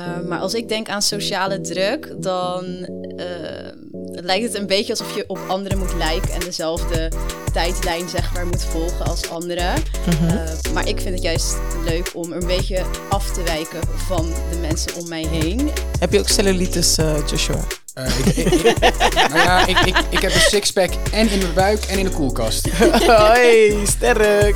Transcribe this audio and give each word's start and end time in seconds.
Uh, 0.00 0.28
maar 0.28 0.38
als 0.38 0.54
ik 0.54 0.68
denk 0.68 0.88
aan 0.88 1.02
sociale 1.02 1.60
druk, 1.60 2.14
dan 2.16 2.64
uh, 2.64 3.26
lijkt 4.10 4.44
het 4.44 4.54
een 4.54 4.66
beetje 4.66 4.92
alsof 4.92 5.14
je 5.14 5.24
op 5.26 5.38
anderen 5.46 5.78
moet 5.78 5.94
lijken 5.94 6.32
en 6.32 6.40
dezelfde 6.40 7.12
tijdlijn 7.52 8.08
zeg 8.08 8.32
maar 8.32 8.46
moet 8.46 8.64
volgen 8.64 9.06
als 9.06 9.30
anderen. 9.30 9.74
-hmm. 10.04 10.28
uh, 10.28 10.72
maar 10.72 10.88
ik 10.88 11.00
vind 11.00 11.14
het 11.14 11.22
juist 11.22 11.56
leuk 11.84 12.10
om 12.14 12.32
een 12.32 12.46
beetje 12.46 12.84
af 13.08 13.32
te 13.32 13.42
wijken 13.42 13.80
van 13.96 14.26
de 14.50 14.58
mensen 14.58 14.94
om 14.94 15.08
mij 15.08 15.26
heen. 15.26 15.70
Heb 15.98 16.12
je 16.12 16.18
ook 16.18 16.28
cellulitis, 16.28 16.96
Joshua? 17.30 17.64
Ik, 17.94 18.36
ik, 18.36 18.52
ik, 18.52 18.78
nou 19.14 19.34
ja, 19.34 19.66
ik, 19.66 19.78
ik, 19.78 19.96
ik 20.10 20.18
heb 20.18 20.34
een 20.34 20.40
sixpack 20.40 20.90
en 21.12 21.30
in 21.30 21.38
mijn 21.38 21.54
buik 21.54 21.84
en 21.84 21.98
in 21.98 22.04
de 22.04 22.10
koelkast. 22.10 22.68
Hoi, 23.06 23.86
sterk! 23.86 24.54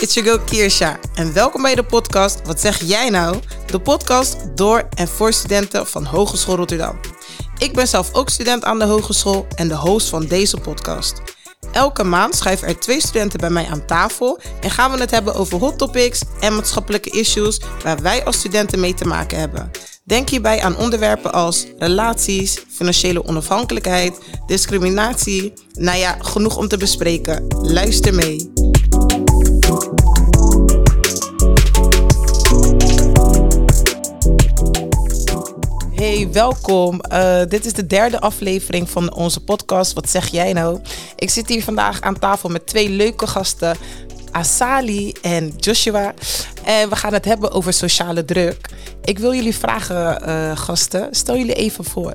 It's 0.00 0.14
your 0.14 0.28
girl 0.28 0.44
Kirsha 0.44 0.98
en 1.14 1.32
welkom 1.32 1.62
bij 1.62 1.74
de 1.74 1.82
podcast 1.82 2.46
Wat 2.46 2.60
zeg 2.60 2.82
jij 2.82 3.10
nou? 3.10 3.36
De 3.66 3.80
podcast 3.80 4.36
door 4.54 4.88
en 4.94 5.08
voor 5.08 5.32
studenten 5.32 5.86
van 5.86 6.04
Hogeschool 6.04 6.56
Rotterdam. 6.56 7.00
Ik 7.58 7.72
ben 7.72 7.88
zelf 7.88 8.14
ook 8.14 8.30
student 8.30 8.64
aan 8.64 8.78
de 8.78 8.84
hogeschool 8.84 9.46
en 9.54 9.68
de 9.68 9.76
host 9.76 10.08
van 10.08 10.26
deze 10.26 10.56
podcast. 10.56 11.22
Elke 11.72 12.04
maand 12.04 12.34
schuiven 12.34 12.68
er 12.68 12.80
twee 12.80 13.00
studenten 13.00 13.38
bij 13.38 13.50
mij 13.50 13.66
aan 13.66 13.86
tafel 13.86 14.40
en 14.60 14.70
gaan 14.70 14.90
we 14.90 14.98
het 14.98 15.10
hebben 15.10 15.34
over 15.34 15.58
hot 15.58 15.78
topics 15.78 16.22
en 16.40 16.54
maatschappelijke 16.54 17.10
issues 17.10 17.60
waar 17.82 18.02
wij 18.02 18.24
als 18.24 18.36
studenten 18.36 18.80
mee 18.80 18.94
te 18.94 19.04
maken 19.04 19.38
hebben. 19.38 19.70
Denk 20.04 20.28
hierbij 20.28 20.62
aan 20.62 20.76
onderwerpen 20.76 21.32
als 21.32 21.66
relaties, 21.78 22.64
financiële 22.68 23.24
onafhankelijkheid, 23.24 24.18
discriminatie. 24.46 25.52
Nou 25.72 25.98
ja, 25.98 26.16
genoeg 26.20 26.56
om 26.56 26.68
te 26.68 26.76
bespreken. 26.76 27.46
Luister 27.62 28.14
mee. 28.14 28.52
Hey, 35.98 36.28
welkom. 36.32 37.00
Uh, 37.12 37.42
dit 37.48 37.64
is 37.66 37.72
de 37.72 37.86
derde 37.86 38.20
aflevering 38.20 38.90
van 38.90 39.14
onze 39.14 39.40
podcast. 39.40 39.92
Wat 39.92 40.08
zeg 40.08 40.28
jij 40.28 40.52
nou? 40.52 40.80
Ik 41.16 41.30
zit 41.30 41.48
hier 41.48 41.62
vandaag 41.62 42.00
aan 42.00 42.18
tafel 42.18 42.48
met 42.48 42.66
twee 42.66 42.88
leuke 42.88 43.26
gasten. 43.26 43.76
Asali 44.30 45.12
en 45.22 45.54
Joshua. 45.56 46.14
En 46.64 46.88
we 46.88 46.96
gaan 46.96 47.12
het 47.12 47.24
hebben 47.24 47.50
over 47.52 47.72
sociale 47.72 48.24
druk. 48.24 48.68
Ik 49.02 49.18
wil 49.18 49.34
jullie 49.34 49.54
vragen, 49.54 50.28
uh, 50.28 50.56
gasten. 50.56 51.08
Stel 51.10 51.36
jullie 51.36 51.54
even 51.54 51.84
voor. 51.84 52.12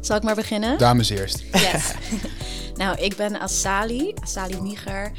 Zal 0.00 0.16
ik 0.16 0.22
maar 0.22 0.34
beginnen? 0.34 0.78
Dames 0.78 1.10
eerst. 1.10 1.44
Yes. 1.52 1.92
nou, 2.82 2.98
ik 2.98 3.16
ben 3.16 3.40
Asali, 3.40 4.12
Asali 4.22 4.60
Niger. 4.60 5.12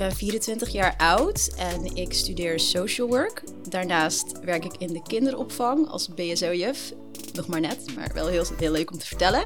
Ik 0.00 0.06
ben 0.06 0.16
24 0.16 0.68
jaar 0.68 0.94
oud 0.96 1.50
en 1.56 1.96
ik 1.96 2.12
studeer 2.12 2.60
social 2.60 3.08
work. 3.08 3.42
Daarnaast 3.68 4.40
werk 4.44 4.64
ik 4.64 4.72
in 4.78 4.92
de 4.92 5.02
kinderopvang 5.02 5.88
als 5.88 6.08
BSO-juf. 6.08 6.92
Nog 7.32 7.46
maar 7.46 7.60
net, 7.60 7.78
maar 7.96 8.10
wel 8.14 8.26
heel, 8.26 8.44
heel 8.58 8.72
leuk 8.72 8.90
om 8.92 8.98
te 8.98 9.06
vertellen. 9.06 9.44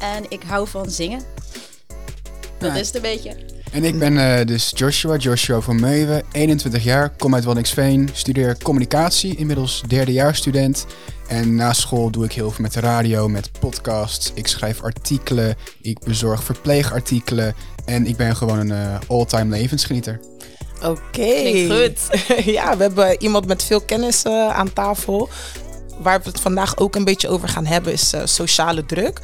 En 0.00 0.24
ik 0.28 0.42
hou 0.42 0.68
van 0.68 0.90
zingen. 0.90 1.20
Dat 2.58 2.72
ja. 2.72 2.78
is 2.78 2.86
het 2.86 2.96
een 2.96 3.02
beetje. 3.02 3.36
En 3.72 3.84
ik 3.84 3.98
ben 3.98 4.12
uh, 4.12 4.44
dus 4.44 4.72
Joshua, 4.74 5.16
Joshua 5.16 5.60
van 5.60 5.80
Meuwen, 5.80 6.22
21 6.32 6.84
jaar, 6.84 7.10
kom 7.16 7.34
uit 7.34 7.44
Waddinxveen, 7.44 8.08
studeer 8.12 8.56
communicatie, 8.62 9.36
inmiddels 9.36 9.82
derdejaarsstudent. 9.86 10.86
En 11.28 11.54
na 11.54 11.72
school 11.72 12.10
doe 12.10 12.24
ik 12.24 12.32
heel 12.32 12.50
veel 12.50 12.62
met 12.62 12.72
de 12.72 12.80
radio, 12.80 13.28
met 13.28 13.50
podcasts. 13.60 14.32
Ik 14.34 14.46
schrijf 14.46 14.82
artikelen, 14.82 15.56
ik 15.80 15.98
bezorg 15.98 16.44
verpleegartikelen 16.44 17.54
en 17.86 18.06
ik 18.06 18.16
ben 18.16 18.36
gewoon 18.36 18.58
een 18.58 18.68
uh, 18.68 18.98
all-time 19.06 19.56
levensgenieter. 19.56 20.20
Oké. 20.76 20.88
Okay. 20.88 21.66
goed. 21.66 22.26
ja, 22.56 22.76
we 22.76 22.82
hebben 22.82 23.22
iemand 23.22 23.46
met 23.46 23.64
veel 23.64 23.80
kennis 23.80 24.24
uh, 24.24 24.48
aan 24.48 24.72
tafel. 24.72 25.28
Waar 25.98 26.18
we 26.22 26.28
het 26.28 26.40
vandaag 26.40 26.76
ook 26.76 26.94
een 26.96 27.04
beetje 27.04 27.28
over 27.28 27.48
gaan 27.48 27.66
hebben 27.66 27.92
is 27.92 28.14
uh, 28.14 28.20
sociale 28.24 28.86
druk. 28.86 29.20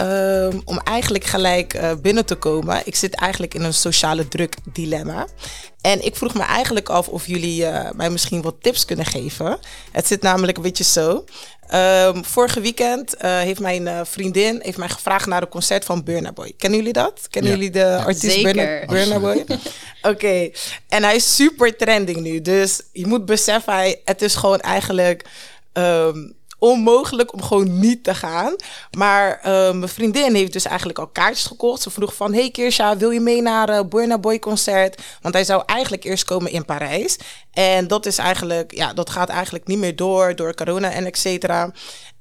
Um, 0.00 0.62
om 0.64 0.78
eigenlijk 0.78 1.24
gelijk 1.24 1.74
uh, 1.74 1.92
binnen 2.02 2.24
te 2.24 2.34
komen. 2.34 2.82
Ik 2.84 2.96
zit 2.96 3.14
eigenlijk 3.14 3.54
in 3.54 3.62
een 3.62 3.74
sociale 3.74 4.28
druk 4.28 4.54
dilemma. 4.72 5.26
En 5.80 6.04
ik 6.04 6.16
vroeg 6.16 6.34
me 6.34 6.42
eigenlijk 6.42 6.88
af 6.88 7.08
of 7.08 7.26
jullie 7.26 7.62
uh, 7.62 7.90
mij 7.90 8.10
misschien 8.10 8.42
wat 8.42 8.54
tips 8.60 8.84
kunnen 8.84 9.04
geven. 9.04 9.58
Het 9.92 10.06
zit 10.06 10.22
namelijk 10.22 10.56
een 10.56 10.62
beetje 10.62 10.84
zo. 10.84 11.24
Um, 11.74 12.24
vorige 12.24 12.60
weekend 12.60 13.14
uh, 13.14 13.38
heeft 13.38 13.60
mijn 13.60 14.06
vriendin 14.06 14.60
heeft 14.62 14.78
mij 14.78 14.88
gevraagd 14.88 15.26
naar 15.26 15.42
een 15.42 15.48
concert 15.48 15.84
van 15.84 16.04
Burna 16.04 16.32
Boy. 16.32 16.52
Kennen 16.56 16.78
jullie 16.78 16.94
dat? 16.94 17.26
Kennen 17.30 17.50
ja. 17.50 17.56
jullie 17.56 17.72
de 17.72 17.78
ja. 17.78 17.96
artiest 17.96 18.42
Burna, 18.42 18.86
Burna 18.86 19.18
Boy? 19.18 19.36
Oké. 19.46 19.56
Okay. 20.02 20.54
En 20.88 21.02
hij 21.02 21.14
is 21.14 21.34
super 21.34 21.76
trending 21.76 22.20
nu. 22.20 22.40
Dus 22.40 22.80
je 22.92 23.06
moet 23.06 23.24
beseffen, 23.24 23.72
hij, 23.72 24.00
het 24.04 24.22
is 24.22 24.34
gewoon 24.34 24.60
eigenlijk... 24.60 25.24
Um, 25.72 26.34
onmogelijk 26.58 27.32
om 27.32 27.42
gewoon 27.42 27.78
niet 27.78 28.04
te 28.04 28.14
gaan. 28.14 28.56
Maar 28.96 29.38
uh, 29.38 29.42
mijn 29.72 29.88
vriendin 29.88 30.34
heeft 30.34 30.52
dus 30.52 30.64
eigenlijk 30.64 30.98
al 30.98 31.06
kaartjes 31.06 31.46
gekocht. 31.46 31.82
Ze 31.82 31.90
vroeg 31.90 32.14
van, 32.14 32.34
hey 32.34 32.50
Kirsha, 32.50 32.96
wil 32.96 33.10
je 33.10 33.20
mee 33.20 33.42
naar 33.42 33.70
uh, 33.70 33.80
Burna 33.88 34.18
Boy 34.18 34.38
concert? 34.38 35.02
Want 35.20 35.34
hij 35.34 35.44
zou 35.44 35.62
eigenlijk 35.66 36.04
eerst 36.04 36.24
komen 36.24 36.52
in 36.52 36.64
Parijs. 36.64 37.18
En 37.50 37.88
dat 37.88 38.06
is 38.06 38.18
eigenlijk, 38.18 38.74
ja, 38.74 38.92
dat 38.92 39.10
gaat 39.10 39.28
eigenlijk 39.28 39.66
niet 39.66 39.78
meer 39.78 39.96
door, 39.96 40.36
door 40.36 40.54
corona 40.54 40.90
en 40.90 41.06
et 41.06 41.18
cetera. 41.18 41.72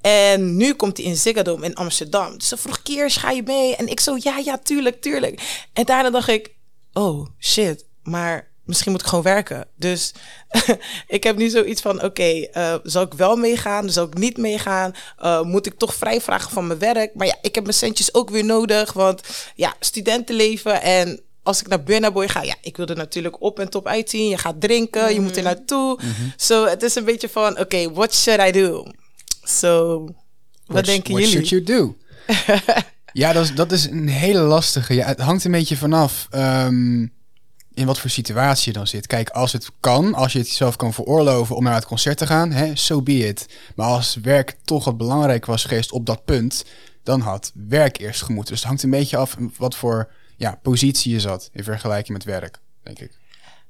En 0.01 0.55
nu 0.57 0.73
komt 0.73 0.97
hij 0.97 1.05
in 1.05 1.15
Ziggo 1.15 1.41
Dome 1.41 1.65
in 1.65 1.75
Amsterdam. 1.75 2.37
Dus 2.37 2.47
ze 2.47 2.57
vroeg, 2.57 2.81
Kiers, 2.81 3.17
ga 3.17 3.31
je 3.31 3.43
mee? 3.43 3.75
En 3.75 3.87
ik 3.87 3.99
zo, 3.99 4.15
ja, 4.19 4.37
ja, 4.37 4.57
tuurlijk, 4.57 5.01
tuurlijk. 5.01 5.65
En 5.73 5.85
daarna 5.85 6.09
dacht 6.09 6.27
ik, 6.27 6.55
oh, 6.93 7.27
shit, 7.39 7.85
maar 8.03 8.53
misschien 8.65 8.91
moet 8.91 9.01
ik 9.01 9.07
gewoon 9.07 9.23
werken. 9.23 9.67
Dus 9.75 10.13
ik 11.07 11.23
heb 11.23 11.37
nu 11.37 11.49
zoiets 11.49 11.81
van: 11.81 11.95
oké, 11.95 12.05
okay, 12.05 12.49
uh, 12.53 12.75
zal 12.83 13.01
ik 13.01 13.13
wel 13.13 13.35
meegaan? 13.35 13.89
Zal 13.89 14.05
ik 14.05 14.17
niet 14.17 14.37
meegaan? 14.37 14.93
Uh, 15.23 15.41
moet 15.41 15.65
ik 15.65 15.77
toch 15.77 15.93
vrij 15.93 16.21
vragen 16.21 16.51
van 16.51 16.67
mijn 16.67 16.79
werk? 16.79 17.15
Maar 17.15 17.27
ja, 17.27 17.37
ik 17.41 17.55
heb 17.55 17.63
mijn 17.63 17.75
centjes 17.75 18.13
ook 18.13 18.29
weer 18.29 18.45
nodig. 18.45 18.93
Want 18.93 19.21
ja, 19.55 19.73
studentenleven 19.79 20.81
en. 20.81 21.19
Als 21.43 21.61
ik 21.61 21.67
naar 21.67 21.83
Burna 21.83 22.11
Boy 22.11 22.27
ga, 22.27 22.41
ja, 22.41 22.55
ik 22.61 22.77
wil 22.77 22.85
er 22.85 22.95
natuurlijk 22.95 23.41
op 23.41 23.59
en 23.59 23.69
top 23.69 23.87
uitzien. 23.87 24.29
Je 24.29 24.37
gaat 24.37 24.61
drinken, 24.61 25.01
mm 25.01 25.07
-hmm. 25.07 25.15
je 25.15 25.21
moet 25.21 25.37
er 25.37 25.43
mhm. 25.43 25.53
naartoe. 25.53 25.99
Zo, 25.99 26.07
mm 26.07 26.13
-hmm. 26.13 26.33
so, 26.35 26.65
het 26.65 26.83
is 26.83 26.95
een 26.95 27.05
beetje 27.05 27.29
van, 27.29 27.51
oké, 27.51 27.61
okay, 27.61 27.89
what 27.89 28.13
should 28.13 28.47
I 28.47 28.51
do? 28.51 28.85
So, 29.43 29.99
wat 30.65 30.85
denken 30.85 31.13
what 31.13 31.23
jullie? 31.23 31.37
What 31.37 31.47
should 31.47 31.67
you 31.67 31.79
do? 31.79 31.95
ja, 33.21 33.33
dat 33.33 33.43
is, 33.43 33.55
dat 33.55 33.71
is 33.71 33.85
een 33.85 34.07
hele 34.07 34.39
lastige. 34.39 34.93
Ja, 34.93 35.05
het 35.05 35.19
hangt 35.19 35.43
een 35.43 35.51
beetje 35.51 35.77
vanaf. 35.77 36.27
Um, 36.31 37.13
in 37.75 37.85
wat 37.85 37.99
voor 37.99 38.09
situatie 38.09 38.71
je 38.71 38.77
dan 38.77 38.87
zit. 38.87 39.07
Kijk, 39.07 39.29
als 39.29 39.51
het 39.51 39.69
kan, 39.79 40.13
als 40.13 40.33
je 40.33 40.39
het 40.39 40.47
jezelf 40.47 40.75
kan 40.75 40.93
veroorloven 40.93 41.55
om 41.55 41.63
naar 41.63 41.75
het 41.75 41.85
concert 41.85 42.17
te 42.17 42.27
gaan, 42.27 42.51
hè, 42.51 42.75
so 42.75 43.01
be 43.01 43.27
it. 43.27 43.45
Maar 43.75 43.87
als 43.87 44.15
werk 44.21 44.55
toch 44.63 44.85
wat 44.85 44.97
belangrijk 44.97 45.45
was 45.45 45.63
geweest 45.63 45.91
op 45.91 46.05
dat 46.05 46.25
punt, 46.25 46.65
dan 47.03 47.19
had 47.19 47.51
werk 47.53 47.97
eerst 47.97 48.21
gemoeten. 48.21 48.51
Dus 48.51 48.59
het 48.59 48.67
hangt 48.67 48.83
een 48.83 48.89
beetje 48.89 49.17
af 49.17 49.37
wat 49.57 49.75
voor 49.75 50.11
ja, 50.37 50.59
positie 50.61 51.13
je 51.13 51.19
zat 51.19 51.49
in 51.53 51.63
vergelijking 51.63 52.17
met 52.17 52.25
werk, 52.25 52.59
denk 52.83 52.99
ik. 52.99 53.11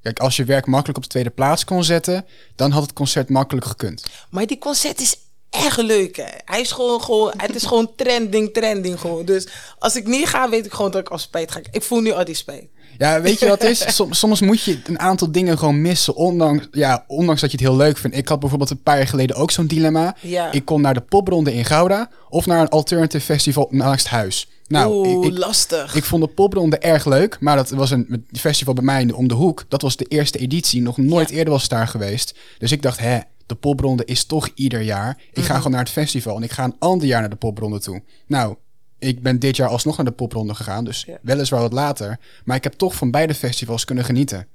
Kijk, 0.02 0.20
als 0.20 0.36
je 0.36 0.44
werk 0.44 0.66
makkelijk 0.66 0.98
op 0.98 1.04
de 1.04 1.10
tweede 1.10 1.30
plaats 1.30 1.64
kon 1.64 1.84
zetten, 1.84 2.26
dan 2.56 2.72
had 2.72 2.82
het 2.82 2.94
concert 2.94 3.30
makkelijk 3.30 3.66
gekund. 3.66 4.06
Maar 4.30 4.46
die 4.46 4.58
concert 4.58 5.02
is 5.02 5.16
echt 5.50 5.78
leuk, 5.78 6.16
hè. 6.16 6.30
Hij 6.46 6.62
is 6.62 6.72
gewoon, 6.72 7.02
gewoon, 7.02 7.34
het 7.38 7.56
is 7.56 7.66
gewoon 7.66 7.96
trending, 7.96 8.54
trending 8.54 9.00
gewoon. 9.00 9.26
Dus 9.26 9.48
als 9.80 9.96
ik 9.96 10.08
niet 10.08 10.28
ga, 10.28 10.50
weet 10.50 10.66
ik 10.66 10.74
gewoon 10.74 10.92
dat 10.92 11.02
ik 11.02 11.10
al 11.10 11.18
spijt 11.18 11.52
ga. 11.52 11.60
Ik 11.72 11.84
voel 11.84 12.00
nu 12.00 12.12
al 12.12 12.26
die 12.26 12.36
spijt. 12.36 12.70
Ja, 12.98 13.22
weet 13.22 13.40
je 13.40 13.48
wat 13.48 13.62
het 13.62 13.72
is? 13.72 13.86
Soms, 13.96 14.20
soms 14.20 14.42
moet 14.42 14.64
je 14.64 14.80
een 14.86 15.00
aantal 15.00 15.32
dingen 15.32 15.58
gewoon 15.58 15.82
missen, 15.82 16.16
ondanks, 16.16 16.68
ja, 16.72 17.04
ondanks 17.08 17.42
dat 17.42 17.52
je 17.52 17.58
het 17.58 17.66
heel 17.66 17.76
leuk 17.76 17.98
vindt. 17.98 18.18
Ik 18.18 18.28
had 18.28 18.40
bijvoorbeeld 18.40 18.70
een 18.70 18.84
paar 18.84 18.98
jaar 18.98 19.08
geleden 19.08 19.36
ook 19.36 19.52
zo'n 19.52 19.68
dilemma. 19.68 20.16
Ja. 20.22 20.52
Ik 20.52 20.66
kon 20.66 20.82
naar 20.82 20.94
de 20.94 21.02
popronde 21.02 21.54
in 21.54 21.66
Gouda 21.66 22.10
of 22.30 22.46
naar 22.46 22.62
een 22.62 22.70
alternative 22.70 23.26
festival 23.26 23.68
naast 23.72 24.08
huis. 24.08 24.50
Nou, 24.68 24.94
Oeh, 24.94 25.26
ik, 25.26 25.32
ik, 25.32 25.38
lastig. 25.38 25.96
Ik 25.96 26.04
vond 26.04 26.24
de 26.24 26.30
popronde 26.30 26.78
erg 26.78 27.06
leuk, 27.06 27.38
maar 27.40 27.56
dat 27.56 27.70
was 27.70 27.92
een 27.92 28.28
festival 28.32 28.74
bij 28.74 28.84
mij 28.84 29.12
om 29.12 29.28
de 29.28 29.34
hoek. 29.34 29.66
Dat 29.68 29.82
was 29.82 29.96
de 29.96 30.06
eerste 30.06 30.38
editie, 30.38 30.82
nog 30.82 30.98
nooit 30.98 31.30
ja. 31.30 31.36
eerder 31.36 31.54
was 31.54 31.62
het 31.62 31.72
daar 31.72 31.88
geweest. 31.88 32.36
Dus 32.58 32.72
ik 32.72 32.82
dacht, 32.82 33.00
hè, 33.00 33.20
de 33.46 33.56
popronde 33.56 34.06
is 34.06 34.24
toch 34.24 34.50
ieder 34.56 34.82
jaar. 34.82 35.18
Ik 35.34 35.44
ga 35.44 35.56
gewoon 35.56 35.72
naar 35.72 35.84
het 35.84 35.90
festival 35.90 36.36
en 36.36 36.44
ik 36.44 36.52
ga 36.52 36.64
een 36.64 36.76
ander 36.80 37.08
jaar 37.08 37.20
naar 37.20 37.30
de 37.30 37.36
popronde 37.36 37.80
toe. 37.80 38.02
Nou, 38.28 38.56
ik 39.06 39.22
ben 39.22 39.40
dit 39.40 39.56
jaar 39.56 39.70
alsnog 39.70 39.98
naar 39.98 40.06
de 40.06 40.12
popronde 40.12 40.56
gegaan, 40.56 40.86
dus 40.86 41.04
ja. 41.08 41.18
weliswaar 41.22 41.62
wat 41.62 41.74
later. 41.74 42.20
Maar 42.46 42.56
ik 42.56 42.64
heb 42.64 42.74
toch 42.74 42.96
van 42.96 43.12
beide 43.12 43.34
festivals 43.34 43.86
kunnen 43.86 44.06
genieten. 44.06 44.48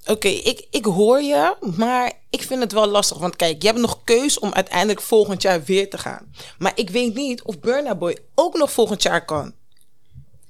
Oké, 0.00 0.12
okay, 0.12 0.32
ik, 0.32 0.66
ik 0.70 0.84
hoor 0.84 1.20
je, 1.22 1.56
maar 1.76 2.12
ik 2.30 2.42
vind 2.42 2.60
het 2.62 2.72
wel 2.72 2.86
lastig. 2.86 3.18
Want 3.18 3.36
kijk, 3.36 3.62
je 3.62 3.68
hebt 3.68 3.80
nog 3.80 4.00
keus 4.04 4.38
om 4.38 4.52
uiteindelijk 4.52 5.00
volgend 5.00 5.42
jaar 5.42 5.64
weer 5.64 5.90
te 5.90 5.98
gaan. 5.98 6.32
Maar 6.58 6.72
ik 6.74 6.90
weet 6.90 7.14
niet 7.14 7.42
of 7.42 7.60
Burna 7.60 7.94
Boy 7.94 8.18
ook 8.34 8.56
nog 8.56 8.72
volgend 8.72 9.02
jaar 9.02 9.24
kan. 9.24 9.52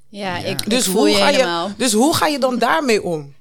Ja, 0.09 0.37
ja. 0.37 0.45
ik, 0.45 0.71
dus 0.71 0.87
ik 0.87 0.93
hoe 0.93 1.09
je 1.09 1.17
ga 1.17 1.27
helemaal. 1.27 1.69
je, 1.69 1.75
Dus 1.77 1.93
hoe 1.93 2.15
ga 2.15 2.27
je 2.27 2.39
dan 2.39 2.59
daarmee 2.59 3.03
om? 3.03 3.35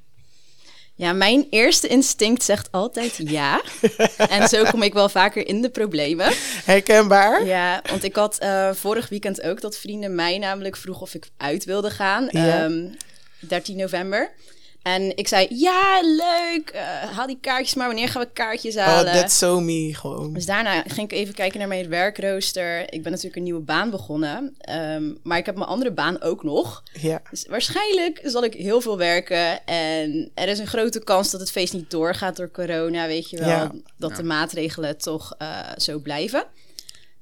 Ja, 0.97 1.13
mijn 1.13 1.47
eerste 1.49 1.87
instinct 1.87 2.43
zegt 2.43 2.71
altijd 2.71 3.15
ja. 3.17 3.61
en 4.29 4.47
zo 4.47 4.63
kom 4.63 4.83
ik 4.83 4.93
wel 4.93 5.09
vaker 5.09 5.47
in 5.47 5.61
de 5.61 5.69
problemen. 5.69 6.33
Herkenbaar? 6.65 7.45
Ja, 7.45 7.81
want 7.89 8.03
ik 8.03 8.15
had 8.15 8.37
uh, 8.43 8.73
vorig 8.73 9.09
weekend 9.09 9.41
ook 9.41 9.61
dat 9.61 9.77
vrienden 9.77 10.15
mij 10.15 10.37
namelijk 10.37 10.75
vroeg 10.75 11.01
of 11.01 11.13
ik 11.13 11.29
uit 11.37 11.65
wilde 11.65 11.89
gaan. 11.89 12.27
Ja. 12.29 12.63
Um, 12.63 12.97
13 13.39 13.77
november. 13.77 14.31
En 14.85 15.17
ik 15.17 15.27
zei, 15.27 15.47
ja, 15.49 15.99
leuk, 16.01 16.71
uh, 16.75 16.81
haal 17.15 17.27
die 17.27 17.37
kaartjes 17.41 17.73
maar. 17.75 17.87
Wanneer 17.87 18.07
gaan 18.09 18.21
we 18.21 18.29
kaartjes 18.33 18.75
Oh, 18.75 18.83
halen? 18.83 19.13
that's 19.13 19.37
so 19.37 19.59
me, 19.59 19.93
gewoon. 19.95 20.33
Dus 20.33 20.45
daarna 20.45 20.81
ging 20.87 21.11
ik 21.11 21.17
even 21.17 21.33
kijken 21.33 21.59
naar 21.59 21.67
mijn 21.67 21.89
werkrooster. 21.89 22.81
Ik 22.93 23.01
ben 23.03 23.11
natuurlijk 23.11 23.35
een 23.35 23.43
nieuwe 23.43 23.61
baan 23.61 23.89
begonnen. 23.89 24.55
ehm, 24.59 25.03
maar 25.23 25.37
ik 25.37 25.45
heb 25.45 25.55
mijn 25.55 25.67
andere 25.69 25.91
baan 25.91 26.21
ook 26.21 26.43
nog. 26.43 26.83
Ja. 27.01 27.21
Dus 27.29 27.45
waarschijnlijk 27.49 28.19
zal 28.23 28.43
ik 28.43 28.53
heel 28.53 28.81
veel 28.81 28.97
werken. 28.97 29.65
En 29.65 30.31
er 30.33 30.47
is 30.47 30.59
een 30.59 30.67
grote 30.67 31.03
kans 31.03 31.31
dat 31.31 31.39
het 31.39 31.51
feest 31.51 31.73
niet 31.73 31.89
doorgaat 31.91 32.35
door 32.35 32.51
corona. 32.51 33.07
Weet 33.07 33.29
je 33.29 33.37
wel, 33.37 33.47
Ja. 33.49 33.71
dat 33.97 34.09
Ja. 34.09 34.15
de 34.15 34.23
maatregelen 34.23 34.97
toch 34.97 35.35
eh, 35.37 35.59
zo 35.77 35.99
blijven. 35.99 36.43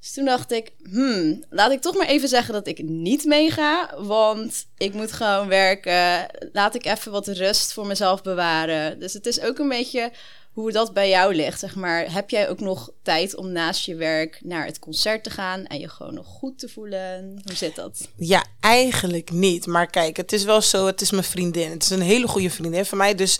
Dus 0.03 0.13
toen 0.13 0.25
dacht 0.25 0.51
ik, 0.51 0.71
hmm, 0.91 1.43
laat 1.49 1.71
ik 1.71 1.81
toch 1.81 1.95
maar 1.95 2.07
even 2.07 2.27
zeggen 2.27 2.53
dat 2.53 2.67
ik 2.67 2.83
niet 2.83 3.25
meega. 3.25 3.95
Want 3.97 4.65
ik 4.77 4.93
moet 4.93 5.11
gewoon 5.11 5.47
werken. 5.47 6.27
Laat 6.53 6.75
ik 6.75 6.85
even 6.85 7.11
wat 7.11 7.27
rust 7.27 7.73
voor 7.73 7.87
mezelf 7.87 8.21
bewaren. 8.21 8.99
Dus 8.99 9.13
het 9.13 9.25
is 9.25 9.41
ook 9.41 9.59
een 9.59 9.69
beetje 9.69 10.11
hoe 10.53 10.71
dat 10.71 10.93
bij 10.93 11.09
jou 11.09 11.35
ligt. 11.35 11.59
Zeg 11.59 11.75
maar, 11.75 12.13
heb 12.13 12.29
jij 12.29 12.49
ook 12.49 12.59
nog 12.59 12.91
tijd 13.01 13.35
om 13.35 13.51
naast 13.51 13.85
je 13.85 13.95
werk 13.95 14.39
naar 14.43 14.65
het 14.65 14.79
concert 14.79 15.23
te 15.23 15.29
gaan 15.29 15.65
en 15.65 15.79
je 15.79 15.89
gewoon 15.89 16.13
nog 16.13 16.27
goed 16.27 16.59
te 16.59 16.69
voelen? 16.69 17.41
Hoe 17.43 17.55
zit 17.55 17.75
dat? 17.75 18.07
Ja, 18.15 18.45
eigenlijk 18.59 19.31
niet. 19.31 19.65
Maar 19.65 19.87
kijk, 19.87 20.17
het 20.17 20.33
is 20.33 20.43
wel 20.43 20.61
zo, 20.61 20.85
het 20.85 21.01
is 21.01 21.11
mijn 21.11 21.23
vriendin. 21.23 21.71
Het 21.71 21.83
is 21.83 21.89
een 21.89 22.01
hele 22.01 22.27
goede 22.27 22.49
vriendin 22.49 22.85
van 22.85 22.97
mij. 22.97 23.15
Dus 23.15 23.39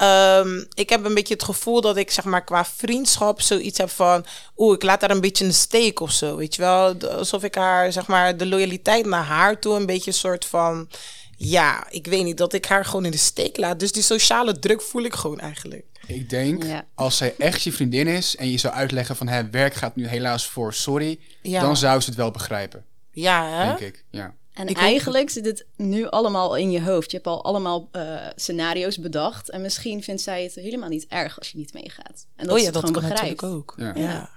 ehm, 0.00 0.64
ik 0.74 0.88
heb 0.90 1.04
een 1.04 1.14
beetje 1.14 1.34
het 1.34 1.42
gevoel 1.42 1.80
dat 1.80 1.96
ik 1.96 2.10
zeg 2.10 2.24
maar 2.24 2.44
qua 2.44 2.64
vriendschap 2.64 3.40
zoiets 3.40 3.78
heb 3.78 3.90
van... 3.90 4.24
Oeh, 4.56 4.74
ik 4.74 4.82
laat 4.82 5.00
haar 5.00 5.10
een 5.10 5.20
beetje 5.20 5.44
in 5.44 5.50
de 5.50 5.56
steek 5.56 6.00
of 6.00 6.10
zo, 6.12 6.36
weet 6.36 6.54
je 6.54 6.62
wel? 6.62 6.94
Alsof 7.10 7.42
ik 7.44 7.54
haar, 7.54 7.92
zeg 7.92 8.06
maar, 8.06 8.36
de 8.36 8.46
loyaliteit 8.46 9.06
naar 9.06 9.24
haar 9.24 9.58
toe 9.60 9.76
een 9.76 9.86
beetje 9.86 10.10
een 10.10 10.16
soort 10.16 10.44
van... 10.44 10.88
Ja, 11.36 11.86
ik 11.90 12.06
weet 12.06 12.24
niet, 12.24 12.36
dat 12.38 12.52
ik 12.52 12.64
haar 12.64 12.84
gewoon 12.84 13.04
in 13.04 13.10
de 13.10 13.16
steek 13.16 13.56
laat. 13.56 13.78
Dus 13.80 13.92
die 13.92 14.02
sociale 14.02 14.58
druk 14.58 14.82
voel 14.82 15.02
ik 15.02 15.14
gewoon 15.14 15.40
eigenlijk. 15.40 15.84
Ik 16.06 16.30
denk, 16.30 16.62
Ja. 16.64 16.84
als 16.94 17.16
zij 17.16 17.34
echt 17.38 17.62
je 17.62 17.72
vriendin 17.72 18.06
is 18.06 18.36
en 18.36 18.50
je 18.50 18.58
zou 18.58 18.74
uitleggen 18.74 19.16
van 19.16 19.28
het 19.28 19.50
werk 19.50 19.74
gaat 19.74 19.96
nu 19.96 20.06
helaas 20.06 20.46
voor 20.46 20.74
sorry, 20.74 21.18
Ja. 21.42 21.60
dan 21.60 21.76
zou 21.76 22.00
ze 22.00 22.08
het 22.08 22.18
wel 22.18 22.30
begrijpen, 22.30 22.84
Ja, 23.12 23.48
hè? 23.48 23.64
denk 23.66 23.78
ik. 23.94 24.04
Ja. 24.10 24.34
En 24.52 24.68
Ik 24.68 24.76
ook. 24.76 24.82
eigenlijk 24.82 25.30
zit 25.30 25.44
het 25.44 25.66
nu 25.76 26.08
allemaal 26.08 26.56
in 26.56 26.70
je 26.70 26.82
hoofd. 26.82 27.10
Je 27.10 27.16
hebt 27.16 27.28
al 27.28 27.44
allemaal 27.44 27.88
eh, 27.92 28.26
scenario's 28.34 28.98
bedacht. 28.98 29.50
En 29.50 29.60
misschien 29.60 30.02
vindt 30.02 30.20
zij 30.22 30.42
het 30.42 30.54
helemaal 30.54 30.88
niet 30.88 31.06
erg 31.08 31.38
als 31.38 31.50
je 31.50 31.58
niet 31.58 31.72
meegaat. 31.72 32.26
En 32.36 32.46
dat 32.46 32.54
oh 32.54 32.58
ja, 32.58 32.64
het 32.64 32.74
dat 32.74 32.84
gewoon 32.84 33.00
kan 33.00 33.10
begrijpt. 33.10 33.40
natuurlijk 33.40 33.70
ook. 33.70 33.74
Ja. 33.76 33.92
Ja. 33.94 34.30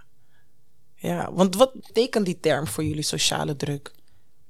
ja. 0.96 1.34
want 1.34 1.56
wat 1.56 1.74
betekent 1.74 2.26
die 2.26 2.40
term 2.40 2.68
voor 2.68 2.84
jullie 2.84 3.04
sociale 3.04 3.56
druk? 3.56 3.92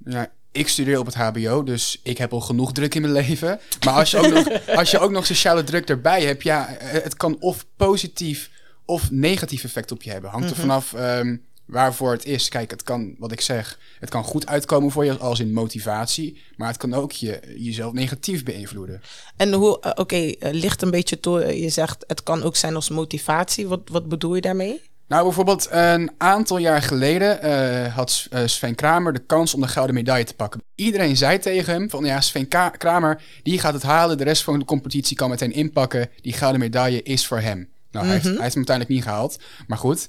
Ja, 0.05 0.31
ik 0.51 0.67
studeer 0.67 0.99
op 0.99 1.05
het 1.05 1.15
HBO, 1.15 1.63
dus 1.63 1.99
ik 2.03 2.17
heb 2.17 2.33
al 2.33 2.41
genoeg 2.41 2.71
druk 2.71 2.95
in 2.95 3.01
mijn 3.01 3.13
leven. 3.13 3.59
Maar 3.85 3.93
als 3.93 4.11
je 4.11 4.17
ook 4.17 4.33
nog, 4.33 4.47
als 4.79 4.91
je 4.91 4.99
ook 4.99 5.11
nog 5.11 5.25
sociale 5.25 5.63
druk 5.63 5.89
erbij 5.89 6.23
hebt, 6.23 6.43
ja, 6.43 6.75
het 6.79 7.15
kan 7.15 7.37
of 7.39 7.65
positief 7.75 8.49
of 8.85 9.11
negatief 9.11 9.63
effect 9.63 9.91
op 9.91 10.03
je 10.03 10.11
hebben. 10.11 10.29
Hangt 10.29 10.49
er 10.49 10.55
vanaf 10.55 10.93
ehm, 10.93 11.37
waarvoor 11.65 12.11
het 12.11 12.25
is. 12.25 12.49
Kijk, 12.49 12.71
het 12.71 12.83
kan, 12.83 13.15
wat 13.17 13.31
ik 13.31 13.41
zeg, 13.41 13.79
het 13.99 14.09
kan 14.09 14.23
goed 14.23 14.47
uitkomen 14.47 14.91
voor 14.91 15.05
je 15.05 15.17
als 15.17 15.39
in 15.39 15.53
motivatie, 15.53 16.41
maar 16.55 16.67
het 16.67 16.77
kan 16.77 16.93
ook 16.93 17.11
je, 17.11 17.39
jezelf 17.57 17.93
negatief 17.93 18.43
beïnvloeden. 18.43 19.01
En 19.37 19.53
hoe, 19.53 19.79
eh, 19.79 19.91
oké, 19.95 20.15
eh, 20.15 20.53
ligt 20.53 20.81
een 20.81 20.91
beetje 20.91 21.19
toe. 21.19 21.41
eh, 21.41 21.61
Je 21.61 21.69
zegt 21.69 22.03
het 22.07 22.23
kan 22.23 22.43
ook 22.43 22.55
zijn 22.55 22.75
als 22.75 22.89
motivatie. 22.89 23.67
Wat, 23.67 23.81
wat 23.91 24.07
bedoel 24.09 24.35
je 24.35 24.41
daarmee? 24.41 24.81
Nou, 25.07 25.23
bijvoorbeeld 25.23 25.67
een 25.71 26.11
aantal 26.17 26.57
jaar 26.57 26.81
geleden 26.81 27.91
had 27.91 28.27
Sven 28.45 28.75
Kramer 28.75 29.13
de 29.13 29.19
kans 29.19 29.53
om 29.53 29.61
de 29.61 29.67
gouden 29.67 29.95
medaille 29.95 30.25
te 30.25 30.33
pakken. 30.35 30.61
Iedereen 30.75 31.17
zei 31.17 31.39
tegen 31.39 31.73
hem 31.73 31.89
van 31.89 32.05
ja, 32.05 32.21
Sven 32.21 32.47
Kramer, 32.77 33.21
die 33.43 33.59
gaat 33.59 33.73
het 33.73 33.83
halen. 33.83 34.17
De 34.17 34.23
rest 34.23 34.43
van 34.43 34.59
de 34.59 34.65
competitie 34.65 35.15
kan 35.17 35.29
meteen 35.29 35.51
inpakken. 35.53 36.09
Die 36.21 36.33
gouden 36.33 36.59
medaille 36.59 37.03
is 37.03 37.27
voor 37.27 37.39
hem. 37.39 37.69
Nou, 37.91 38.05
hij, 38.05 38.13
heeft, 38.13 38.25
hij 38.25 38.33
heeft 38.41 38.55
hem 38.55 38.65
uiteindelijk 38.67 38.95
niet 38.95 39.03
gehaald. 39.03 39.37
Maar 39.67 39.77
goed, 39.77 40.07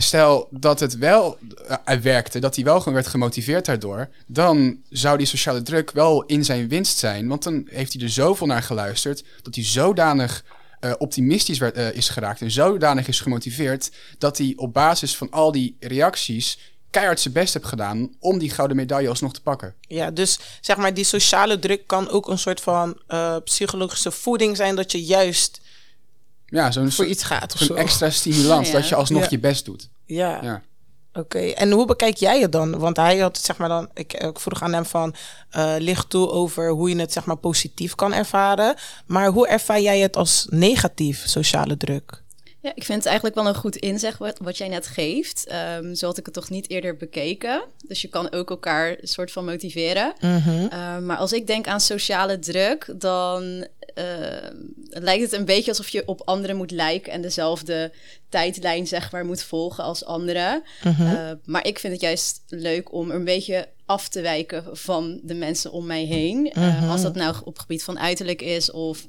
stel 0.00 0.48
dat 0.50 0.80
het 0.80 0.98
wel 0.98 1.38
eh, 1.84 1.96
werkte, 1.96 2.38
dat 2.38 2.54
hij 2.54 2.64
wel 2.64 2.78
gewoon 2.78 2.94
werd 2.94 3.06
gemotiveerd 3.06 3.64
daardoor, 3.64 4.08
dan 4.26 4.78
zou 4.90 5.18
die 5.18 5.26
sociale 5.26 5.62
druk 5.62 5.90
wel 5.90 6.24
in 6.24 6.44
zijn 6.44 6.68
winst 6.68 6.98
zijn. 6.98 7.28
Want 7.28 7.42
dan 7.42 7.68
heeft 7.70 7.92
hij 7.92 8.02
er 8.02 8.10
zoveel 8.10 8.46
naar 8.46 8.62
geluisterd 8.62 9.24
dat 9.42 9.54
hij 9.54 9.64
zodanig 9.64 10.44
eh, 10.80 10.92
optimistisch 10.98 11.58
werd, 11.58 11.76
eh, 11.76 11.92
is 11.92 12.08
geraakt 12.08 12.40
en 12.40 12.50
zodanig 12.50 13.08
is 13.08 13.20
gemotiveerd 13.20 13.90
dat 14.18 14.38
hij 14.38 14.52
op 14.56 14.72
basis 14.72 15.16
van 15.16 15.30
al 15.30 15.52
die 15.52 15.76
reacties 15.80 16.58
keihard 16.90 17.20
zijn 17.20 17.34
best 17.34 17.54
heeft 17.54 17.66
gedaan 17.66 18.10
om 18.20 18.38
die 18.38 18.50
gouden 18.50 18.76
medaille 18.76 19.08
alsnog 19.08 19.32
te 19.32 19.42
pakken. 19.42 19.74
Ja, 19.80 20.10
dus 20.10 20.38
zeg 20.60 20.76
maar, 20.76 20.94
die 20.94 21.04
sociale 21.04 21.58
druk 21.58 21.86
kan 21.86 22.08
ook 22.08 22.28
een 22.28 22.38
soort 22.38 22.60
van 22.60 22.98
psychologische 23.44 24.10
voeding 24.10 24.56
zijn. 24.56 24.76
Dat 24.76 24.92
je 24.92 25.04
juist 25.04 25.60
Ja, 26.50 26.70
zo'n 26.70 26.92
voor 26.92 27.06
iets 27.06 27.22
gaat 27.22 27.54
of 27.54 27.60
zo. 27.60 27.74
extra 27.74 28.10
stimulans 28.10 28.66
Ja. 28.70 28.72
dat 28.72 28.88
je 28.88 28.94
alsnog 28.94 29.22
Ja. 29.22 29.26
je 29.30 29.38
best 29.38 29.64
doet. 29.64 29.88
Ja, 30.04 30.38
Ja. 30.42 30.62
oké. 31.12 31.38
En 31.38 31.70
hoe 31.70 31.86
bekijk 31.86 32.16
jij 32.16 32.40
het 32.40 32.52
dan? 32.52 32.78
Want 32.78 32.96
hij 32.96 33.18
had, 33.18 33.38
zeg 33.38 33.56
maar 33.56 33.68
dan, 33.68 33.88
ik, 33.94 34.12
ik 34.12 34.38
vroeg 34.40 34.62
aan 34.62 34.72
hem 34.72 34.84
van, 34.86 35.14
eh 35.50 35.74
licht 35.78 36.10
toe 36.10 36.30
over 36.30 36.70
hoe 36.70 36.88
je 36.88 36.96
het, 36.98 37.12
zeg 37.12 37.24
maar, 37.24 37.36
positief 37.36 37.94
kan 37.94 38.12
ervaren. 38.12 38.74
Maar 39.06 39.26
hoe 39.28 39.48
ervaar 39.48 39.80
jij 39.80 39.98
het 39.98 40.16
als 40.16 40.46
negatief, 40.50 41.22
sociale 41.28 41.76
druk? 41.76 42.22
Ja, 42.68 42.74
ik 42.74 42.84
vind 42.84 42.98
het 42.98 43.06
eigenlijk 43.06 43.36
wel 43.36 43.46
een 43.46 43.54
goed 43.54 43.76
inzicht 43.76 44.18
wat, 44.18 44.38
wat 44.42 44.58
jij 44.58 44.68
net 44.68 44.86
geeft. 44.86 45.46
Ehm, 45.46 45.94
zo 45.94 46.06
had 46.06 46.18
ik 46.18 46.24
het 46.24 46.34
toch 46.34 46.50
niet 46.50 46.70
eerder 46.70 46.96
bekeken. 46.96 47.62
Dus 47.86 48.02
je 48.02 48.08
kan 48.08 48.32
ook 48.32 48.50
elkaar 48.50 48.96
een 49.00 49.08
soort 49.08 49.32
van 49.32 49.44
motiveren. 49.44 50.12
Ehm, 50.20 51.06
maar 51.06 51.16
als 51.16 51.32
ik 51.32 51.46
denk 51.46 51.66
aan 51.66 51.80
sociale 51.80 52.38
druk, 52.38 52.94
dan 52.98 53.66
ehm, 53.94 54.56
lijkt 54.88 55.22
het 55.22 55.32
een 55.32 55.44
beetje 55.44 55.70
alsof 55.70 55.88
je 55.88 56.02
op 56.06 56.22
anderen 56.24 56.56
moet 56.56 56.70
lijken 56.70 57.12
en 57.12 57.20
dezelfde 57.22 57.92
tijdlijn 58.28 58.86
zeg 58.86 59.12
maar 59.12 59.24
moet 59.24 59.42
volgen 59.42 59.84
als 59.84 60.04
anderen. 60.04 60.62
Eh, 60.82 61.30
maar 61.44 61.66
ik 61.66 61.78
vind 61.78 61.92
het 61.92 62.02
juist 62.02 62.42
leuk 62.48 62.92
om 62.92 63.10
een 63.10 63.24
beetje 63.24 63.68
af 63.86 64.08
te 64.08 64.20
wijken 64.20 64.76
van 64.76 65.20
de 65.22 65.34
mensen 65.34 65.72
om 65.72 65.86
mij 65.86 66.04
heen. 66.04 66.52
Eh, 66.52 66.90
als 66.90 67.02
dat 67.02 67.14
nou 67.14 67.36
op 67.44 67.58
gebied 67.58 67.84
van 67.84 67.98
uiterlijk 67.98 68.42
is 68.42 68.70
of 68.70 69.06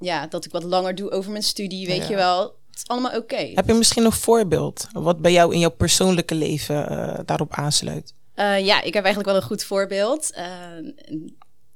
ja, 0.00 0.26
dat 0.26 0.44
ik 0.44 0.52
wat 0.52 0.62
langer 0.62 0.94
doe 0.94 1.10
over 1.10 1.30
mijn 1.30 1.42
studie, 1.42 1.86
weet 1.86 2.02
Ja. 2.02 2.08
je 2.08 2.14
wel. 2.14 2.40
Het 2.42 2.76
is 2.76 2.86
allemaal 2.86 3.16
oké. 3.16 3.50
Heb 3.54 3.66
je 3.66 3.74
misschien 3.74 4.04
een 4.04 4.12
voorbeeld 4.12 4.86
wat 4.92 5.18
bij 5.20 5.32
jou 5.32 5.52
in 5.52 5.58
jouw 5.58 5.70
persoonlijke 5.70 6.34
leven 6.34 6.88
eh, 6.88 7.18
daarop 7.24 7.52
aansluit? 7.54 8.12
Eh, 8.34 8.66
ja, 8.66 8.82
ik 8.82 8.94
heb 8.94 9.04
eigenlijk 9.04 9.26
wel 9.26 9.36
een 9.36 9.48
goed 9.48 9.64
voorbeeld. 9.64 10.30
Eh, 10.32 10.46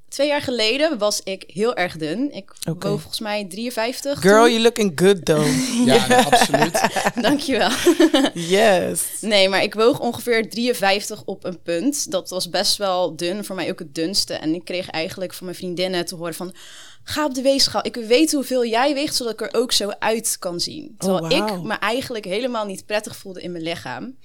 twee 0.08 0.26
jaar 0.28 0.43
geleden 0.43 0.99
was 0.99 1.20
ik 1.25 1.44
heel 1.46 1.76
erg 1.76 1.96
dun. 1.96 2.32
Ik 2.34 2.52
woog 2.64 3.00
volgens 3.00 3.20
mij 3.20 3.44
53. 3.49 4.20
Girl, 4.20 4.43
toen. 4.43 4.50
you 4.52 4.62
looking 4.62 4.93
good 5.00 5.25
though. 5.25 5.46
Ja, 5.87 6.06
nee, 6.06 6.18
absoluut. 6.18 6.80
Dankjewel. 7.26 7.71
yes. 8.35 9.02
Nee, 9.21 9.49
maar 9.49 9.62
ik 9.62 9.75
woog 9.75 10.00
ongeveer 10.00 10.50
53 10.50 11.23
op 11.25 11.45
een 11.45 11.62
punt. 11.62 12.11
Dat 12.11 12.30
was 12.30 12.50
best 12.50 12.76
wel 12.76 13.16
dun, 13.16 13.45
voor 13.45 13.56
mij 13.56 13.71
ook 13.71 13.78
het 13.78 13.95
dunste. 13.95 14.35
En 14.35 14.54
ik 14.54 14.64
kreeg 14.64 14.90
eigenlijk 14.90 15.35
van 15.35 15.45
mijn 15.47 15.59
vriendinnen 15.59 16.04
te 16.06 16.14
horen 16.14 16.35
van... 16.35 16.54
Ga 17.11 17.25
op 17.25 17.35
de 17.35 17.43
weegschaal. 17.43 17.87
Ik 17.87 17.95
weet 17.95 18.33
hoeveel 18.33 18.64
jij 18.67 18.95
weegt, 18.95 19.14
zodat 19.14 19.33
ik 19.33 19.40
er 19.40 19.61
ook 19.61 19.73
zo 19.73 19.88
uit 19.88 20.37
kan 20.38 20.61
zien. 20.61 20.95
Terwijl 20.99 21.23
Oh, 21.23 21.31
wauw. 21.31 21.57
ik 21.57 21.62
me 21.62 21.75
eigenlijk 21.75 22.25
helemaal 22.25 22.67
niet 22.67 22.87
prettig 22.87 23.17
voelde 23.17 23.43
in 23.43 23.52
mijn 23.52 23.64
lichaam. 23.64 24.17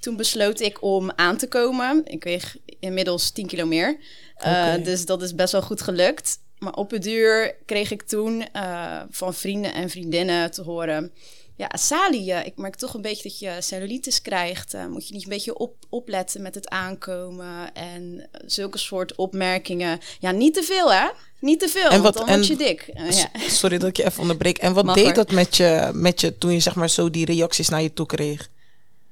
Toen 0.00 0.16
besloot 0.16 0.60
ik 0.60 0.82
om 0.82 1.12
aan 1.16 1.36
te 1.36 1.48
komen. 1.48 2.02
Ik 2.04 2.24
weeg 2.24 2.56
inmiddels 2.80 3.30
10 3.30 3.46
kilo 3.46 3.66
meer. 3.66 3.98
Uh, 4.46 4.72
Oké. 4.72 4.82
dus 4.82 5.06
dat 5.06 5.22
is 5.22 5.34
best 5.34 5.52
wel 5.52 5.62
goed 5.62 5.82
gelukt. 5.82 6.38
Maar 6.58 6.74
op 6.74 6.90
het 6.90 7.02
duur 7.02 7.56
kreeg 7.66 7.90
ik 7.90 8.02
toen 8.02 8.44
uh, 8.56 9.02
van 9.10 9.34
vrienden 9.34 9.74
en 9.74 9.90
vriendinnen 9.90 10.50
te 10.50 10.62
horen... 10.62 11.12
Ja, 11.56 11.70
Sali, 11.74 12.32
uh, 12.32 12.46
ik 12.46 12.56
merk 12.56 12.74
toch 12.74 12.94
een 12.94 13.02
beetje 13.02 13.22
dat 13.22 13.38
je 13.38 13.56
cellulitis 13.58 14.22
krijgt. 14.22 14.74
Uh, 14.74 14.86
moet 14.86 15.08
je 15.08 15.14
niet 15.14 15.22
een 15.22 15.28
beetje 15.28 15.58
op, 15.58 15.74
opletten 15.88 16.42
met 16.42 16.54
het 16.54 16.68
aankomen 16.68 17.74
en 17.74 18.28
zulke 18.46 18.78
soort 18.78 19.14
opmerkingen. 19.14 19.98
Ja, 20.18 20.30
niet 20.30 20.54
te 20.54 20.62
veel 20.62 20.92
hè? 20.92 21.08
Niet 21.42 21.60
te 21.60 21.68
veel, 21.68 21.88
En 21.90 22.02
wat- 22.02 22.14
want 22.14 22.16
dan 22.16 22.26
en- 22.28 22.34
word 22.34 22.46
je 22.46 22.56
dik. 22.56 22.90
Uh, 22.94 23.10
ja. 23.10 23.30
Sorry 23.48 23.78
dat 23.78 23.88
ik 23.88 23.96
je 23.96 24.04
even 24.04 24.20
onderbreek. 24.20 24.58
En 24.58 24.72
wat 24.72 24.84
Mag 24.84 24.94
deed 24.94 25.14
dat 25.14 25.30
met 25.30 25.56
je, 25.56 25.90
met 25.94 26.20
je 26.20 26.38
toen 26.38 26.52
je 26.52 26.60
zeg 26.60 26.74
maar 26.74 26.90
zo 26.90 27.10
die 27.10 27.24
reacties 27.24 27.68
naar 27.68 27.82
je 27.82 27.92
toe 27.92 28.06
kreeg? 28.06 28.48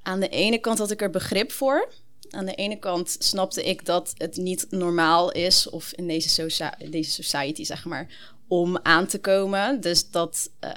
Aan 0.03 0.21
de 0.21 0.29
ene 0.29 0.59
kant 0.59 0.79
had 0.79 0.91
ik 0.91 1.03
er 1.03 1.11
begrip 1.11 1.53
voor. 1.53 1.89
Aan 2.31 2.45
de 2.45 2.55
ene 2.55 2.79
kant 2.79 3.17
snapte 3.19 3.63
ik 3.63 3.85
dat 3.87 4.13
het 4.17 4.37
niet 4.37 4.67
normaal 4.71 5.33
is, 5.33 5.69
of 5.71 5.93
in 5.93 6.07
deze, 6.07 6.29
socia- 6.29 6.77
deze 6.91 7.11
society, 7.11 7.65
zeg 7.65 7.85
maar, 7.85 8.07
om 8.49 8.79
aan 8.83 9.07
te 9.07 9.19
komen. 9.19 9.81
Dus 9.81 10.11
dat 10.11 10.51
uh, 10.65 10.71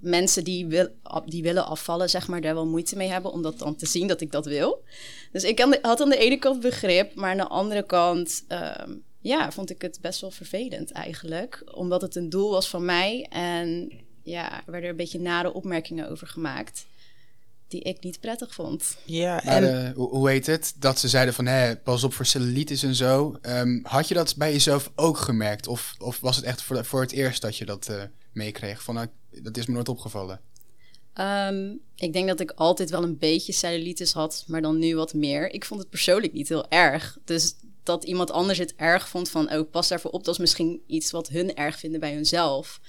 mensen 0.00 0.44
die, 0.44 0.66
wil, 0.66 0.88
die 1.26 1.42
willen 1.42 1.66
afvallen, 1.66 2.10
zeg 2.10 2.28
maar, 2.28 2.40
daar 2.40 2.54
wel 2.54 2.66
moeite 2.66 2.96
mee 2.96 3.08
hebben 3.08 3.32
om 3.32 3.42
dat 3.42 3.58
dan 3.58 3.76
te 3.76 3.86
zien 3.86 4.06
dat 4.06 4.20
ik 4.20 4.32
dat 4.32 4.46
wil. 4.46 4.82
Dus 5.32 5.44
ik 5.44 5.58
had 5.82 6.00
aan 6.00 6.08
de 6.08 6.16
ene 6.18 6.36
kant 6.38 6.60
begrip, 6.60 7.14
maar 7.14 7.30
aan 7.30 7.36
de 7.36 7.48
andere 7.48 7.82
kant, 7.82 8.44
uh, 8.48 8.70
ja, 9.22 9.52
vond 9.52 9.70
ik 9.70 9.82
het 9.82 9.98
best 10.00 10.20
wel 10.20 10.30
vervelend 10.30 10.92
eigenlijk. 10.92 11.62
Omdat 11.74 12.02
het 12.02 12.16
een 12.16 12.28
doel 12.28 12.50
was 12.50 12.68
van 12.68 12.84
mij 12.84 13.26
en 13.30 13.92
ja, 14.22 14.56
er 14.66 14.72
werden 14.72 14.90
een 14.90 14.96
beetje 14.96 15.20
nare 15.20 15.52
opmerkingen 15.52 16.10
over 16.10 16.26
gemaakt. 16.26 16.86
die 17.68 17.80
ik 17.80 18.02
niet 18.02 18.20
prettig 18.20 18.54
vond. 18.54 18.96
Ja, 19.04 19.42
Maar, 19.44 19.62
en 19.62 19.86
eh, 19.86 19.94
hoe, 19.94 20.08
hoe 20.08 20.28
heet 20.28 20.46
het? 20.46 20.74
Dat 20.78 20.98
ze 20.98 21.08
zeiden 21.08 21.34
van, 21.34 21.46
hé, 21.46 21.76
pas 21.76 22.04
op 22.04 22.14
voor 22.14 22.26
cellulitis 22.26 22.82
en 22.82 22.94
zo. 22.94 23.36
Ehm, 23.40 23.78
had 23.82 24.08
je 24.08 24.14
dat 24.14 24.36
bij 24.36 24.52
jezelf 24.52 24.92
ook 24.94 25.18
gemerkt? 25.18 25.66
Of, 25.66 25.94
of 25.98 26.20
was 26.20 26.36
het 26.36 26.44
echt 26.44 26.62
voor, 26.62 26.84
voor 26.84 27.00
het 27.00 27.12
eerst 27.12 27.42
dat 27.42 27.56
je 27.56 27.64
dat 27.64 27.88
eh, 27.88 28.02
meekreeg? 28.32 28.82
Van, 28.82 28.94
nou, 28.94 29.06
dat 29.42 29.56
is 29.56 29.66
me 29.66 29.74
nooit 29.74 29.88
opgevallen. 29.88 30.40
Ehm, 31.12 31.74
ik 31.94 32.12
denk 32.12 32.28
dat 32.28 32.40
ik 32.40 32.50
altijd 32.50 32.90
wel 32.90 33.02
een 33.02 33.18
beetje 33.18 33.52
cellulitis 33.52 34.12
had, 34.12 34.44
maar 34.46 34.62
dan 34.62 34.78
nu 34.78 34.96
wat 34.96 35.14
meer. 35.14 35.52
Ik 35.52 35.64
vond 35.64 35.80
het 35.80 35.90
persoonlijk 35.90 36.32
niet 36.32 36.48
heel 36.48 36.68
erg. 36.70 37.18
Dus 37.24 37.54
dat 37.82 38.04
iemand 38.04 38.30
anders 38.30 38.58
het 38.58 38.74
erg 38.76 39.08
vond 39.08 39.30
van, 39.30 39.52
oh, 39.52 39.70
pas 39.70 39.88
daarvoor 39.88 40.10
op. 40.10 40.24
Dat 40.24 40.34
is 40.34 40.40
misschien 40.40 40.80
iets 40.86 41.10
wat 41.10 41.28
hun 41.28 41.54
erg 41.54 41.78
vinden 41.78 42.00
bij 42.00 42.12
hunzelf. 42.12 42.80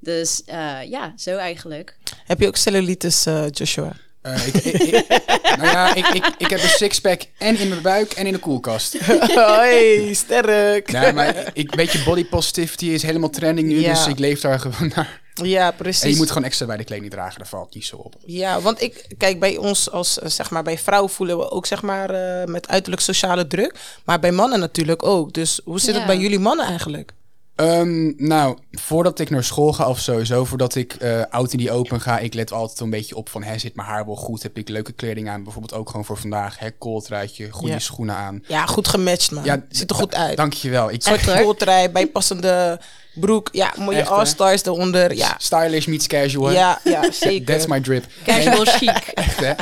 Dus 0.00 0.42
eh, 0.46 0.78
ja, 0.88 1.12
zo 1.16 1.36
eigenlijk. 1.36 1.96
heb 2.24 2.40
je 2.40 2.46
ook 2.46 2.56
cellulitis, 2.56 3.26
eh, 3.26 3.44
Joshua? 3.50 3.92
Eh, 4.22 4.46
ik, 4.46 4.54
ik, 4.54 4.74
ik- 4.82 5.08
nou 5.58 5.64
ja, 5.70 5.94
ik, 5.94 6.06
ik, 6.06 6.24
ik 6.38 6.50
heb 6.50 6.62
een 6.62 6.68
sixpack 6.68 7.22
en 7.38 7.58
in 7.58 7.68
mijn 7.68 7.82
buik 7.82 8.12
en 8.12 8.26
in 8.26 8.32
de 8.32 8.38
koelkast. 8.38 8.98
Hoi, 9.34 10.14
sterk. 10.14 10.92
Nee, 10.92 11.12
maar 11.12 11.50
ik, 11.52 11.74
weet 11.74 11.92
je, 11.92 12.02
body 12.04 12.24
positivity 12.24 12.86
is 12.86 13.02
helemaal 13.02 13.30
trending 13.30 13.68
nu, 13.68 13.80
Ja. 13.80 13.92
dus 13.94 14.06
ik 14.06 14.18
leef 14.18 14.40
daar 14.40 14.60
gewoon 14.60 14.92
naar. 14.94 15.19
Ja, 15.34 15.70
precies. 15.70 16.02
En 16.02 16.10
je 16.10 16.16
moet 16.16 16.28
gewoon 16.28 16.44
extra 16.44 16.66
bij 16.66 16.76
de 16.76 16.84
kleding 16.84 17.10
dragen, 17.10 17.38
daar 17.38 17.48
valt 17.48 17.74
niet 17.74 17.84
zo 17.84 17.96
op. 17.96 18.14
Ja, 18.26 18.60
want 18.60 18.82
ik 18.82 19.14
kijk 19.18 19.40
bij 19.40 19.56
ons 19.56 19.90
als 19.90 20.18
eh, 20.18 20.28
zeg 20.28 20.50
maar 20.50 20.62
bij 20.62 20.78
vrouwen 20.78 21.10
voelen 21.10 21.38
we 21.38 21.50
ook 21.50 21.66
zeg 21.66 21.82
maar 21.82 22.10
eh, 22.10 22.46
met 22.46 22.68
uiterlijk 22.68 23.02
sociale 23.02 23.46
druk, 23.46 23.74
maar 24.04 24.20
bij 24.20 24.32
mannen 24.32 24.60
natuurlijk 24.60 25.02
ook. 25.02 25.32
Dus 25.32 25.60
hoe 25.64 25.80
zit 25.80 25.92
Ja. 25.94 25.98
het 25.98 26.06
bij 26.06 26.16
jullie 26.18 26.38
mannen 26.38 26.66
eigenlijk? 26.66 27.12
Ehm, 27.54 28.12
nou, 28.16 28.58
voordat 28.72 29.18
ik 29.18 29.30
naar 29.30 29.44
school 29.44 29.72
ga 29.72 29.88
of 29.88 29.98
sowieso, 29.98 30.44
voordat 30.44 30.74
ik 30.74 30.92
eh 30.94 31.22
oud 31.30 31.52
in 31.52 31.58
die 31.58 31.70
open 31.70 32.00
ga, 32.00 32.18
ik 32.18 32.34
let 32.34 32.52
altijd 32.52 32.80
een 32.80 32.90
beetje 32.90 33.16
op 33.16 33.28
van, 33.28 33.42
hè, 33.42 33.58
zit 33.58 33.74
mijn 33.74 33.88
haar 33.88 34.06
wel 34.06 34.16
goed? 34.16 34.42
Heb 34.42 34.56
ik 34.58 34.68
leuke 34.68 34.92
kleding 34.92 35.28
aan? 35.28 35.42
Bijvoorbeeld 35.42 35.74
ook 35.74 35.90
gewoon 35.90 36.04
voor 36.04 36.16
vandaag, 36.18 36.58
hè, 36.58 36.70
kooltruitje, 36.70 37.50
goede 37.50 37.72
Ja. 37.72 37.78
schoenen 37.78 38.14
aan. 38.14 38.44
Ja, 38.46 38.66
goed 38.66 38.88
gematcht 38.88 39.30
man. 39.30 39.44
Ja, 39.44 39.64
Ziet 39.68 39.90
er 39.90 39.96
goed 39.96 40.14
uit. 40.14 40.36
Dankjewel. 40.36 40.90
Ik 40.90 41.04
hoor. 41.04 41.36
kooltrui, 41.36 41.88
bijpassende 41.88 42.80
broek, 43.14 43.48
ja, 43.52 43.74
mooie 43.78 43.96
Echt, 43.98 44.08
hè? 44.08 44.14
all-stars 44.14 44.64
eronder. 44.64 45.14
Ja, 45.16 45.34
Stylish 45.38 45.86
meets 45.86 46.06
casual. 46.06 46.50
ja, 46.52 46.80
ja, 46.84 47.10
zeker. 47.12 47.44
That's 47.46 47.66
my 47.66 47.80
drip. 47.80 48.04
Casual 48.24 48.64
chic. 48.64 48.88
Echt, 49.14 49.40
hè? 49.40 49.52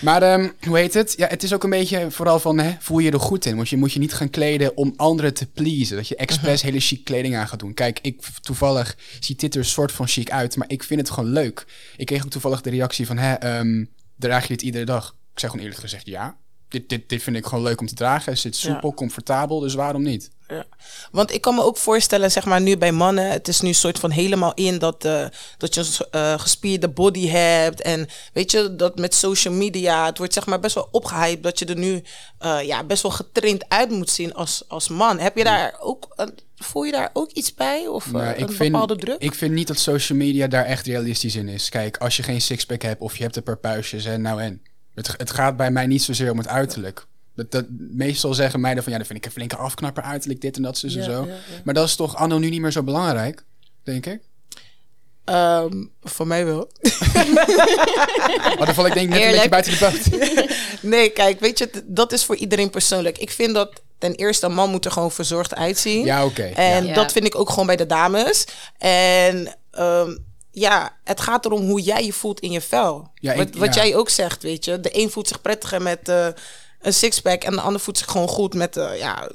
Maar 0.00 0.22
ehm, 0.22 0.48
hoe 0.66 0.78
heet 0.78 0.94
het? 0.94 1.14
Ja, 1.16 1.26
het 1.26 1.42
is 1.42 1.52
ook 1.52 1.64
een 1.64 1.70
beetje 1.70 2.10
vooral 2.10 2.38
van, 2.38 2.58
hè, 2.58 2.74
voel 2.80 2.98
je 2.98 3.10
er 3.10 3.20
goed 3.20 3.44
in? 3.46 3.56
Want 3.56 3.68
je 3.68 3.76
moet 3.76 3.92
je 3.92 3.98
niet 3.98 4.14
gaan 4.14 4.30
kleden 4.30 4.76
om 4.76 4.92
anderen 4.96 5.34
te 5.34 5.46
pleasen. 5.46 5.96
Dat 5.96 6.08
je 6.08 6.16
expres 6.16 6.58
Mhm. 6.62 6.66
hele 6.70 6.80
chic 6.84 7.04
kleding 7.04 7.36
aan 7.36 7.48
gaat 7.48 7.58
doen. 7.58 7.74
Kijk, 7.74 7.98
ik 8.02 8.22
toevallig 8.42 8.96
ziet 9.20 9.40
dit 9.40 9.54
er 9.54 9.60
een 9.60 9.66
soort 9.66 9.92
van 9.92 10.08
chic 10.08 10.30
uit, 10.30 10.56
maar 10.56 10.70
ik 10.70 10.82
vind 10.82 11.00
het 11.00 11.10
gewoon 11.10 11.30
leuk. 11.32 11.64
Ik 11.96 12.06
kreeg 12.06 12.24
ook 12.24 12.30
toevallig 12.30 12.60
de 12.60 12.70
reactie 12.70 13.06
van, 13.06 13.18
hè, 13.18 13.34
ehm, 13.34 13.84
draag 14.16 14.42
je 14.42 14.48
dit 14.48 14.62
iedere 14.62 14.84
dag? 14.84 15.16
Ik 15.32 15.40
zeg 15.40 15.50
gewoon 15.50 15.64
eerlijk 15.64 15.82
gezegd, 15.84 16.06
ja. 16.06 16.36
Dit, 16.74 16.88
dit, 16.88 17.08
dit 17.08 17.22
vind 17.22 17.36
ik 17.36 17.46
gewoon 17.46 17.64
leuk 17.64 17.80
om 17.80 17.86
te 17.86 17.94
dragen. 17.94 18.32
Het 18.32 18.40
zit 18.40 18.56
soepel, 18.56 18.94
comfortabel, 18.94 19.60
dus 19.60 19.74
waarom 19.74 20.02
niet? 20.02 20.30
Ja. 20.48 20.64
Want 21.10 21.32
ik 21.34 21.40
kan 21.40 21.54
me 21.54 21.62
ook 21.62 21.76
voorstellen, 21.76 22.30
zeg 22.30 22.44
maar, 22.44 22.60
nu 22.60 22.76
bij 22.76 22.92
mannen, 22.92 23.30
het 23.30 23.48
is 23.48 23.60
nu 23.60 23.72
soort 23.72 23.98
van 23.98 24.10
helemaal 24.10 24.54
in 24.54 24.78
dat, 24.78 25.04
eh, 25.04 25.26
dat 25.58 25.74
je 25.74 25.80
een 25.80 26.06
eh, 26.10 26.38
gespierde 26.40 26.88
body 26.88 27.28
hebt. 27.28 27.80
En 27.80 28.08
weet 28.32 28.50
je, 28.50 28.76
dat 28.76 28.98
met 28.98 29.14
social 29.14 29.54
media, 29.54 30.06
het 30.06 30.18
wordt 30.18 30.32
zeg 30.32 30.46
maar 30.46 30.60
best 30.60 30.74
wel 30.74 30.88
opgehyped 30.90 31.42
dat 31.42 31.58
je 31.58 31.64
er 31.64 31.76
nu 31.76 32.02
eh, 32.38 32.62
ja, 32.62 32.84
best 32.84 33.02
wel 33.02 33.12
getraind 33.12 33.64
uit 33.68 33.90
moet 33.90 34.10
zien 34.10 34.34
als, 34.34 34.64
als 34.68 34.88
man. 34.88 35.18
Heb 35.18 35.36
je 35.36 35.44
daar 35.44 35.76
ook, 35.80 36.08
een- 36.16 36.38
voel 36.56 36.82
je 36.82 36.92
daar 36.92 37.10
ook 37.12 37.30
iets 37.30 37.54
bij? 37.54 37.86
Of 37.86 38.10
Maar 38.12 38.38
een 38.38 38.56
bepaalde 38.70 38.96
druk? 38.96 39.20
Ik 39.22 39.34
vind 39.34 39.52
niet 39.54 39.66
dat 39.66 39.78
social 39.78 40.18
media 40.18 40.46
daar 40.46 40.64
echt 40.64 40.86
realistisch 40.86 41.36
in 41.36 41.48
is. 41.48 41.68
Kijk, 41.68 41.96
als 41.96 42.16
je 42.16 42.22
geen 42.22 42.40
sixpack 42.40 42.82
hebt 42.82 43.00
of 43.00 43.16
je 43.16 43.22
hebt 43.22 43.36
een 43.36 43.42
paar 43.42 43.58
puistjes, 43.58 44.04
en 44.04 44.22
nou 44.22 44.40
en. 44.42 44.62
Het, 44.94 45.14
het 45.16 45.30
gaat 45.30 45.56
bij 45.56 45.70
mij 45.70 45.86
niet 45.86 46.02
zozeer 46.02 46.30
om 46.30 46.38
het 46.38 46.48
uiterlijk. 46.48 47.06
Dat, 47.36 47.50
dat, 47.50 47.64
meestal 47.90 48.34
zeggen 48.34 48.60
meiden 48.60 48.82
van 48.82 48.92
ja, 48.92 48.98
dan 48.98 49.06
vind 49.06 49.18
ik 49.18 49.24
een 49.24 49.32
flinke 49.32 49.56
afknapper 49.56 50.02
uiterlijk, 50.02 50.40
dit 50.40 50.56
en 50.56 50.62
dat, 50.62 50.78
zus 50.78 50.94
en 50.96 51.04
zo. 51.04 51.24
ja, 51.26 51.32
ja. 51.32 51.38
Maar 51.64 51.74
dat 51.74 51.86
is 51.88 51.96
toch 51.96 52.16
anno 52.16 52.38
nu 52.38 52.50
niet 52.50 52.60
meer 52.60 52.72
zo 52.72 52.82
belangrijk, 52.82 53.44
denk 53.82 54.06
ik. 54.06 54.20
Ehm, 55.24 55.84
voor 56.02 56.26
mij 56.26 56.44
wel. 56.44 56.70
Maar 58.56 58.66
dan 58.66 58.74
val 58.74 58.86
ik 58.86 58.94
denk 58.94 59.08
ik 59.08 59.14
net 59.14 59.24
een 59.24 59.30
beetje 59.30 59.48
buiten 59.48 59.72
de 59.72 59.78
boot. 59.78 60.22
Nee, 60.82 61.10
kijk, 61.10 61.40
weet 61.40 61.58
je, 61.58 61.70
dat 61.84 62.12
is 62.12 62.24
voor 62.24 62.36
iedereen 62.36 62.70
persoonlijk. 62.70 63.18
Ik 63.18 63.30
vind 63.30 63.54
dat 63.54 63.82
ten 63.98 64.14
eerste 64.14 64.46
een 64.46 64.54
man 64.54 64.70
moet 64.70 64.84
er 64.84 64.90
gewoon 64.90 65.10
verzorgd 65.12 65.54
uitzien. 65.54 66.04
Ja, 66.04 66.24
oké. 66.24 66.42
En 66.42 66.86
Ja. 66.86 66.94
dat 66.94 67.12
vind 67.12 67.24
ik 67.24 67.34
ook 67.34 67.50
gewoon 67.50 67.66
bij 67.66 67.76
de 67.76 67.86
dames. 67.86 68.44
En 68.78 69.56
ehm, 69.70 70.16
ja, 70.54 70.96
het 71.04 71.20
gaat 71.20 71.44
erom 71.44 71.66
hoe 71.66 71.80
jij 71.80 72.04
je 72.04 72.12
voelt 72.12 72.40
in 72.40 72.50
je 72.50 72.60
vel. 72.60 73.10
Ja, 73.14 73.32
ik- 73.32 73.38
wat 73.38 73.54
wat 73.54 73.74
ja. 73.74 73.82
jij 73.84 73.96
ook 73.96 74.08
zegt, 74.08 74.42
weet 74.42 74.64
je. 74.64 74.80
De 74.80 74.98
een 75.02 75.10
voelt 75.10 75.28
zich 75.28 75.40
prettiger 75.40 75.82
met 75.82 76.08
eh, 76.08 76.28
een 76.80 76.94
sixpack 76.94 77.42
en 77.44 77.52
de 77.52 77.60
ander 77.60 77.80
voelt 77.80 77.98
zich 77.98 78.06
gewoon 78.10 78.28
goed 78.28 78.54
met 78.54 78.76
eh, 78.76 78.98
ja, 78.98 79.30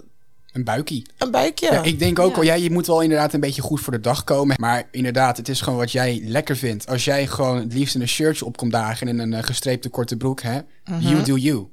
Een 0.51 0.63
buikie. 0.63 1.05
een 1.17 1.31
buikje. 1.31 1.71
Ja, 1.71 1.83
ik 1.83 1.99
denk 1.99 2.19
ook 2.19 2.29
Ja. 2.29 2.35
wel, 2.35 2.43
ja, 2.43 2.53
je 2.53 2.71
moet 2.71 2.87
wel 2.87 3.01
inderdaad 3.01 3.33
een 3.33 3.39
beetje 3.39 3.61
goed 3.61 3.81
voor 3.81 3.93
de 3.93 3.99
dag 3.99 4.23
komen. 4.23 4.55
Maar 4.59 4.87
inderdaad, 4.91 5.37
het 5.37 5.49
is 5.49 5.61
gewoon 5.61 5.79
wat 5.79 5.91
jij 5.91 6.21
lekker 6.23 6.57
vindt. 6.57 6.87
Als 6.87 7.03
jij 7.05 7.27
gewoon 7.27 7.57
het 7.57 7.73
liefst 7.73 7.95
in 7.95 8.01
een 8.01 8.07
shirtje 8.07 8.45
op 8.45 8.57
komt 8.57 8.71
dagen 8.71 9.07
en 9.07 9.13
in 9.13 9.19
een 9.19 9.33
eh, 9.39 9.43
gestreepte 9.43 9.89
korte 9.89 10.17
broek, 10.17 10.41
hè? 10.41 10.59
Mhm. 10.85 10.99
You 11.07 11.23
do 11.23 11.35
you. 11.35 11.67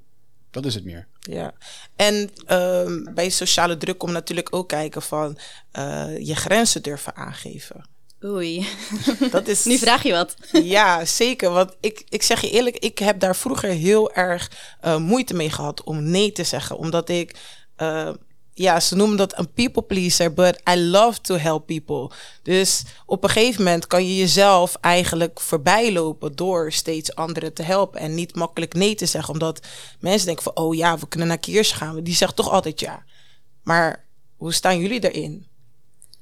Dat 0.50 0.64
is 0.66 0.74
het 0.74 0.84
meer. 0.84 1.06
Ja. 1.20 1.52
En 1.96 2.30
ehm, 2.46 3.14
bij 3.14 3.28
sociale 3.30 3.76
druk 3.76 3.98
komt 3.98 4.12
natuurlijk 4.12 4.48
ook 4.54 4.68
kijken 4.68 5.02
van 5.02 5.38
eh, 5.72 6.18
je 6.26 6.34
grenzen 6.36 6.82
durven 6.82 7.16
aangeven. 7.16 7.88
Oei, 8.26 8.66
Dat 9.30 9.48
is 9.48 9.64
nu 9.70 9.78
vraag 9.78 10.02
je 10.02 10.12
wat. 10.12 10.34
Ja, 10.76 11.04
zeker. 11.04 11.50
Want 11.50 11.76
ik, 11.80 12.04
ik 12.08 12.22
zeg 12.22 12.40
je 12.40 12.50
eerlijk, 12.50 12.76
ik 12.76 12.98
heb 12.98 13.20
daar 13.20 13.36
vroeger 13.36 13.70
heel 13.70 14.12
erg 14.12 14.50
eh, 14.80 14.96
moeite 14.96 15.34
mee 15.34 15.50
gehad 15.50 15.84
om 15.84 16.02
nee 16.02 16.32
te 16.32 16.44
zeggen. 16.44 16.76
Omdat 16.76 17.08
ik, 17.08 17.36
eh, 17.76 18.10
ja, 18.54 18.80
ze 18.80 18.96
noemen 18.96 19.16
dat 19.16 19.38
een 19.38 19.52
people 19.52 19.82
pleaser, 19.82 20.32
but 20.32 20.60
I 20.70 20.80
love 20.80 21.20
to 21.20 21.36
help 21.36 21.66
people. 21.66 22.10
Dus 22.42 22.82
op 23.06 23.24
een 23.24 23.30
gegeven 23.30 23.64
moment 23.64 23.86
kan 23.86 24.06
je 24.06 24.16
jezelf 24.16 24.76
eigenlijk 24.80 25.40
voorbij 25.40 25.92
lopen 25.92 26.36
door 26.36 26.72
steeds 26.72 27.14
anderen 27.14 27.52
te 27.54 27.62
helpen. 27.62 28.00
En 28.00 28.14
niet 28.14 28.34
makkelijk 28.34 28.74
nee 28.74 28.94
te 28.94 29.06
zeggen. 29.06 29.32
Omdat 29.32 29.66
mensen 30.00 30.26
denken 30.26 30.44
van, 30.44 30.56
oh 30.56 30.74
ja, 30.74 30.98
we 30.98 31.08
kunnen 31.08 31.28
naar 31.28 31.38
Kiers 31.38 31.72
gaan. 31.72 32.02
Die 32.02 32.14
zegt 32.14 32.36
toch 32.36 32.50
altijd 32.50 32.80
ja. 32.80 33.04
Maar 33.62 34.04
hoe 34.36 34.52
staan 34.52 34.80
jullie 34.80 35.00
daarin? 35.00 35.46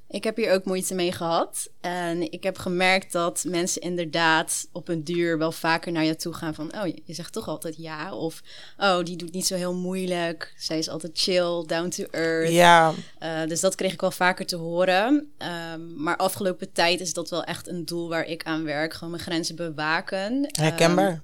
Ik 0.08 0.24
heb 0.24 0.36
hier 0.36 0.52
ook 0.52 0.64
moeite 0.64 0.94
mee 0.94 1.12
gehad. 1.12 1.70
En 1.80 2.32
ik 2.32 2.42
heb 2.42 2.58
gemerkt 2.58 3.12
dat 3.12 3.44
mensen 3.48 3.80
inderdaad 3.80 4.68
op 4.72 4.88
een 4.88 5.04
duur 5.04 5.38
wel 5.38 5.52
vaker 5.52 5.92
naar 5.92 6.04
je 6.04 6.16
toe 6.16 6.32
gaan 6.32 6.54
van... 6.54 6.72
oh, 6.78 6.86
je 7.04 7.14
zegt 7.14 7.32
toch 7.32 7.48
altijd 7.48 7.76
ja. 7.76 8.14
Of, 8.14 8.42
oh, 8.78 9.02
die 9.02 9.16
doet 9.16 9.32
niet 9.32 9.46
zo 9.46 9.54
heel 9.54 9.74
moeilijk. 9.74 10.54
Zij 10.56 10.78
is 10.78 10.88
altijd 10.88 11.12
chill, 11.18 11.64
down 11.66 11.88
to 11.88 12.04
earth. 12.10 12.50
Ja, 12.50 12.92
Eh, 13.18 13.44
dus 13.46 13.60
dat 13.60 13.74
kreeg 13.74 13.92
ik 13.92 14.00
wel 14.00 14.10
vaker 14.10 14.46
te 14.46 14.56
horen. 14.56 15.32
Ehm, 15.38 16.02
maar 16.02 16.16
afgelopen 16.16 16.72
tijd 16.72 17.00
is 17.00 17.12
dat 17.12 17.30
wel 17.30 17.44
echt 17.44 17.68
een 17.68 17.84
doel 17.84 18.08
waar 18.08 18.24
ik 18.24 18.44
aan 18.44 18.64
werk. 18.64 18.94
Gewoon 18.94 19.10
mijn 19.10 19.22
grenzen 19.22 19.56
bewaken. 19.56 20.48
herkenbaar. 20.52 21.08
Ehm, 21.08 21.18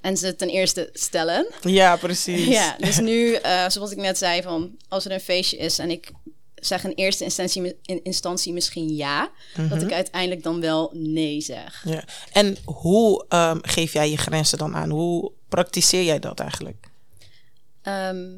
en 0.00 0.16
ze 0.16 0.36
ten 0.36 0.48
eerste 0.48 0.88
stellen. 0.92 1.46
ja, 1.60 1.96
precies. 1.96 2.46
Ja, 2.46 2.76
dus 2.78 2.98
nu, 2.98 3.34
eh, 3.34 3.68
zoals 3.68 3.90
ik 3.90 3.98
net 3.98 4.18
zei, 4.18 4.42
van 4.42 4.76
als 4.88 5.04
er 5.04 5.12
een 5.12 5.20
feestje 5.20 5.56
is 5.56 5.78
en 5.78 5.90
ik 5.90 6.10
zeg 6.64 6.84
in 6.84 6.90
eerste 6.90 7.24
instantie, 7.24 7.76
in 7.82 8.04
instantie 8.04 8.52
misschien 8.52 8.94
ja, 8.94 9.30
dat 9.68 9.82
ik 9.82 9.92
uiteindelijk 9.92 10.42
dan 10.42 10.60
wel 10.60 10.90
nee 10.94 11.40
zeg. 11.40 11.82
Ja. 11.84 12.04
En 12.32 12.56
hoe 12.64 13.24
ehm, 13.28 13.58
geef 13.62 13.92
jij 13.92 14.10
je 14.10 14.16
grenzen 14.16 14.58
dan 14.58 14.76
aan? 14.76 14.90
Hoe 14.90 15.32
praktiseer 15.48 16.02
jij 16.02 16.18
dat 16.18 16.40
eigenlijk? 16.40 16.90
Ehm, 17.82 18.28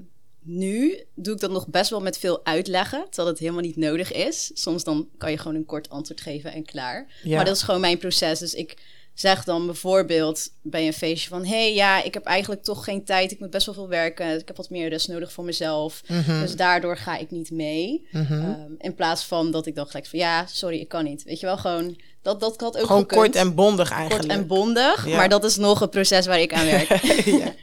nu 0.41 1.05
doe 1.15 1.35
ik 1.35 1.41
dat 1.41 1.51
nog 1.51 1.67
best 1.67 1.91
wel 1.91 2.01
met 2.01 2.19
veel 2.19 2.45
uitleggen, 2.45 3.05
terwijl 3.05 3.29
het 3.29 3.39
helemaal 3.39 3.63
niet 3.63 3.77
nodig 3.77 4.13
is. 4.13 4.51
Soms 4.55 4.85
dan 4.85 5.09
kan 5.19 5.31
je 5.31 5.39
gewoon 5.39 5.57
een 5.57 5.67
kort 5.67 5.89
antwoord 5.89 6.21
geven 6.21 6.53
en 6.53 6.65
klaar. 6.65 7.07
Ja. 7.23 7.37
Maar 7.37 7.45
dat 7.45 7.57
is 7.57 7.63
gewoon 7.63 7.81
mijn 7.81 7.99
proces. 7.99 8.39
Dus 8.39 8.55
ik 8.55 8.77
zeg 9.15 9.45
dan 9.45 9.67
bijvoorbeeld 9.67 10.49
bij 10.63 10.87
een 10.87 10.93
feestje 10.93 11.29
van... 11.29 11.45
hey, 11.47 11.75
ja, 11.75 12.03
ik 12.03 12.15
heb 12.15 12.25
eigenlijk 12.25 12.63
toch 12.63 12.85
geen 12.85 13.05
tijd. 13.05 13.33
Ik 13.33 13.41
moet 13.41 13.51
best 13.51 13.67
wel 13.67 13.75
veel 13.75 13.89
werken. 13.89 14.39
Ik 14.39 14.47
heb 14.47 14.57
wat 14.57 14.71
meer 14.71 14.89
rust 14.89 15.09
nodig 15.09 15.33
voor 15.33 15.45
mezelf. 15.45 16.03
Mhm. 16.07 16.41
Dus 16.41 16.57
daardoor 16.57 16.97
ga 16.97 17.17
ik 17.17 17.31
niet 17.31 17.51
mee. 17.51 18.09
Ehm, 18.13 18.73
in 18.79 18.95
plaats 18.95 19.25
van 19.25 19.51
dat 19.51 19.67
ik 19.67 19.75
dan 19.75 19.87
gelijk 19.87 20.07
van... 20.07 20.19
ja, 20.19 20.47
sorry, 20.47 20.79
ik 20.79 20.89
kan 20.89 21.05
niet. 21.05 21.23
Weet 21.23 21.41
je 21.41 21.47
wel, 21.47 21.59
gewoon... 21.59 21.97
Dat, 22.23 22.41
dat 22.41 22.61
had 22.61 22.77
ook 22.77 22.87
Gewoon 22.87 23.01
gekund. 23.03 23.21
kort 23.21 23.37
en 23.37 23.55
bondig 23.55 23.89
Kort 23.89 24.01
eigenlijk. 24.01 24.33
en 24.33 24.47
bondig. 24.47 25.07
Ja. 25.07 25.17
Maar 25.17 25.29
dat 25.29 25.45
is 25.45 25.57
nog 25.57 25.81
een 25.81 25.89
proces 25.89 26.27
waar 26.27 26.41
ik 26.41 26.53
aan 26.53 26.67
werk. 26.67 27.03
ja. 27.43 27.55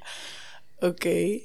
Oké. 0.80 1.40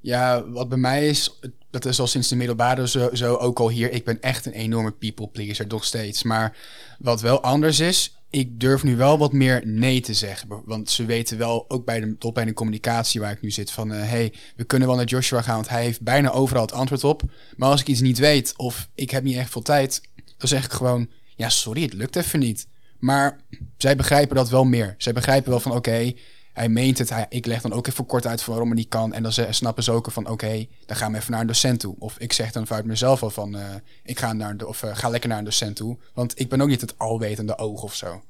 Ja, 0.00 0.48
wat 0.48 0.68
bij 0.68 0.78
mij 0.78 1.08
is, 1.08 1.38
dat 1.70 1.84
is 1.84 2.00
al 2.00 2.06
sinds 2.06 2.28
de 2.28 2.36
middelbare 2.36 2.88
zo, 2.88 3.10
zo 3.12 3.34
ook 3.34 3.58
al 3.58 3.68
hier. 3.68 3.92
Ik 3.92 4.04
ben 4.04 4.20
echt 4.20 4.46
een 4.46 4.52
enorme 4.52 4.90
people 4.90 5.28
pleaser, 5.28 5.66
nog 5.66 5.84
steeds. 5.84 6.22
Maar 6.22 6.56
wat 6.98 7.20
wel 7.20 7.40
anders 7.40 7.80
is, 7.80 8.16
ik 8.34 8.60
durf 8.60 8.82
nu 8.82 8.96
wel 8.96 9.18
wat 9.18 9.32
meer 9.32 9.62
nee 9.66 10.00
te 10.00 10.14
zeggen. 10.14 10.62
Want 10.64 10.90
ze 10.90 11.04
weten 11.04 11.38
wel, 11.38 11.64
ook 11.68 11.84
bij 11.84 12.00
de, 12.00 12.18
tot 12.18 12.34
bij 12.34 12.44
de 12.44 12.52
communicatie 12.52 13.20
waar 13.20 13.32
ik 13.32 13.40
nu 13.40 13.50
zit, 13.50 13.70
van... 13.70 13.90
hé, 13.90 14.04
hey, 14.04 14.32
we 14.56 14.64
kunnen 14.64 14.88
wel 14.88 14.96
naar 14.96 15.06
Joshua 15.06 15.42
gaan, 15.42 15.54
want 15.54 15.68
hij 15.68 15.82
heeft 15.82 16.02
bijna 16.02 16.30
overal 16.30 16.62
het 16.62 16.72
antwoord 16.72 17.04
op. 17.04 17.22
Maar 17.56 17.68
als 17.68 17.80
ik 17.80 17.86
iets 17.88 18.00
niet 18.00 18.18
weet 18.18 18.54
of 18.56 18.88
ik 18.94 19.10
heb 19.10 19.22
niet 19.22 19.36
echt 19.36 19.50
veel 19.50 19.62
tijd, 19.62 20.00
dan 20.36 20.48
zeg 20.48 20.64
ik 20.64 20.72
gewoon... 20.72 21.08
Ja, 21.36 21.48
sorry, 21.48 21.82
het 21.82 21.92
lukt 21.92 22.16
even 22.16 22.38
niet. 22.38 22.66
Maar 22.98 23.40
zij 23.76 23.96
begrijpen 23.96 24.36
dat 24.36 24.48
wel 24.48 24.64
meer. 24.64 24.94
Zij 24.98 25.12
begrijpen 25.12 25.50
wel 25.50 25.60
van, 25.60 25.72
oké, 25.72 26.12
hij 26.54 26.68
meent 26.68 26.98
het. 26.98 27.12
Ik 27.28 27.46
leg 27.46 27.60
dan 27.60 27.72
ook 27.72 27.86
even 27.86 28.06
kort 28.06 28.26
uit 28.26 28.44
waarom 28.44 28.68
het 28.68 28.78
niet 28.78 28.88
kan. 28.88 29.12
En 29.12 29.22
dan 29.22 29.32
snappen 29.50 29.82
ze 29.82 29.92
ook 29.92 30.10
van 30.10 30.28
oké, 30.28 30.66
dan 30.86 30.96
gaan 30.96 31.12
we 31.12 31.18
even 31.18 31.30
naar 31.30 31.40
een 31.40 31.46
docent 31.46 31.80
toe. 31.80 31.94
Of 31.98 32.14
ik 32.18 32.32
zeg 32.32 32.52
dan 32.52 32.66
vanuit 32.66 32.84
mezelf 32.84 33.22
al 33.22 33.30
van 33.30 33.56
uh, 33.56 33.60
ik 34.02 34.18
ga, 34.18 34.32
naar 34.32 34.56
de, 34.56 34.66
of, 34.66 34.82
uh, 34.82 34.96
ga 34.96 35.08
lekker 35.08 35.28
naar 35.28 35.38
een 35.38 35.44
docent 35.44 35.76
toe. 35.76 35.96
Want 36.12 36.40
ik 36.40 36.48
ben 36.48 36.60
ook 36.60 36.68
niet 36.68 36.80
het 36.80 36.98
alwetende 36.98 37.58
oog 37.58 37.82
of 37.82 37.94
zo. 37.94 38.22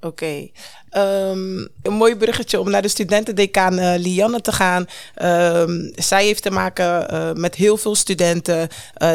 Oké. 0.00 0.48
Um, 0.96 1.68
een 1.82 1.92
mooi 1.92 2.16
bruggetje 2.16 2.60
om 2.60 2.70
naar 2.70 2.82
de 2.82 2.88
studentendecaan 2.88 3.78
uh, 3.78 3.94
Lianne 3.96 4.40
te 4.40 4.52
gaan. 4.52 4.86
Um, 5.22 5.92
zij 5.94 6.24
heeft 6.24 6.42
te 6.42 6.50
maken 6.50 7.40
met 7.40 7.54
heel 7.54 7.76
veel 7.76 7.94
studenten 7.94 8.68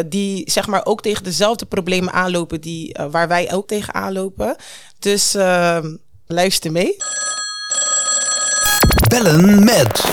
die 0.06 0.52
zeg 0.52 0.68
maar 0.68 0.86
ook 0.86 1.02
tegen 1.02 1.24
dezelfde 1.24 1.66
problemen 1.66 2.14
aanlopen 2.14 2.62
die, 2.62 2.96
waar 3.12 3.28
wij 3.28 3.54
ook 3.54 3.68
tegen 3.68 3.94
aanlopen. 3.94 4.56
Dus 5.00 5.36
ehm, 5.36 5.96
luister 6.26 6.72
mee. 6.72 6.96
Bellen 9.08 9.64
met. 9.64 10.06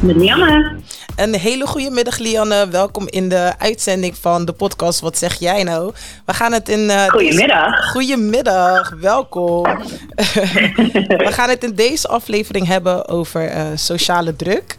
Met 0.00 0.16
Lianne. 0.16 0.76
Een 1.16 1.34
hele 1.34 1.66
goede 1.66 1.90
middag, 1.90 2.18
Lianne. 2.18 2.68
Welkom 2.68 3.08
in 3.08 3.28
de 3.28 3.52
uitzending 3.58 4.16
van 4.16 4.44
de 4.44 4.52
podcast 4.52 5.00
Wat 5.00 5.18
zeg 5.18 5.34
jij 5.34 5.62
nou? 5.62 5.92
We 6.26 6.34
gaan 6.34 6.52
het 6.52 6.68
in. 6.68 6.80
Uh, 6.80 7.08
Goedemiddag. 7.08 7.76
Deze... 7.76 7.88
Goedemiddag, 7.88 8.94
welkom. 9.00 9.62
We 11.26 11.28
gaan 11.30 11.48
het 11.48 11.64
in 11.64 11.74
deze 11.74 12.08
aflevering 12.08 12.66
hebben 12.66 13.08
over 13.08 13.56
uh, 13.56 13.66
sociale 13.74 14.36
druk. 14.36 14.76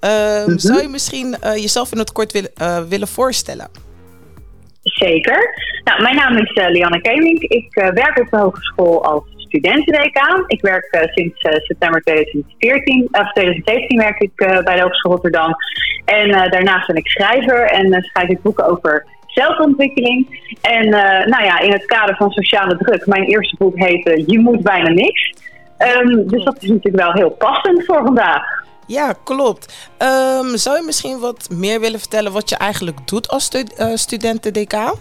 Uh, 0.00 0.10
mm-hmm. 0.10 0.58
Zou 0.58 0.82
je 0.82 0.88
misschien 0.88 1.36
uh, 1.44 1.56
jezelf 1.56 1.92
in 1.92 1.98
het 1.98 2.12
kort 2.12 2.32
wil, 2.32 2.46
willen 2.88 3.08
voorstellen? 3.08 3.83
Zeker. 4.84 5.54
Nou, 5.84 6.02
mijn 6.02 6.14
naam 6.14 6.36
is 6.36 6.54
Lianne 6.54 7.00
Kemink. 7.00 7.42
Ik 7.42 7.74
werk 7.74 8.18
op 8.18 8.30
de 8.30 8.36
hogeschool 8.36 9.04
als 9.04 9.22
studentendecaan. 9.36 10.44
Ik 10.46 10.60
werk 10.60 10.88
uh, 10.90 11.12
sinds 11.12 11.42
uh, 11.42 11.52
september 11.52 12.02
2014, 12.02 13.08
of 13.12 13.32
2017 13.32 13.98
werk 13.98 14.20
ik 14.20 14.40
uh, 14.40 14.62
bij 14.62 14.74
de 14.74 14.82
Hogeschool 14.82 15.12
Rotterdam. 15.12 15.54
En 16.04 16.30
daarnaast 16.50 16.86
ben 16.86 16.96
ik 16.96 17.06
schrijver 17.06 17.62
en 17.70 18.02
schrijf 18.02 18.28
ik 18.28 18.42
boeken 18.42 18.66
over 18.66 19.06
zelfontwikkeling. 19.26 20.40
En 20.60 20.88
nou 21.28 21.44
ja, 21.44 21.60
in 21.60 21.72
het 21.72 21.84
kader 21.84 22.16
van 22.16 22.30
sociale 22.30 22.76
druk, 22.76 23.06
mijn 23.06 23.24
eerste 23.24 23.56
boek 23.58 23.78
heette 23.78 24.24
Je 24.26 24.38
moet 24.38 24.62
bijna 24.62 24.88
niks. 24.88 25.32
Um, 25.78 26.28
dus 26.28 26.44
dat 26.44 26.62
is 26.62 26.68
natuurlijk 26.68 27.04
wel 27.04 27.12
heel 27.12 27.30
passend 27.30 27.84
voor 27.84 28.02
vandaag. 28.04 28.64
Ja, 28.86 29.14
klopt. 29.24 29.90
Um, 29.98 30.56
zou 30.56 30.76
je 30.76 30.82
misschien 30.86 31.18
wat 31.18 31.48
meer 31.50 31.80
willen 31.80 31.98
vertellen 31.98 32.32
wat 32.32 32.48
je 32.48 32.56
eigenlijk 32.56 33.08
doet 33.08 33.28
als 33.28 33.44
stu 33.44 33.64
studentendecaan? 33.94 34.94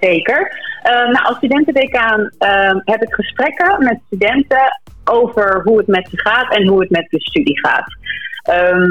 Zeker. 0.00 0.62
Uh, 0.84 0.92
nou, 0.92 1.26
als 1.26 1.36
studentendecaan 1.36 2.20
uh, 2.20 2.74
heb 2.84 3.02
ik 3.02 3.14
gesprekken 3.14 3.84
met 3.84 4.00
studenten 4.06 4.80
over 5.04 5.60
hoe 5.64 5.78
het 5.78 5.86
met 5.86 6.08
ze 6.10 6.20
gaat 6.20 6.54
en 6.54 6.66
hoe 6.66 6.80
het 6.80 6.90
met 6.90 7.06
de 7.10 7.20
studie 7.20 7.58
gaat. 7.58 7.96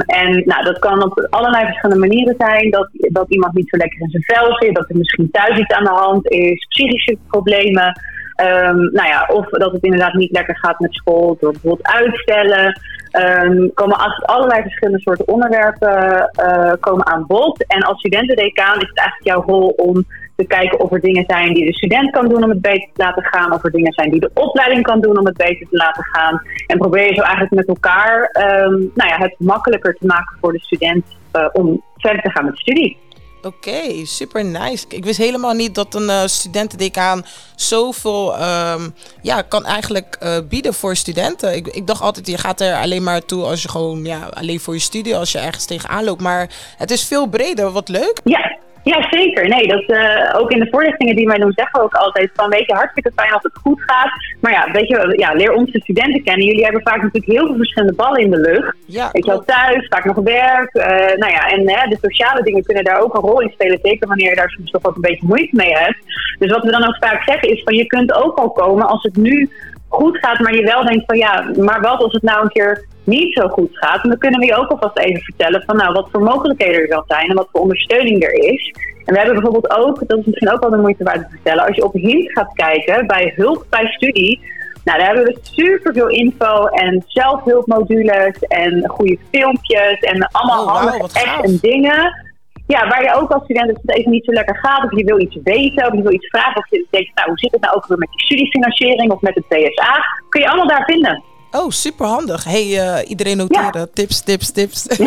En 0.05 0.43
nou, 0.45 0.63
dat 0.63 0.79
kan 0.79 1.03
op 1.03 1.27
allerlei 1.29 1.65
verschillende 1.65 2.07
manieren 2.07 2.35
zijn. 2.37 2.69
Dat, 2.69 2.89
dat 2.91 3.29
iemand 3.29 3.53
niet 3.53 3.69
zo 3.69 3.77
lekker 3.77 3.99
in 4.01 4.09
zijn 4.09 4.23
vel 4.23 4.55
zit, 4.55 4.75
dat 4.75 4.89
er 4.89 4.97
misschien 4.97 5.31
thuis 5.31 5.59
iets 5.59 5.73
aan 5.73 5.83
de 5.83 5.89
hand 5.89 6.31
is, 6.31 6.65
psychische 6.67 7.17
problemen. 7.27 8.01
Um, 8.41 8.91
nou 8.91 9.07
ja, 9.07 9.25
of 9.27 9.49
dat 9.49 9.71
het 9.71 9.83
inderdaad 9.83 10.13
niet 10.13 10.31
lekker 10.31 10.57
gaat 10.57 10.79
met 10.79 10.93
school 10.93 11.37
door 11.39 11.51
bijvoorbeeld 11.51 11.87
uitstellen. 11.87 12.79
Um, 13.11 13.73
komen 13.73 13.97
allerlei 14.21 14.61
verschillende 14.61 15.01
soorten 15.01 15.27
onderwerpen 15.27 16.31
uh, 16.41 16.71
komen 16.79 17.05
aan 17.05 17.25
bod. 17.27 17.65
En 17.67 17.81
als 17.81 17.99
studentendecaan 17.99 18.81
is 18.81 18.87
het 18.87 18.97
eigenlijk 18.97 19.27
jouw 19.27 19.43
rol 19.43 19.67
om 19.67 20.05
te 20.35 20.45
kijken 20.47 20.79
of 20.79 20.91
er 20.91 20.99
dingen 20.99 21.23
zijn 21.27 21.53
die 21.53 21.65
de 21.65 21.73
student 21.73 22.11
kan 22.11 22.27
doen 22.27 22.43
om 22.43 22.49
het 22.49 22.61
beter 22.61 22.89
te 22.93 23.03
laten 23.03 23.23
gaan. 23.23 23.53
Of 23.53 23.63
er 23.63 23.71
dingen 23.71 23.93
zijn 23.93 24.11
die 24.11 24.19
de 24.19 24.31
opleiding 24.33 24.83
kan 24.83 25.01
doen 25.01 25.19
om 25.19 25.25
het 25.25 25.37
beter 25.37 25.67
te 25.69 25.77
laten 25.77 26.03
gaan. 26.03 26.41
En 26.67 26.77
probeer 26.77 27.07
je 27.07 27.15
zo 27.15 27.21
eigenlijk 27.21 27.53
met 27.53 27.67
elkaar 27.67 28.19
um, 28.21 28.91
nou 28.93 29.09
ja, 29.09 29.17
het 29.17 29.35
makkelijker 29.37 29.95
te 29.99 30.05
maken 30.05 30.37
voor 30.41 30.51
de 30.51 30.59
student 30.59 31.05
uh, 31.33 31.47
om 31.51 31.83
verder 31.97 32.21
te 32.21 32.31
gaan 32.31 32.45
met 32.45 32.57
studie. 32.57 32.97
Oké, 33.45 34.05
super 34.05 34.45
nice. 34.45 34.85
Ik 34.87 35.03
wist 35.05 35.17
helemaal 35.17 35.53
niet 35.53 35.75
dat 35.75 35.95
een 35.95 36.07
uh, 36.07 36.21
studentendecaan 36.25 37.25
zoveel 37.55 38.41
um, 38.43 38.95
ja, 39.21 39.41
kan 39.41 39.65
eigenlijk 39.65 40.17
uh, 40.23 40.37
bieden 40.49 40.73
voor 40.73 40.95
studenten. 40.95 41.55
Ik, 41.55 41.67
ik 41.67 41.87
dacht 41.87 42.01
altijd, 42.01 42.27
je 42.27 42.37
gaat 42.37 42.61
er 42.61 42.75
alleen 42.75 43.03
maar 43.03 43.25
toe 43.25 43.43
als 43.43 43.61
je 43.61 43.69
gewoon, 43.69 44.05
ja, 44.05 44.29
alleen 44.33 44.59
voor 44.59 44.73
je 44.73 44.79
studie, 44.79 45.17
als 45.17 45.31
je 45.31 45.39
ergens 45.39 45.65
tegenaan 45.65 46.03
loopt. 46.03 46.21
Maar 46.21 46.49
het 46.77 46.91
is 46.91 47.03
veel 47.03 47.27
breder. 47.27 47.71
Wat 47.71 47.89
leuk. 47.89 48.19
Ja, 48.23 48.57
ja, 48.83 49.07
zeker. 49.09 49.47
Nee, 49.47 49.67
dat, 49.67 49.83
uh, 49.87 50.33
ook 50.35 50.51
in 50.51 50.59
de 50.59 50.67
voorlichtingen 50.71 51.15
die 51.15 51.27
wij 51.27 51.37
doen 51.37 51.51
zeggen 51.55 51.79
we 51.79 51.85
ook 51.85 51.93
altijd 51.93 52.29
van 52.33 52.49
weet 52.49 52.65
je, 52.65 52.73
hartstikke 52.73 53.11
fijn 53.15 53.33
als 53.33 53.43
het 53.43 53.57
goed 53.61 53.81
gaat. 53.85 54.11
Maar 54.41 54.51
ja, 54.51 54.71
weet 54.71 54.87
je, 54.87 55.13
ja, 55.17 55.33
leer 55.33 55.53
onze 55.53 55.79
studenten 55.79 56.23
kennen. 56.23 56.45
Jullie 56.45 56.63
hebben 56.63 56.81
vaak 56.81 57.01
natuurlijk 57.01 57.31
heel 57.31 57.45
veel 57.45 57.55
verschillende 57.55 57.95
ballen 57.95 58.21
in 58.21 58.31
de 58.31 58.39
lucht. 58.39 58.75
Ja, 58.85 59.09
weet 59.11 59.25
je 59.25 59.31
wel, 59.31 59.43
thuis, 59.43 59.87
vaak 59.87 60.05
nog 60.05 60.15
werk. 60.15 60.73
Uh, 60.73 60.85
nou 61.17 61.31
ja, 61.31 61.49
en 61.49 61.65
de 61.65 61.97
sociale 62.01 62.43
dingen 62.43 62.63
kunnen 62.63 62.83
daar 62.83 63.01
ook 63.01 63.13
een 63.15 63.21
rol 63.21 63.41
in 63.41 63.51
spelen. 63.51 63.79
Zeker 63.81 64.07
wanneer 64.07 64.29
je 64.29 64.35
daar 64.35 64.49
soms 64.49 64.71
toch 64.71 64.81
wat 64.81 64.95
een 64.95 65.01
beetje 65.01 65.27
moeite 65.27 65.55
mee 65.55 65.73
hebt. 65.73 65.97
Dus 66.39 66.51
wat 66.51 66.63
we 66.63 66.71
dan 66.71 66.87
ook 66.87 66.97
vaak 66.99 67.23
zeggen 67.23 67.49
is 67.49 67.63
van 67.63 67.75
je 67.75 67.85
kunt 67.85 68.13
ook 68.13 68.37
al 68.37 68.51
komen 68.51 68.87
als 68.87 69.03
het 69.03 69.15
nu 69.15 69.49
goed 69.87 70.17
gaat, 70.17 70.39
maar 70.39 70.55
je 70.55 70.63
wel 70.63 70.85
denkt 70.85 71.05
van 71.05 71.17
ja, 71.17 71.45
maar 71.57 71.81
wat 71.81 72.03
als 72.03 72.13
het 72.13 72.21
nou 72.21 72.43
een 72.43 72.51
keer 72.51 72.85
niet 73.03 73.33
zo 73.33 73.47
goed 73.47 73.77
gaat? 73.77 74.03
En 74.03 74.09
dan 74.09 74.17
kunnen 74.17 74.39
we 74.39 74.45
je 74.45 74.55
ook 74.55 74.69
alvast 74.69 74.97
even 74.97 75.21
vertellen 75.21 75.63
van 75.65 75.75
nou, 75.75 75.93
wat 75.93 76.07
voor 76.11 76.21
mogelijkheden 76.21 76.81
er 76.81 76.87
wel 76.87 77.03
zijn 77.07 77.29
en 77.29 77.35
wat 77.35 77.49
voor 77.51 77.61
ondersteuning 77.61 78.23
er 78.23 78.33
is. 78.33 78.73
En 79.05 79.13
we 79.13 79.19
hebben 79.19 79.41
bijvoorbeeld 79.41 79.77
ook, 79.77 80.07
dat 80.07 80.19
is 80.19 80.25
misschien 80.25 80.51
ook 80.51 80.59
wel 80.59 80.69
de 80.69 80.77
moeite 80.77 81.03
waard 81.03 81.19
te 81.19 81.29
vertellen, 81.29 81.65
als 81.65 81.75
je 81.75 81.83
op 81.83 81.93
HINT 81.93 82.31
gaat 82.31 82.53
kijken 82.53 83.07
bij 83.07 83.33
hulp 83.35 83.65
bij 83.69 83.87
studie, 83.87 84.39
nou, 84.83 84.97
daar 84.97 85.07
hebben 85.07 85.25
we 85.25 85.39
super 85.41 85.93
veel 85.93 86.07
info 86.07 86.65
en 86.65 87.03
zelfhulpmodules 87.07 88.39
en 88.39 88.87
goede 88.87 89.17
filmpjes 89.31 89.99
en 89.99 90.27
allemaal 90.31 90.65
oh, 90.65 90.91
wow, 90.91 91.01
apps 91.01 91.41
en 91.41 91.57
dingen. 91.61 92.31
Ja, 92.67 92.87
waar 92.87 93.03
je 93.03 93.15
ook 93.15 93.31
als 93.31 93.43
student 93.43 93.69
als 93.69 93.79
het 93.81 93.95
even 93.95 94.11
niet 94.11 94.25
zo 94.25 94.31
lekker 94.31 94.57
gaat, 94.57 94.83
of 94.83 94.97
je 94.97 95.03
wil 95.03 95.19
iets 95.19 95.37
weten, 95.43 95.87
of 95.87 95.93
je 95.93 96.01
wil 96.01 96.13
iets 96.13 96.27
vragen, 96.27 96.57
of 96.57 96.69
je 96.69 96.85
denkt, 96.89 97.11
nou, 97.15 97.27
hoe 97.27 97.39
zit 97.39 97.51
het 97.51 97.61
nou 97.61 97.75
ook 97.75 97.87
weer 97.87 97.97
met 97.97 98.09
die 98.11 98.25
studiefinanciering 98.25 99.11
of 99.11 99.21
met 99.21 99.35
het 99.35 99.43
TSA, 99.49 100.03
kun 100.29 100.41
je 100.41 100.47
allemaal 100.47 100.67
daar 100.67 100.85
vinden. 100.85 101.23
Oh, 101.55 101.69
super 101.69 102.05
handig. 102.05 102.43
Hey, 102.43 102.65
uh, 102.65 103.09
iedereen 103.09 103.37
noteren. 103.37 103.79
Ja. 103.79 103.87
Tips, 103.93 104.21
tips, 104.21 104.51
tips. 104.51 104.87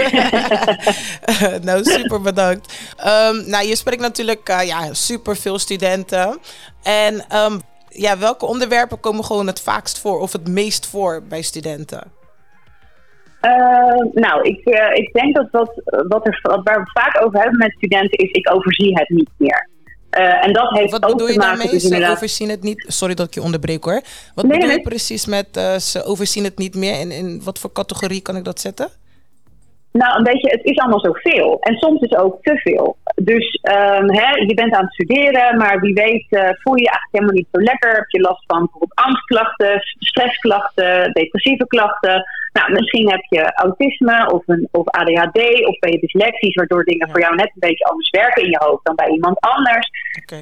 nou, 1.67 1.85
super 1.85 2.21
bedankt. 2.21 2.95
Um, 2.99 3.51
nou, 3.51 3.67
je 3.67 3.77
spreekt 3.77 4.01
natuurlijk 4.01 4.49
uh, 4.49 4.67
ja, 4.67 4.95
super 4.95 5.37
veel 5.37 5.59
studenten. 5.59 6.39
En 6.83 7.15
um, 7.15 7.61
ja, 7.89 8.19
welke 8.19 8.47
onderwerpen 8.47 9.01
komen 9.01 9.25
gewoon 9.25 9.47
het 9.47 9.61
vaakst 9.61 10.01
voor 10.01 10.21
of 10.21 10.33
het 10.33 10.49
meest 10.49 10.87
voor 10.87 11.23
bij 11.29 11.43
studenten? 11.43 12.13
Uh, 13.43 14.13
nou, 14.13 14.43
ik, 14.43 14.65
ik 14.95 15.13
denk 15.13 15.35
dat 15.35 15.49
wat, 15.51 15.81
wat 15.85 16.27
er, 16.27 16.39
wat 16.43 16.61
waar 16.65 16.81
we 16.81 16.91
vaak 16.93 17.25
over 17.25 17.41
hebben 17.41 17.59
met 17.59 17.73
studenten 17.77 18.19
is, 18.19 18.31
ik 18.31 18.53
overzie 18.55 18.99
het 18.99 19.09
niet 19.09 19.31
meer. 19.37 19.69
Uh, 20.11 20.45
en 20.47 20.53
dat 20.53 20.71
heeft 20.71 20.91
Wat 20.91 21.05
ook 21.05 21.11
bedoel 21.11 21.29
je 21.29 21.39
daarmee? 21.39 21.69
dus 21.69 21.83
Ze 21.83 22.09
overzien 22.11 22.49
het 22.49 22.63
niet. 22.63 22.85
Sorry 22.89 23.15
dat 23.15 23.27
ik 23.27 23.35
je 23.35 23.43
onderbreek 23.43 23.85
hoor. 23.85 24.01
Wat 24.35 24.45
Nee, 24.45 24.53
bedoel 24.53 24.69
nee. 24.69 24.77
je 24.77 24.83
precies 24.83 25.27
met 25.27 25.57
uh, 25.57 25.77
ze 25.77 26.05
overzien 26.05 26.45
het 26.45 26.59
niet 26.59 26.75
meer? 26.75 27.01
In, 27.01 27.11
in 27.11 27.41
wat 27.45 27.59
voor 27.59 27.73
categorie 27.73 28.23
kan 28.23 28.37
ik 28.37 28.45
dat 28.45 28.61
zetten? 28.61 28.89
Nou, 29.93 30.17
een 30.17 30.23
beetje, 30.23 30.51
het 30.51 30.65
is 30.65 30.79
allemaal 30.79 31.01
zoveel. 31.01 31.57
En 31.61 31.77
soms 31.77 32.01
is 32.01 32.17
ook 32.17 32.43
te 32.43 32.57
veel. 32.57 32.97
Dus 33.15 33.61
um, 33.63 34.11
hè, 34.11 34.31
je 34.31 34.55
bent 34.55 34.75
aan 34.75 34.85
het 34.85 34.93
studeren, 34.93 35.57
maar 35.57 35.81
wie 35.81 35.95
weet 35.95 36.27
uh, 36.31 36.49
voel 36.63 36.77
je 36.77 36.83
je 36.83 36.91
eigenlijk 36.91 37.13
helemaal 37.13 37.35
niet 37.35 37.49
zo 37.53 37.61
lekker. 37.61 37.95
Heb 37.95 38.09
je 38.09 38.21
last 38.21 38.45
van 38.47 38.59
bijvoorbeeld 38.59 38.95
angstklachten, 38.95 39.81
stressklachten, 39.99 41.13
depressieve 41.13 41.67
klachten. 41.67 42.25
Nou, 42.59 42.73
misschien 42.73 43.11
heb 43.11 43.25
je 43.29 43.53
autisme 43.55 44.31
of, 44.33 44.43
een, 44.47 44.69
of 44.71 44.87
ADHD 44.89 45.41
of 45.71 45.79
ben 45.79 45.93
je 45.93 45.99
dyslexisch, 46.01 46.55
waardoor 46.55 46.85
dingen 46.85 47.07
Ja. 47.07 47.13
voor 47.13 47.23
jou 47.23 47.35
net 47.35 47.51
een 47.55 47.69
beetje 47.69 47.85
anders 47.85 48.11
werken 48.11 48.43
in 48.43 48.51
je 48.51 48.65
hoofd 48.65 48.85
dan 48.85 48.95
bij 48.95 49.09
iemand 49.09 49.41
anders. 49.41 49.89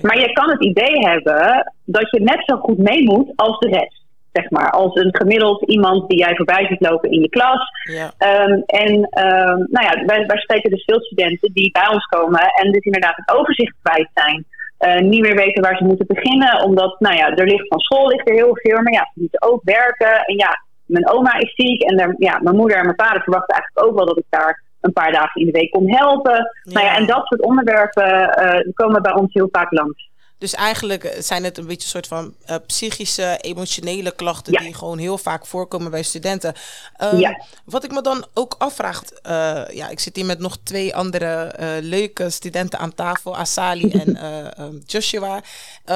Maar 0.03 0.19
je 0.19 0.33
kan 0.33 0.51
het 0.51 0.65
idee 0.65 0.99
hebben 1.11 1.73
dat 1.85 2.11
je 2.11 2.21
net 2.21 2.43
zo 2.47 2.57
goed 2.57 2.79
mee 2.79 3.05
moet 3.05 3.33
als 3.37 3.59
de 3.59 3.69
rest. 3.69 4.03
Zeg 4.33 4.51
maar, 4.51 4.71
als 4.71 4.95
een 4.95 5.17
gemiddeld 5.17 5.63
iemand 5.71 6.09
die 6.09 6.19
jij 6.19 6.37
voorbij 6.37 6.67
ziet 6.67 6.89
lopen 6.89 7.11
in 7.11 7.21
je 7.21 7.29
klas. 7.29 7.63
Ja. 7.83 8.07
Um, 8.47 8.63
en 8.67 8.93
um, 8.95 9.59
nou 9.71 9.85
ja, 9.89 10.05
wij, 10.07 10.27
wij 10.27 10.39
spreken 10.39 10.71
dus 10.71 10.85
veel 10.85 11.01
studenten 11.01 11.53
die 11.53 11.71
bij 11.71 11.89
ons 11.89 12.05
komen 12.05 12.41
en 12.41 12.73
dus 12.73 12.85
inderdaad 12.85 13.17
het 13.17 13.37
overzicht 13.37 13.75
kwijt 13.83 14.11
zijn. 14.15 14.45
Uh, 14.79 15.01
niet 15.11 15.21
meer 15.21 15.37
weten 15.37 15.63
waar 15.63 15.77
ze 15.77 15.85
moeten 15.85 16.07
beginnen, 16.07 16.63
omdat, 16.63 17.01
nou 17.01 17.17
ja, 17.17 17.35
er 17.35 17.47
ligt 17.47 17.69
van 17.69 17.79
school 17.81 18.09
ligt 18.09 18.29
er 18.29 18.35
heel 18.35 18.57
veel, 18.63 18.83
maar 18.83 18.93
ja, 18.93 19.11
ze 19.15 19.21
moeten 19.21 19.43
ook 19.43 19.61
werken. 19.65 20.25
En 20.25 20.37
ja, 20.37 20.63
mijn 20.87 21.11
oma 21.11 21.35
is 21.35 21.55
ziek 21.55 21.83
en 21.83 21.97
daar, 21.97 22.15
ja, 22.19 22.39
mijn 22.43 22.57
moeder 22.57 22.77
en 22.77 22.85
mijn 22.85 22.97
vader 22.97 23.23
verwachten 23.23 23.55
eigenlijk 23.55 23.87
ook 23.87 23.97
wel 23.97 24.07
dat 24.07 24.19
ik 24.19 24.27
daar 24.29 24.63
een 24.81 24.93
paar 24.93 25.13
dagen 25.13 25.41
in 25.41 25.47
de 25.47 25.59
week 25.59 25.71
kon 25.71 25.91
helpen. 25.91 26.51
Nou 26.63 26.87
ja, 26.87 26.97
en 26.97 27.07
dat 27.07 27.27
soort 27.27 27.43
onderwerpen 27.43 28.11
uh, 28.13 28.73
komen 28.75 29.03
bij 29.03 29.15
ons 29.15 29.33
heel 29.33 29.49
vaak 29.53 29.73
langs. 29.73 30.13
Dus 30.45 30.55
eigenlijk 30.55 31.17
zijn 31.19 31.45
het 31.45 31.59
een 31.59 31.67
beetje 31.67 31.83
een 31.83 31.89
soort 31.89 32.07
van 32.07 32.35
uh, 32.51 32.57
psychische, 32.67 33.39
emotionele 33.41 34.11
klachten 34.11 34.53
die 34.53 34.75
gewoon 34.75 34.99
heel 34.99 35.19
vaak 35.19 35.47
voorkomen 35.47 35.91
bij 35.91 36.03
studenten. 36.03 36.55
Um, 37.03 37.19
ja. 37.19 37.43
Wat 37.65 37.85
ik 37.85 37.93
me 37.93 38.03
dan 38.03 38.27
ook 38.35 38.55
afvraag, 38.59 39.03
uh, 39.27 39.63
ja, 39.73 39.89
ik 39.89 40.01
zit 40.01 40.17
hier 40.17 40.25
met 40.25 40.39
nog 40.39 40.57
twee 40.63 40.95
andere 40.95 41.55
uh, 41.61 41.69
leuke 41.81 42.31
studenten 42.31 42.79
aan 42.79 42.95
tafel, 42.95 43.37
Asali 43.37 43.91
en 43.91 44.25
um, 44.61 44.83
Joshua. 44.87 45.37
Um, 45.37 45.43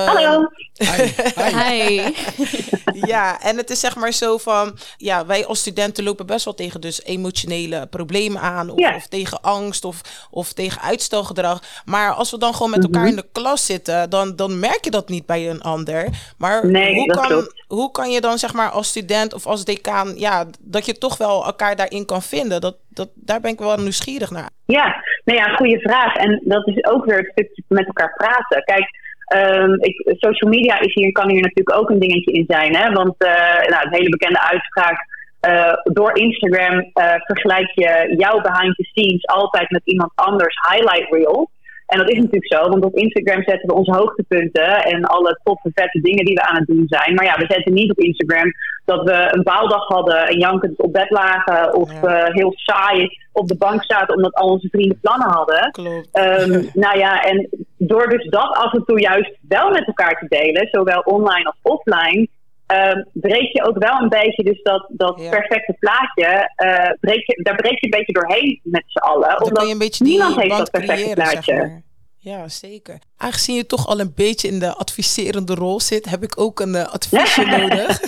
Hallo. 0.07 0.49
Hi. 0.75 1.13
Hi. 1.37 2.15
ja, 3.13 3.41
en 3.41 3.57
het 3.57 3.71
is 3.71 3.81
zeg 3.81 3.97
maar 3.97 4.13
zo 4.13 4.39
van, 4.39 4.79
ja, 4.97 5.27
wij 5.27 5.47
als 5.47 5.59
studenten 5.59 6.05
lopen 6.05 6.27
best 6.27 6.45
wel 6.45 6.55
tegen 6.55 6.81
dus 6.81 7.03
emotionele 7.03 7.87
problemen 7.87 8.41
aan, 8.41 8.71
of, 8.71 8.79
ja. 8.79 8.97
of 8.97 9.07
tegen 9.07 9.41
angst, 9.41 9.85
of, 9.85 10.01
of 10.31 10.53
tegen 10.53 10.81
uitstelgedrag. 10.81 11.63
Maar 11.85 12.13
als 12.13 12.31
we 12.31 12.39
dan 12.39 12.55
gewoon 12.55 12.71
met 12.71 12.83
elkaar 12.83 13.03
mm 13.03 13.09
-hmm. 13.09 13.17
in 13.19 13.23
de 13.23 13.41
klas 13.41 13.67
zitten, 13.67 14.11
dan, 14.11 14.37
dan 14.39 14.59
merk 14.59 14.85
je 14.85 14.91
dat 14.91 15.09
niet 15.09 15.27
bij 15.27 15.51
een 15.51 15.63
ander. 15.63 16.09
Maar 16.39 16.67
nee, 16.67 16.95
hoe, 16.95 17.07
kan, 17.07 17.27
klopt. 17.27 17.65
hoe 17.69 17.91
kan 17.91 18.11
je 18.11 18.21
dan 18.21 18.39
zeg 18.39 18.53
maar 18.55 18.71
als 18.71 18.89
student 18.89 19.35
of 19.35 19.47
als 19.47 19.65
decaan, 19.65 20.09
ja, 20.17 20.47
dat 20.61 20.87
je 20.87 20.93
toch 20.93 21.17
wel 21.19 21.45
elkaar 21.45 21.77
daarin 21.77 22.07
kan 22.07 22.23
vinden? 22.23 22.61
Dat, 22.61 22.77
dat, 22.89 23.09
daar 23.15 23.41
ben 23.41 23.51
ik 23.51 23.59
wel 23.59 23.77
nieuwsgierig 23.77 24.31
naar. 24.31 24.51
Ja, 24.67 25.05
nou 25.25 25.39
ja, 25.39 25.57
goede 25.57 25.81
vraag. 25.81 26.17
En 26.17 26.41
dat 26.45 26.67
is 26.67 26.85
ook 26.85 27.05
weer 27.05 27.19
het 27.19 27.31
stukje 27.33 27.63
met 27.69 27.87
elkaar 27.87 28.15
praten. 28.17 28.65
Kijk, 28.65 29.07
Um, 29.37 29.77
ik, 29.81 30.17
social 30.19 30.51
media 30.51 30.81
is 30.81 30.95
hier, 30.95 31.13
kan 31.13 31.31
hier 31.31 31.43
natuurlijk 31.43 31.79
ook 31.79 31.91
een 31.91 31.99
dingetje 31.99 32.33
in 32.33 32.45
zijn. 32.49 32.77
Hè? 32.77 32.93
Want 32.93 33.15
uh, 33.19 33.31
nou, 33.69 33.87
een 33.87 33.95
hele 33.95 34.09
bekende 34.09 34.41
uitspraak. 34.41 35.17
Uh, 35.49 35.73
door 35.83 36.17
Instagram 36.17 36.75
uh, 36.75 37.15
vergelijk 37.17 37.71
je 37.75 38.15
jouw 38.17 38.41
behind 38.41 38.77
the 38.77 38.85
scenes 38.85 39.27
altijd 39.27 39.71
met 39.71 39.81
iemand 39.85 40.11
anders 40.15 40.57
highlight 40.71 41.13
reel. 41.13 41.51
En 41.89 41.99
dat 41.99 42.11
is 42.11 42.17
natuurlijk 42.17 42.55
zo, 42.55 42.69
want 42.69 42.85
op 42.85 42.97
Instagram 42.97 43.43
zetten 43.43 43.69
we 43.69 43.75
onze 43.75 43.93
hoogtepunten 43.93 44.85
en 44.85 45.05
alle 45.05 45.41
toffe, 45.43 45.71
vette 45.75 46.01
dingen 46.01 46.25
die 46.25 46.35
we 46.35 46.49
aan 46.49 46.57
het 46.57 46.67
doen 46.67 46.85
zijn. 46.87 47.15
Maar 47.15 47.25
ja, 47.25 47.37
we 47.37 47.47
zetten 47.49 47.73
niet 47.73 47.91
op 47.91 47.99
Instagram 47.99 48.53
dat 48.85 49.03
we 49.05 49.29
een 49.31 49.43
baaldag 49.43 49.87
hadden 49.87 50.27
en 50.27 50.39
jankend 50.39 50.79
op 50.79 50.93
bed 50.93 51.11
lagen 51.11 51.75
of 51.75 51.93
ja. 52.03 52.27
uh, 52.29 52.35
heel 52.35 52.53
saai 52.55 53.09
op 53.33 53.49
de 53.49 53.57
bank 53.57 53.85
zaten 53.85 54.15
omdat 54.15 54.35
al 54.35 54.49
onze 54.49 54.69
vrienden 54.69 54.99
plannen 55.01 55.29
hadden. 55.29 55.73
Um, 56.13 56.71
nou 56.85 56.99
ja, 56.99 57.23
en 57.23 57.49
door 57.77 58.09
dus 58.09 58.29
dat 58.29 58.57
af 58.57 58.73
en 58.73 58.85
toe 58.85 59.01
juist 59.01 59.39
wel 59.49 59.71
met 59.71 59.87
elkaar 59.87 60.19
te 60.19 60.27
delen, 60.29 60.69
zowel 60.71 61.01
online 61.01 61.45
als 61.45 61.59
offline, 61.63 62.29
um, 62.75 63.07
breek 63.13 63.53
je 63.53 63.63
ook 63.67 63.79
wel 63.79 64.01
een 64.01 64.09
beetje 64.09 64.43
dus 64.43 64.63
dat, 64.63 64.87
dat 64.89 65.21
Ja. 65.21 65.31
perfecte 65.31 65.77
plaatje, 65.79 66.51
uh, 66.65 66.91
breek 67.01 67.27
je, 67.27 67.41
daar 67.43 67.57
breek 67.57 67.81
je 67.81 67.85
een 67.85 67.99
beetje 67.99 68.13
doorheen 68.13 68.61
met 68.63 68.83
z'n 68.87 68.99
allen. 68.99 69.29
Dan 69.29 69.39
Omdat 69.43 69.59
kan 69.59 69.67
je 69.67 69.73
een 69.73 69.79
beetje 69.79 70.05
die 70.05 70.13
niemand 70.13 70.41
heeft 70.41 70.57
dat 70.57 70.71
perfecte 70.71 71.03
creëren, 71.03 71.25
zeg 71.27 71.33
plaatje. 71.33 71.55
maar. 71.57 71.83
Ja, 72.21 72.49
zeker. 72.49 72.99
Aangezien 73.17 73.57
je 73.57 73.67
toch 73.67 73.87
al 73.87 74.01
een 74.01 74.13
beetje 74.15 74.49
in 74.49 74.59
de 74.59 74.75
adviserende 74.75 75.55
rol 75.55 75.81
zit, 75.81 76.05
heb 76.11 76.23
ik 76.23 76.41
ook 76.41 76.61
een 76.61 76.75
uh, 76.75 76.93
adviesje 76.93 77.45
nodig. 77.59 78.01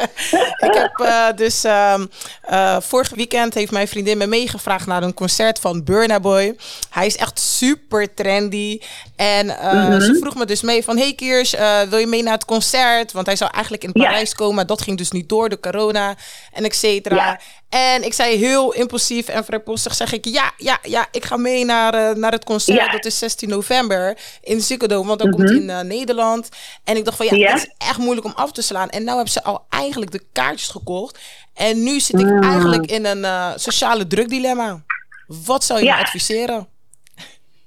ik 0.66 0.74
heb 0.74 0.98
uh, 1.02 1.26
dus 1.36 1.64
um, 1.64 2.08
uh, 2.50 2.80
vorig 2.80 3.10
weekend 3.14 3.54
heeft 3.54 3.72
mijn 3.72 3.88
vriendin 3.88 4.18
me 4.18 4.26
meegevraagd 4.26 4.86
naar 4.86 5.02
een 5.02 5.14
concert 5.14 5.60
van 5.60 5.84
Burna 5.84 6.20
Boy. 6.20 6.56
Hij 6.90 7.06
is 7.06 7.16
echt 7.16 7.38
super 7.40 8.14
trendy. 8.14 8.80
En 9.16 9.46
mm 9.46 9.52
-hmm. 9.52 10.00
ze 10.00 10.16
vroeg 10.20 10.34
me 10.34 10.46
dus 10.46 10.62
mee 10.62 10.84
van, 10.84 10.98
hey 10.98 11.14
Kiers, 11.14 11.54
wil 11.88 11.98
je 11.98 12.06
mee 12.06 12.22
naar 12.22 12.32
het 12.32 12.44
concert? 12.44 13.12
Want 13.12 13.26
hij 13.26 13.36
zou 13.36 13.50
eigenlijk 13.50 13.84
in 13.84 13.92
Parijs 13.92 14.30
ja. 14.30 14.36
komen. 14.36 14.66
Dat 14.66 14.82
ging 14.82 14.98
dus 14.98 15.10
niet 15.10 15.28
door, 15.28 15.48
de 15.48 15.60
corona 15.60 16.14
en 16.52 16.64
et 16.64 16.74
cetera. 16.74 17.16
Ja. 17.16 17.40
En 17.68 18.04
ik 18.04 18.12
zei 18.12 18.36
heel 18.36 18.72
impulsief 18.72 19.28
en 19.28 19.44
vrijpostig, 19.44 19.94
zeg 19.94 20.12
ik, 20.12 20.24
ja, 20.24 20.52
ja, 20.56 20.78
ja, 20.82 21.06
ik 21.10 21.24
ga 21.24 21.36
mee 21.36 21.64
naar, 21.64 22.18
naar 22.18 22.32
het 22.32 22.44
concert. 22.44 22.78
Ja. 22.78 22.90
Dat 22.90 23.04
is 23.04 23.18
16 23.18 23.48
november 23.48 24.18
in 24.40 24.62
Dome, 24.78 25.06
want 25.06 25.18
dat 25.18 25.28
mm 25.28 25.34
-hmm. 25.34 25.46
komt 25.46 25.70
in 25.70 25.86
Nederland. 25.86 26.48
En 26.84 26.96
ik 26.96 27.04
dacht 27.04 27.16
van, 27.16 27.26
ja, 27.26 27.52
het 27.52 27.62
is 27.62 27.86
echt 27.86 27.98
moeilijk 27.98 28.26
om 28.26 28.32
af 28.34 28.52
te 28.52 28.62
slaan. 28.62 28.88
En 28.88 29.00
nu 29.00 29.08
hebben 29.08 29.28
ze 29.28 29.42
al 29.42 29.66
eigenlijk 29.68 30.10
de 30.10 30.22
kaartjes 30.32 30.68
gekocht. 30.68 31.18
En 31.54 31.82
nu 31.82 32.00
zit 32.00 32.20
ik 32.20 32.26
mm. 32.26 32.42
eigenlijk 32.42 32.86
in 32.90 33.04
een 33.04 33.52
sociale 33.58 34.06
drukdilemma. 34.06 34.82
Wat 35.26 35.64
zou 35.64 35.78
je 35.80 35.84
me 35.84 35.96
adviseren? 35.96 36.68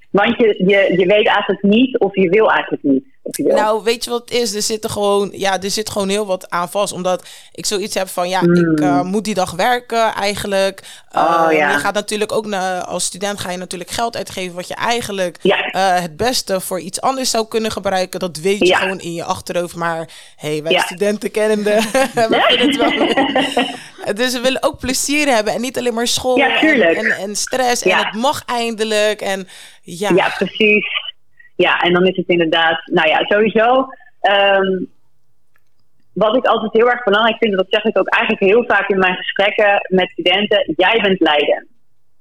Want 0.10 0.38
je, 0.38 0.63
je, 0.67 0.98
je 0.98 1.06
weet 1.06 1.28
eigenlijk 1.28 1.63
niet 1.63 2.00
of 2.00 2.15
je 2.15 2.30
wil 2.30 2.52
eigenlijk 2.52 2.84
niet. 2.84 3.04
Nou, 3.38 3.84
weet 3.84 4.04
je 4.04 4.10
wat 4.10 4.30
het 4.30 4.32
is? 4.32 4.56
Er 4.56 4.62
zit 4.62 4.84
er 4.84 4.89
gewoon, 4.89 5.30
ja, 5.32 5.62
er 5.62 5.69
zit 5.69 5.89
gewoon 5.89 6.10
heel 6.10 6.26
wat 6.26 6.50
aan 6.50 6.69
vast. 6.69 6.93
Omdat 6.93 7.28
ik 7.52 7.65
zoiets 7.65 7.95
heb 7.95 8.08
van, 8.08 8.30
ja, 8.30 8.41
mm. 8.41 8.56
ik 8.56 8.80
uh, 8.80 9.02
moet 9.02 9.24
die 9.24 9.34
dag 9.34 9.52
werken 9.52 10.13
eigenlijk. 10.13 10.82
Uh, 11.15 11.45
oh, 11.45 11.52
ja. 11.52 11.72
Je 11.72 11.78
gaat 11.78 11.93
natuurlijk 11.93 12.32
ook, 12.32 12.45
naar, 12.45 12.84
als 12.84 13.04
student 13.04 13.39
ga 13.39 13.52
je 13.52 13.58
natuurlijk 13.58 13.89
geld 13.89 14.17
uitgeven... 14.17 14.56
wat 14.56 14.67
je 14.67 14.74
eigenlijk 14.74 15.38
ja. 15.41 15.76
uh, 15.76 16.02
het 16.02 16.17
beste 16.17 16.60
voor 16.60 16.80
iets 16.80 17.02
anders 17.02 17.30
zou 17.30 17.48
kunnen 17.48 17.72
gebruiken. 17.72 18.19
Dat 18.19 18.38
weet 18.38 18.60
je 18.60 18.65
ja. 18.65 18.78
gewoon 18.78 19.00
in 19.00 19.13
je 19.13 19.24
achterhoofd. 19.24 19.76
Maar 19.76 20.10
hey, 20.36 20.63
wij 20.63 20.80
studenten 20.80 21.32
kennende, 21.32 21.72
we 22.13 22.43
vinden 22.48 22.67
het 22.67 22.78
wel... 22.78 23.67
dus 24.15 24.34
we 24.34 24.41
willen 24.41 24.63
ook 24.63 24.80
plezier 24.80 25.28
hebben 25.28 25.54
en 25.54 25.62
niet 25.62 25.78
alleen 25.78 25.93
maar 25.93 26.08
school 26.08 26.38
en, 26.38 26.82
en, 26.82 27.06
en, 27.06 27.36
stress. 27.36 27.84
En 27.84 27.98
het 27.98 28.13
mag 28.13 28.45
eindelijk 28.45 29.22
en 29.22 29.48
ja. 29.82 30.10
Ja, 30.15 30.30
precies. 30.38 30.86
Ja, 31.56 31.80
en 31.80 31.93
dan 31.93 32.08
is 32.08 32.15
het 32.15 32.28
inderdaad, 32.28 32.82
nou 32.86 33.08
ja, 33.08 33.24
sowieso. 33.24 33.88
Um, 34.22 34.89
wat 36.13 36.36
ik 36.36 36.45
altijd 36.45 36.74
heel 36.74 36.89
erg 36.89 37.04
belangrijk 37.04 37.38
vind, 37.38 37.58
dat 37.58 37.65
zeg 37.69 37.84
ik 37.84 37.98
ook 37.98 38.08
eigenlijk 38.08 38.52
heel 38.52 38.63
vaak 38.67 38.89
in 38.89 39.00
mijn 39.00 39.15
gesprekken 39.15 39.86
met 39.88 40.10
studenten, 40.10 40.74
jij 40.78 41.00
bent 41.02 41.19
leidend. 41.19 41.67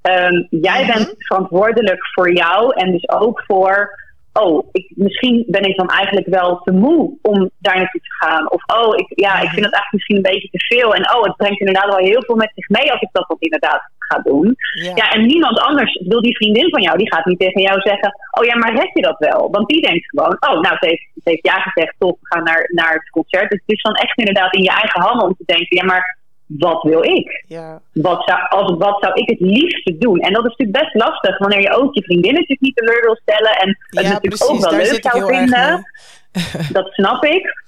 Um, 0.02 0.46
jij 0.50 0.82
mm-hmm. 0.82 1.04
bent 1.04 1.14
verantwoordelijk 1.18 2.06
voor 2.12 2.32
jou 2.32 2.72
en 2.74 2.92
dus 2.92 3.08
ook 3.08 3.42
voor, 3.46 4.00
oh, 4.42 4.68
ik, 4.72 4.92
misschien 4.94 5.44
ben 5.46 5.62
ik 5.62 5.76
dan 5.76 5.88
eigenlijk 5.88 6.26
wel 6.26 6.60
te 6.64 6.72
moe 6.72 7.18
om 7.22 7.50
daar 7.58 7.76
naartoe 7.76 8.00
te 8.00 8.26
gaan. 8.26 8.50
Of 8.50 8.62
oh, 8.78 8.96
ik, 8.96 9.08
ja, 9.08 9.32
ik 9.34 9.50
vind 9.54 9.64
het 9.68 9.74
eigenlijk 9.74 9.92
misschien 9.92 10.16
een 10.16 10.30
beetje 10.32 10.50
te 10.50 10.64
veel. 10.68 10.94
En 10.94 11.14
oh, 11.14 11.22
het 11.22 11.36
brengt 11.36 11.60
inderdaad 11.60 11.94
wel 11.94 12.06
heel 12.10 12.22
veel 12.22 12.36
met 12.36 12.52
zich 12.54 12.68
mee 12.68 12.92
als 12.92 13.00
ik 13.00 13.08
dat 13.12 13.24
dan 13.28 13.36
inderdaad 13.40 13.82
ga 13.98 14.18
doen. 14.18 14.56
Ja. 14.74 14.92
ja, 14.94 15.10
en 15.10 15.26
niemand 15.26 15.58
anders, 15.58 16.02
wil 16.08 16.20
die 16.20 16.36
vriendin 16.36 16.70
van 16.70 16.82
jou, 16.82 16.98
die 16.98 17.12
gaat 17.12 17.24
niet 17.24 17.38
tegen 17.38 17.62
jou 17.62 17.80
zeggen: 17.80 18.14
Oh 18.38 18.44
ja, 18.44 18.56
maar 18.56 18.74
red 18.74 18.90
je 18.92 19.02
dat 19.02 19.18
wel? 19.18 19.50
Want 19.50 19.68
die 19.68 19.82
denkt 19.82 20.08
gewoon: 20.08 20.36
Oh, 20.48 20.60
nou, 20.60 20.76
ze 20.80 20.86
heeft, 20.86 21.06
ze 21.14 21.30
heeft 21.30 21.46
ja 21.46 21.58
gezegd, 21.60 21.94
toch, 21.98 22.16
we 22.20 22.26
gaan 22.26 22.44
naar, 22.44 22.70
naar 22.72 22.92
het 22.92 23.10
concert. 23.10 23.50
Dus 23.50 23.60
het 23.66 23.76
is 23.76 23.82
dan 23.82 23.94
echt 23.94 24.18
inderdaad 24.18 24.54
in 24.54 24.62
je 24.62 24.70
eigen 24.70 25.00
handen 25.00 25.26
om 25.26 25.34
te 25.38 25.52
denken: 25.54 25.76
Ja, 25.76 25.84
maar 25.84 26.17
wat 26.48 26.82
wil 26.82 27.04
ik? 27.04 27.44
Ja. 27.46 27.80
Wat, 27.92 28.22
zou, 28.24 28.48
als, 28.48 28.76
wat 28.78 28.96
zou 29.00 29.14
ik 29.14 29.28
het 29.28 29.40
liefste 29.40 29.98
doen? 29.98 30.20
En 30.20 30.32
dat 30.32 30.46
is 30.46 30.56
natuurlijk 30.56 30.78
best 30.78 30.94
lastig 30.94 31.38
wanneer 31.38 31.60
je 31.60 31.76
ook 31.76 31.94
je 31.94 32.02
vriendin 32.02 32.32
natuurlijk 32.32 32.60
niet 32.60 32.76
teleur 32.76 33.02
wil 33.02 33.18
stellen. 33.22 33.52
En 33.52 33.68
het 33.68 34.04
ja, 34.04 34.12
natuurlijk 34.12 34.22
precies, 34.22 34.64
ook 34.64 34.70
wel 34.70 34.80
leuk 34.80 35.02
zou 35.02 35.34
vinden. 35.34 35.90
dat 36.78 36.92
snap 36.92 37.24
ik. 37.24 37.66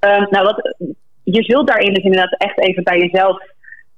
Um, 0.00 0.26
nou, 0.30 0.44
wat, 0.44 0.74
je 1.22 1.42
zult 1.42 1.66
daarin 1.66 1.94
dus 1.94 2.04
inderdaad 2.04 2.40
echt 2.40 2.60
even 2.60 2.82
bij 2.82 2.98
jezelf 2.98 3.42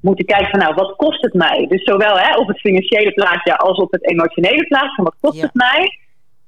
moeten 0.01 0.25
kijken 0.25 0.51
van 0.51 0.59
nou, 0.59 0.75
wat 0.75 0.97
kost 0.97 1.23
het 1.23 1.35
mij? 1.35 1.67
Dus 1.69 1.85
zowel 1.85 2.19
hè, 2.19 2.37
op 2.37 2.49
het 2.49 2.61
financiële 2.61 3.13
plaatje 3.13 3.57
als 3.57 3.79
op 3.79 3.93
het 3.93 4.11
emotionele 4.11 4.67
plaatje. 4.67 5.03
Wat 5.03 5.17
kost 5.21 5.37
ja. 5.37 5.43
het 5.43 5.55
mij? 5.55 5.99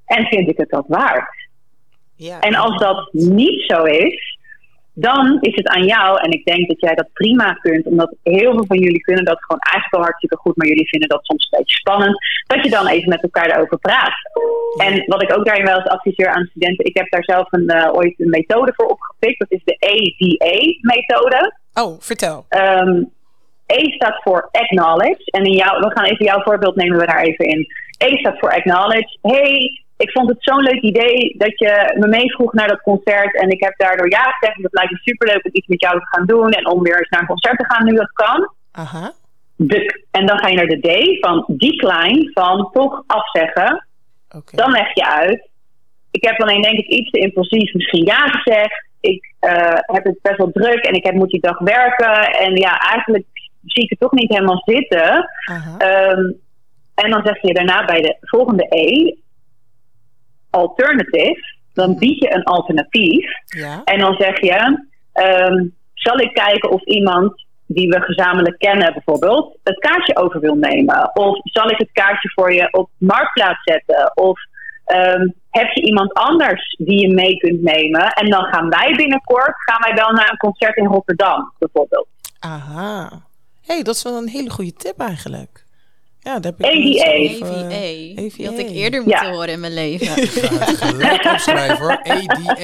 En 0.04 0.26
vind 0.26 0.48
ik 0.48 0.56
het 0.56 0.70
dat 0.70 0.84
waard? 0.88 1.46
Ja. 2.16 2.40
En 2.40 2.54
als 2.54 2.78
dat 2.78 3.08
niet 3.12 3.62
zo 3.66 3.82
is, 3.82 4.37
dan 5.00 5.38
is 5.40 5.54
het 5.54 5.68
aan 5.68 5.84
jou. 5.84 6.20
En 6.20 6.30
ik 6.30 6.44
denk 6.44 6.68
dat 6.68 6.80
jij 6.80 6.94
dat 6.94 7.12
prima 7.12 7.52
kunt, 7.52 7.86
omdat 7.86 8.14
heel 8.22 8.52
veel 8.52 8.66
van 8.66 8.78
jullie 8.78 9.00
kunnen 9.00 9.24
dat 9.24 9.44
gewoon 9.44 9.60
eigenlijk 9.60 9.94
wel 9.94 10.04
hartstikke 10.04 10.36
goed, 10.36 10.56
maar 10.56 10.66
jullie 10.66 10.88
vinden 10.88 11.08
dat 11.08 11.24
soms 11.24 11.48
een 11.50 11.58
beetje 11.58 11.76
spannend. 11.76 12.16
Dat 12.46 12.64
je 12.64 12.70
dan 12.70 12.86
even 12.86 13.08
met 13.08 13.22
elkaar 13.22 13.48
daarover 13.48 13.78
praat. 13.78 14.14
En 14.76 15.02
wat 15.06 15.22
ik 15.22 15.36
ook 15.36 15.44
daarin 15.44 15.64
wel 15.64 15.76
eens 15.76 15.88
adviseer 15.88 16.28
aan 16.28 16.48
studenten, 16.50 16.84
ik 16.84 16.96
heb 16.96 17.10
daar 17.10 17.24
zelf 17.24 17.52
een, 17.52 17.72
uh, 17.76 17.88
ooit 17.92 18.20
een 18.20 18.30
methode 18.30 18.72
voor 18.76 18.86
opgepikt. 18.86 19.38
Dat 19.38 19.52
is 19.52 19.64
de 19.64 19.76
ADA-methode. 19.78 21.54
Oh, 21.74 22.00
vertel. 22.00 22.46
Um, 22.48 23.10
E 23.66 23.92
staat 23.92 24.22
voor 24.22 24.48
acknowledge. 24.52 25.24
En 25.24 25.44
in 25.44 25.52
jou, 25.52 25.80
we 25.80 25.90
gaan 25.90 26.04
even 26.04 26.24
jouw 26.24 26.42
voorbeeld 26.42 26.76
nemen 26.76 26.98
we 26.98 27.06
daar 27.06 27.22
even 27.22 27.44
in. 27.44 27.66
E 27.98 28.16
staat 28.16 28.38
voor 28.38 28.50
acknowledge. 28.50 29.18
Hey, 29.22 29.82
ik 29.98 30.10
vond 30.10 30.28
het 30.28 30.36
zo'n 30.40 30.62
leuk 30.62 30.80
idee 30.80 31.34
dat 31.38 31.58
je 31.58 31.94
me 31.98 32.08
meevroeg 32.08 32.52
naar 32.52 32.68
dat 32.68 32.82
concert. 32.82 33.40
En 33.40 33.50
ik 33.50 33.62
heb 33.64 33.74
daardoor 33.76 34.10
ja 34.10 34.22
gezegd. 34.22 34.62
Het 34.62 34.72
lijkt 34.72 34.90
me 34.90 34.98
superleuk 34.98 35.44
om 35.44 35.50
iets 35.52 35.66
met 35.66 35.80
jou 35.80 35.98
te 35.98 36.06
gaan 36.06 36.26
doen. 36.26 36.50
En 36.50 36.66
om 36.66 36.82
weer 36.82 36.98
eens 36.98 37.08
naar 37.08 37.20
een 37.20 37.26
concert 37.26 37.58
te 37.58 37.64
gaan 37.64 37.84
nu 37.84 37.94
dat 37.94 38.12
kan. 38.12 38.52
Aha. 38.72 39.12
De, 39.56 40.04
en 40.10 40.26
dan 40.26 40.38
ga 40.38 40.48
je 40.48 40.56
naar 40.56 40.66
de 40.66 40.80
D 40.80 41.18
van 41.20 41.44
decline. 41.46 42.30
Van 42.32 42.70
toch 42.72 43.02
afzeggen. 43.06 43.86
Okay. 44.28 44.60
Dan 44.60 44.70
leg 44.70 44.94
je 44.94 45.06
uit. 45.06 45.48
Ik 46.10 46.24
heb 46.24 46.40
alleen 46.40 46.62
denk 46.62 46.78
ik 46.78 46.86
iets 46.86 47.10
te 47.10 47.18
impulsief 47.18 47.74
misschien 47.74 48.04
ja 48.04 48.28
gezegd. 48.28 48.86
Ik 49.00 49.34
uh, 49.40 49.78
heb 49.80 50.04
het 50.04 50.18
best 50.22 50.36
wel 50.36 50.50
druk 50.52 50.84
en 50.84 50.94
ik 50.94 51.04
heb, 51.04 51.14
moet 51.14 51.30
die 51.30 51.40
dag 51.40 51.58
werken. 51.58 52.32
En 52.32 52.56
ja, 52.56 52.78
eigenlijk 52.78 53.24
zie 53.64 53.82
ik 53.82 53.90
het 53.90 54.00
toch 54.00 54.12
niet 54.12 54.32
helemaal 54.32 54.62
zitten. 54.64 55.28
Um, 55.78 56.40
en 56.94 57.10
dan 57.10 57.22
zeg 57.24 57.42
je 57.42 57.54
daarna 57.54 57.84
bij 57.84 58.00
de 58.00 58.16
volgende 58.20 58.66
E, 58.68 59.14
alternative, 60.50 61.56
dan 61.74 61.98
bied 61.98 62.18
je 62.22 62.34
een 62.34 62.44
alternatief. 62.44 63.30
Ja. 63.44 63.84
En 63.84 63.98
dan 63.98 64.14
zeg 64.14 64.40
je, 64.40 64.86
um, 65.12 65.74
zal 65.94 66.18
ik 66.18 66.34
kijken 66.34 66.70
of 66.70 66.82
iemand 66.84 67.46
die 67.66 67.88
we 67.88 68.00
gezamenlijk 68.00 68.58
kennen 68.58 68.92
bijvoorbeeld, 68.92 69.58
het 69.62 69.78
kaartje 69.78 70.16
over 70.16 70.40
wil 70.40 70.54
nemen? 70.54 71.10
Of 71.16 71.38
zal 71.42 71.70
ik 71.70 71.78
het 71.78 71.92
kaartje 71.92 72.30
voor 72.34 72.52
je 72.52 72.68
op 72.72 72.90
marktplaats 72.98 73.62
zetten? 73.62 74.16
Of, 74.16 74.40
um, 74.86 75.34
heb 75.50 75.70
je 75.72 75.82
iemand 75.82 76.12
anders 76.12 76.76
die 76.78 77.00
je 77.00 77.14
mee 77.14 77.36
kunt 77.36 77.62
nemen? 77.62 78.08
En 78.08 78.30
dan 78.30 78.44
gaan 78.44 78.68
wij 78.68 78.94
binnenkort 78.96 79.54
gaan 79.64 79.80
wij 79.80 79.94
wel 79.94 80.12
naar 80.12 80.30
een 80.30 80.36
concert 80.36 80.76
in 80.76 80.86
Rotterdam, 80.86 81.52
bijvoorbeeld. 81.58 82.08
Aha. 82.38 83.22
hey, 83.66 83.82
dat 83.82 83.94
is 83.94 84.02
wel 84.02 84.16
een 84.16 84.28
hele 84.28 84.50
goede 84.50 84.72
tip 84.72 85.00
eigenlijk. 85.00 85.64
Ja, 86.20 86.38
daar 86.38 86.52
heb 86.56 86.60
ik 86.60 86.66
ADA. 86.66 86.78
niet 86.78 87.02
EVA. 87.02 87.46
over, 87.46 87.70
eh, 87.70 87.78
Die 87.80 88.14
EVA. 88.20 88.44
had 88.44 88.58
ik 88.58 88.70
eerder 88.70 89.02
moeten 89.02 89.26
Ja. 89.26 89.32
horen 89.32 89.48
in 89.48 89.60
mijn 89.60 89.74
leven. 89.74 90.06
Het 90.06 90.28
gelijk 90.28 91.24
opschrijven 91.24 91.78
hoor. 91.78 92.02
ADA. 92.12 92.56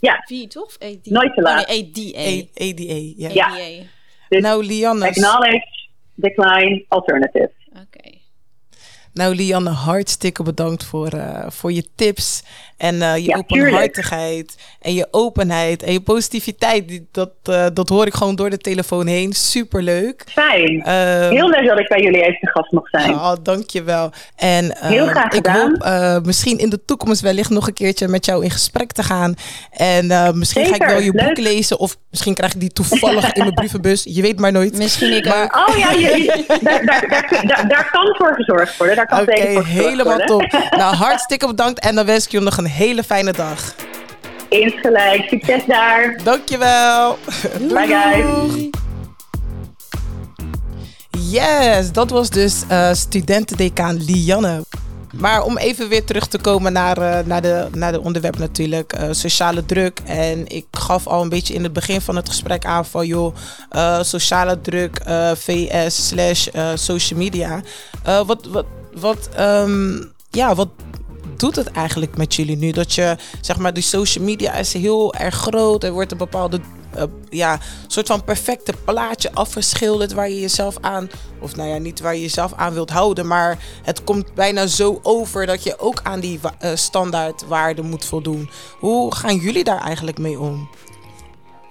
Ja. 0.00 0.22
toch? 0.48 0.64
Of 0.64 0.76
AD? 0.78 0.98
Nooit 1.04 1.34
te 1.34 1.42
laat. 1.42 1.62
Oh, 1.62 1.68
nee, 1.68 1.92
ADA. 1.92 2.64
A- 2.64 2.70
ADA, 2.70 3.12
ja. 3.16 3.30
Ja. 3.32 3.46
ADA. 3.46 3.82
Dus 4.28 4.40
Nou, 4.42 4.64
Lianne, 4.64 5.06
Acknowledge, 5.06 5.66
decline, 6.14 6.84
alternative. 6.88 7.50
Nou, 9.16 9.34
Lianne, 9.34 9.70
hartstikke 9.70 10.42
bedankt 10.42 10.84
voor, 10.84 11.08
eh, 11.08 11.44
voor 11.48 11.72
je 11.72 11.84
tips 11.94 12.42
en 12.76 13.02
eh, 13.02 13.16
je 13.16 13.22
Ja, 13.22 13.36
openhartigheid 13.36 14.56
en 14.80 14.94
je 14.94 15.08
openheid 15.10 15.82
en 15.82 15.92
je 15.92 16.00
positiviteit. 16.00 16.88
Die, 16.88 17.08
dat, 17.12 17.30
eh, 17.42 17.66
dat 17.74 17.88
hoor 17.88 18.06
ik 18.06 18.14
gewoon 18.14 18.36
door 18.36 18.50
de 18.50 18.58
telefoon 18.58 19.06
heen. 19.06 19.32
Superleuk. 19.32 20.24
Fijn. 20.28 20.82
Ehm, 20.82 21.30
Heel 21.30 21.48
leuk 21.48 21.66
dat 21.66 21.78
ik 21.78 21.88
bij 21.88 22.00
jullie 22.02 22.22
even 22.22 22.48
gast 22.48 22.72
mag 22.72 22.88
zijn. 22.88 23.10
Oh, 23.14 23.32
dankjewel. 23.42 24.10
En 24.36 24.76
Heel 24.78 25.06
graag 25.06 25.24
ik 25.24 25.32
gedaan. 25.32 25.70
hoop 25.70 25.82
eh, 25.82 26.18
misschien 26.22 26.58
in 26.58 26.70
de 26.70 26.84
toekomst 26.84 27.20
wellicht 27.20 27.50
nog 27.50 27.66
een 27.66 27.74
keertje 27.74 28.08
met 28.08 28.24
jou 28.24 28.44
in 28.44 28.50
gesprek 28.50 28.92
te 28.92 29.02
gaan. 29.02 29.34
En 29.70 30.10
eh, 30.10 30.32
misschien 30.32 30.66
ga 30.66 30.74
ik 30.74 30.82
wel 30.86 31.00
je 31.00 31.12
boek 31.12 31.36
lezen 31.38 31.78
of 31.78 31.96
misschien 32.10 32.34
krijg 32.34 32.54
ik 32.54 32.60
die 32.60 32.72
toevallig 32.72 33.32
in 33.32 33.42
mijn 33.42 33.54
brievenbus. 33.60 34.02
Je 34.08 34.22
weet 34.22 34.38
maar 34.40 34.52
nooit. 34.52 34.76
Misschien 34.78 35.16
ik 35.16 35.24
Maar-. 35.28 35.66
Oh 35.68 35.76
ja, 35.78 35.90
je, 35.90 35.98
je- 36.22 36.44
daar, 36.62 36.84
daar, 36.84 37.06
daar, 37.08 37.42
daar, 37.46 37.68
daar 37.68 37.88
kan 37.90 38.14
voor 38.18 38.34
gezorgd 38.34 38.76
worden. 38.76 38.96
Daar 39.06 39.24
kan 39.24 39.34
Oké, 39.34 39.64
helemaal 39.64 40.18
top. 40.18 40.42
Nou, 40.76 40.94
hartstikke 40.94 41.46
bedankt 41.46 41.80
en 41.80 41.94
dan 41.94 42.06
wens 42.06 42.24
ik 42.24 42.30
je 42.30 42.40
nog 42.40 42.56
een 42.56 42.66
hele 42.66 43.02
fijne 43.02 43.32
dag. 43.32 43.74
Insgelijk. 44.48 45.24
Succes 45.28 45.64
daar. 45.66 46.20
Dankjewel. 46.24 47.18
Bye 47.58 47.86
guys. 47.86 48.68
Yes, 51.30 51.92
dat 51.92 52.10
was 52.10 52.30
dus 52.30 52.62
eh 52.68 52.92
studentendecaan 52.92 54.04
Lianne. 54.04 54.62
Maar 55.12 55.42
om 55.44 55.58
even 55.58 55.88
weer 55.88 56.04
terug 56.04 56.26
te 56.26 56.38
komen 56.38 56.72
naar, 56.72 56.98
eh, 56.98 57.26
naar, 57.26 57.42
de, 57.42 57.68
naar 57.72 57.92
de 57.92 58.00
onderwerp 58.00 58.38
natuurlijk, 58.38 58.92
eh, 58.92 59.08
sociale 59.10 59.64
druk. 59.64 60.00
En 60.04 60.46
ik 60.46 60.66
gaf 60.70 61.06
al 61.06 61.22
een 61.22 61.28
beetje 61.28 61.54
in 61.54 61.62
het 61.62 61.72
begin 61.72 62.00
van 62.00 62.16
het 62.16 62.28
gesprek 62.28 62.64
aan 62.64 62.86
van 62.86 63.06
joh, 63.06 63.34
sociale 64.00 64.60
druk, 64.60 65.00
VS 65.34 66.08
slash 66.08 66.48
social 66.74 67.18
media. 67.18 67.60
Wat, 68.26 68.46
wat, 68.46 68.66
wat, 69.00 69.28
ehm, 69.34 70.02
ja, 70.30 70.54
wat 70.54 70.68
doet 71.36 71.56
het 71.56 71.70
eigenlijk 71.70 72.16
met 72.16 72.34
jullie 72.34 72.56
nu? 72.56 72.70
Dat 72.70 72.92
je, 72.92 73.16
zeg 73.40 73.58
maar, 73.58 73.72
die 73.72 73.82
social 73.82 74.24
media 74.24 74.54
is 74.54 74.72
heel 74.72 75.14
erg 75.14 75.34
groot. 75.34 75.84
Er 75.84 75.92
wordt 75.92 76.12
een 76.12 76.18
bepaalde, 76.18 76.60
eh, 76.94 77.02
ja, 77.28 77.58
soort 77.86 78.06
van 78.06 78.24
perfecte 78.24 78.72
plaatje 78.84 79.32
afgeschilderd 79.32 80.12
waar 80.12 80.28
je 80.28 80.40
jezelf 80.40 80.76
aan, 80.80 81.08
of 81.40 81.56
nou 81.56 81.68
ja, 81.68 81.78
niet 81.78 82.00
waar 82.00 82.14
je 82.14 82.20
jezelf 82.20 82.52
aan 82.52 82.72
wilt 82.72 82.90
houden, 82.90 83.26
maar 83.26 83.58
het 83.82 84.04
komt 84.04 84.34
bijna 84.34 84.66
zo 84.66 85.00
over 85.02 85.46
dat 85.46 85.62
je 85.62 85.78
ook 85.78 86.00
aan 86.02 86.20
die 86.20 86.40
eh, 86.58 86.70
standaardwaarden 86.74 87.84
moet 87.84 88.04
voldoen. 88.04 88.50
Hoe 88.78 89.14
gaan 89.14 89.36
jullie 89.36 89.64
daar 89.64 89.80
eigenlijk 89.80 90.18
mee 90.18 90.38
om? 90.38 90.68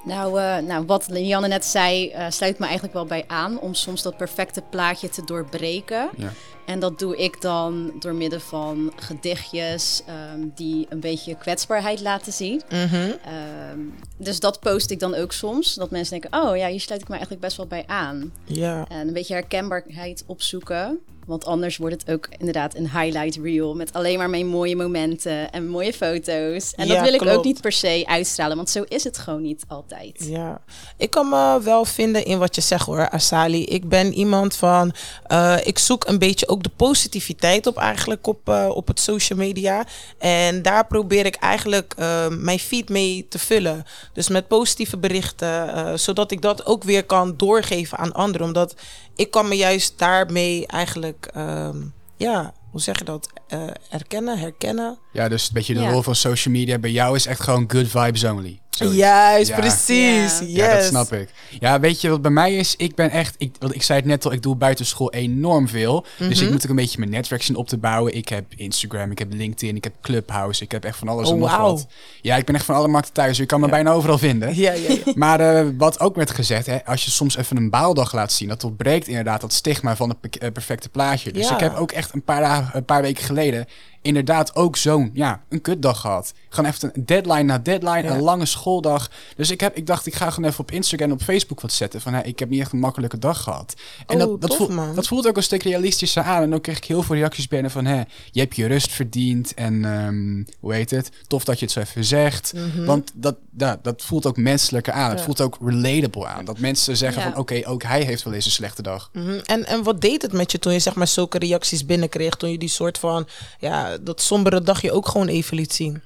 Nou, 0.05 0.39
eh, 0.39 0.57
nou, 0.57 0.85
wat 0.85 1.07
Janne 1.13 1.47
net 1.47 1.65
zei, 1.65 2.09
eh, 2.09 2.25
sluit 2.29 2.59
me 2.59 2.65
eigenlijk 2.65 2.93
wel 2.93 3.05
bij 3.05 3.23
aan. 3.27 3.59
Om 3.59 3.73
soms 3.73 4.01
dat 4.01 4.17
perfecte 4.17 4.61
plaatje 4.69 5.09
te 5.09 5.23
doorbreken. 5.23 6.09
Ja. 6.17 6.31
En 6.65 6.79
dat 6.79 6.99
doe 6.99 7.17
ik 7.17 7.41
dan 7.41 7.91
door 7.99 8.13
middel 8.13 8.39
van 8.39 8.93
gedichtjes 8.95 10.01
ehm, 10.05 10.39
die 10.55 10.85
een 10.89 10.99
beetje 10.99 11.35
kwetsbaarheid 11.37 12.01
laten 12.01 12.33
zien. 12.33 12.61
Ehm, 12.69 13.79
dus 14.17 14.39
dat 14.39 14.59
post 14.59 14.91
ik 14.91 14.99
dan 14.99 15.15
ook 15.15 15.31
soms. 15.31 15.75
Dat 15.75 15.91
mensen 15.91 16.19
denken, 16.19 16.41
oh 16.41 16.57
ja, 16.57 16.67
hier 16.67 16.79
sluit 16.79 17.01
ik 17.01 17.07
me 17.07 17.13
eigenlijk 17.13 17.43
best 17.43 17.57
wel 17.57 17.67
bij 17.67 17.83
aan. 17.87 18.33
Ja. 18.45 18.85
En 18.89 19.07
een 19.07 19.13
beetje 19.13 19.33
herkenbaarheid 19.33 20.23
opzoeken. 20.25 20.99
Want 21.25 21.45
anders 21.45 21.77
wordt 21.77 22.01
het 22.01 22.11
ook 22.11 22.29
inderdaad 22.37 22.75
een 22.75 22.89
highlight 22.89 23.39
reel 23.43 23.75
met 23.75 23.93
alleen 23.93 24.17
maar 24.17 24.29
mijn 24.29 24.47
mooie 24.47 24.75
momenten 24.75 25.51
en 25.51 25.67
mooie 25.67 25.93
foto's. 25.93 26.73
En 26.75 26.87
dat 26.87 27.01
wil 27.01 27.13
ik 27.13 27.25
ook 27.25 27.43
niet 27.43 27.61
per 27.61 27.71
se 27.71 28.03
uitstralen, 28.07 28.55
want 28.55 28.69
zo 28.69 28.83
is 28.87 29.03
het 29.03 29.17
gewoon 29.17 29.41
niet 29.41 29.63
altijd. 29.67 30.25
Ja, 30.29 30.61
ik 30.97 31.09
kan 31.09 31.29
me 31.29 31.59
wel 31.63 31.85
vinden 31.85 32.25
in 32.25 32.37
wat 32.37 32.55
je 32.55 32.61
zegt 32.61 32.85
hoor, 32.85 33.09
Asali. 33.09 33.65
Ik 33.65 33.89
ben 33.89 34.13
iemand 34.13 34.55
van, 34.55 34.93
eh, 35.27 35.57
ik 35.63 35.79
zoek 35.79 36.07
een 36.07 36.19
beetje 36.19 36.47
ook 36.47 36.63
de 36.63 36.71
positiviteit 36.75 37.67
op 37.67 37.77
eigenlijk 37.77 38.27
op, 38.27 38.49
eh, 38.49 38.69
op 38.73 38.87
het 38.87 38.99
social 38.99 39.39
media. 39.39 39.85
En 40.17 40.61
daar 40.61 40.87
probeer 40.87 41.25
ik 41.25 41.35
eigenlijk 41.35 41.93
eh, 41.97 42.27
mijn 42.27 42.59
feed 42.59 42.89
mee 42.89 43.25
te 43.29 43.39
vullen. 43.39 43.85
Dus 44.13 44.29
met 44.29 44.47
positieve 44.47 44.97
berichten, 44.97 45.99
zodat 45.99 46.31
ik 46.31 46.41
dat 46.41 46.65
ook 46.65 46.83
weer 46.83 47.03
kan 47.05 47.33
doorgeven 47.37 47.97
aan 47.97 48.13
anderen. 48.13 48.47
Omdat 48.47 48.75
ik 49.15 49.31
kan 49.31 49.47
me 49.47 49.55
juist 49.55 49.99
daarmee 49.99 50.67
eigenlijk, 50.67 51.27
ehm, 51.33 51.77
ja, 52.17 52.53
hoe 52.71 52.81
zeg 52.81 52.97
je 52.99 53.05
dat, 53.05 53.29
Eh, 53.47 53.67
erkennen, 53.89 54.39
herkennen. 54.39 54.97
Ja, 55.13 55.29
dus 55.29 55.47
een 55.47 55.53
beetje 55.53 55.73
de 55.73 55.79
Ja. 55.79 55.89
rol 55.91 56.01
van 56.01 56.15
social 56.15 56.53
media 56.53 56.77
bij 56.77 56.91
jou 56.91 57.15
is 57.15 57.25
echt 57.25 57.41
gewoon 57.41 57.65
good 57.71 57.87
vibes 57.87 58.23
only. 58.23 58.59
Zoiets. 58.77 58.95
Juist, 58.97 59.49
Ja. 59.49 59.55
precies. 59.55 60.39
Ja. 60.39 60.45
Yes. 60.45 60.51
Ja, 60.55 60.73
dat 60.75 60.83
snap 60.83 61.13
ik. 61.13 61.29
Ja, 61.59 61.79
weet 61.79 62.01
je 62.01 62.09
wat 62.09 62.21
bij 62.21 62.31
mij 62.31 62.55
is? 62.55 62.75
Ik 62.77 62.95
ben 62.95 63.09
echt, 63.09 63.35
ik, 63.37 63.55
want 63.59 63.75
ik 63.75 63.83
zei 63.83 63.99
het 63.99 64.07
net 64.07 64.25
al, 64.25 64.31
ik 64.31 64.41
doe 64.41 64.55
buiten 64.55 64.85
school 64.85 65.11
enorm 65.13 65.67
veel. 65.67 66.05
Dus 66.17 66.35
Mhm. 66.37 66.45
ik 66.45 66.51
moet 66.51 66.63
ook 66.63 66.69
een 66.69 66.75
beetje 66.75 66.99
mijn 66.99 67.11
netwerk 67.11 67.43
zien 67.43 67.55
op 67.55 67.67
te 67.67 67.77
bouwen. 67.77 68.15
Ik 68.15 68.29
heb 68.29 68.45
Instagram, 68.55 69.11
ik 69.11 69.19
heb 69.19 69.33
LinkedIn, 69.33 69.75
ik 69.75 69.83
heb 69.83 69.93
Clubhouse, 70.01 70.63
ik 70.63 70.71
heb 70.71 70.83
echt 70.85 70.97
van 70.97 71.07
alles 71.07 71.27
Oh, 71.27 71.33
en 71.33 71.39
nog 71.39 71.49
wauw. 71.49 71.63
wat. 71.71 71.87
Ja, 72.21 72.35
ik 72.35 72.45
ben 72.45 72.55
echt 72.55 72.65
van 72.65 72.75
alle 72.75 72.87
markten 72.87 73.13
thuis. 73.13 73.37
Je 73.37 73.45
kan 73.45 73.59
me 73.59 73.69
bijna 73.69 73.91
overal 73.91 74.17
vinden. 74.17 74.55
Ja, 74.55 74.71
ja, 74.71 74.89
ja. 75.05 75.11
Maar 75.25 75.39
eh, 75.39 75.65
wat 75.77 75.99
ook 75.99 76.15
werd 76.15 76.31
gezegd, 76.31 76.65
hè, 76.65 76.85
als 76.85 77.05
je 77.05 77.11
soms 77.11 77.37
even 77.37 77.57
een 77.57 77.69
baaldag 77.69 78.13
laat 78.13 78.31
zien, 78.31 78.47
dat 78.47 78.61
doorbreekt 78.61 79.07
inderdaad 79.07 79.41
dat 79.41 79.53
stigma 79.53 79.95
van 79.95 80.09
het 80.21 80.37
eh, 80.37 80.51
perfecte 80.51 80.89
plaatje. 80.89 81.31
Dus 81.31 81.47
Ja. 81.47 81.53
ik 81.53 81.59
heb 81.59 81.75
ook 81.75 81.91
echt 81.91 82.13
een 82.13 82.23
paar, 82.23 82.41
dagen, 82.41 82.69
een 82.77 82.85
paar 82.85 83.01
weken 83.01 83.23
geleden 83.23 83.65
inderdaad 84.05 84.55
ook 84.55 84.77
zo'n, 84.77 85.09
ja, 85.13 85.43
een 85.49 85.61
kutdag 85.61 85.99
gehad. 86.01 86.33
Gewoon 86.49 86.69
even 86.71 86.89
een 86.93 87.05
deadline 87.05 87.43
na 87.43 87.57
deadline, 87.59 88.03
Ja. 88.03 88.11
een 88.13 88.21
lange 88.21 88.45
schooldag. 88.45 89.09
Dus 89.35 89.51
ik, 89.51 89.59
heb, 89.61 89.75
ik 89.75 89.87
dacht, 89.87 90.05
ik 90.05 90.15
ga 90.15 90.29
gewoon 90.29 90.49
even 90.49 90.59
op 90.61 90.71
Instagram 90.71 91.07
en 91.09 91.13
op 91.15 91.21
Facebook 91.21 91.61
wat 91.61 91.71
zetten 91.71 92.01
van, 92.01 92.13
hè, 92.13 92.21
ik 92.23 92.39
heb 92.39 92.49
niet 92.49 92.59
echt 92.61 92.71
een 92.71 92.79
makkelijke 92.79 93.19
dag 93.19 93.41
gehad. 93.43 93.73
En 94.07 94.13
Oh, 94.15 94.19
dat, 94.21 94.41
dat, 94.41 94.49
tof, 94.49 94.57
voelt, 94.59 94.69
man. 94.73 94.95
dat 94.95 95.07
voelt 95.07 95.27
ook 95.27 95.37
een 95.37 95.43
stuk 95.43 95.63
realistischer 95.63 96.23
aan. 96.23 96.41
En 96.43 96.53
ook 96.55 96.63
kreeg 96.63 96.77
ik 96.77 96.85
heel 96.85 97.03
veel 97.03 97.15
reacties 97.15 97.47
binnen 97.47 97.71
van, 97.71 97.85
hè, 97.85 98.01
je 98.31 98.39
hebt 98.39 98.55
je 98.55 98.65
rust 98.65 98.91
verdiend 98.91 99.53
en 99.53 99.85
ehm, 99.85 100.43
hoe 100.59 100.73
heet 100.73 100.89
het? 100.91 101.11
Tof 101.27 101.43
dat 101.43 101.59
je 101.59 101.65
het 101.65 101.73
zo 101.73 101.79
even 101.79 102.05
zegt. 102.05 102.53
Want 102.85 103.11
dat, 103.13 103.35
ja, 103.57 103.79
dat 103.81 104.01
voelt 104.01 104.25
ook 104.25 104.37
menselijker 104.37 104.93
aan. 104.93 104.99
Het 105.01 105.09
Mhm. 105.09 105.17
Ja. 105.19 105.25
voelt 105.25 105.41
ook 105.41 105.57
relatable 105.69 106.25
aan. 106.27 106.45
Dat 106.45 106.59
mensen 106.59 106.97
zeggen 106.97 107.21
Ja. 107.21 107.29
van, 107.31 107.39
oké, 107.39 107.61
ook 107.65 107.83
hij 107.83 108.01
heeft 108.03 108.23
wel 108.23 108.33
eens 108.33 108.45
een 108.45 108.51
slechte 108.51 108.81
dag. 108.81 109.09
Mhm. 109.13 109.39
En, 109.43 109.65
en 109.65 109.83
wat 109.83 110.01
deed 110.01 110.21
het 110.21 110.31
met 110.33 110.51
je 110.51 110.59
toen 110.59 110.73
je 110.73 110.79
zeg 110.79 110.95
maar 110.95 111.07
zulke 111.07 111.37
reacties 111.37 111.85
binnenkreeg? 111.85 112.35
Toen 112.35 112.51
je 112.51 112.57
die 112.57 112.69
soort 112.69 112.97
van, 112.97 113.27
ja, 113.59 113.94
dat 114.01 114.21
sombere 114.21 114.61
dagje 114.61 114.91
ook 114.91 115.07
gewoon 115.07 115.27
even 115.27 115.55
liet 115.55 115.73
zien? 115.73 116.01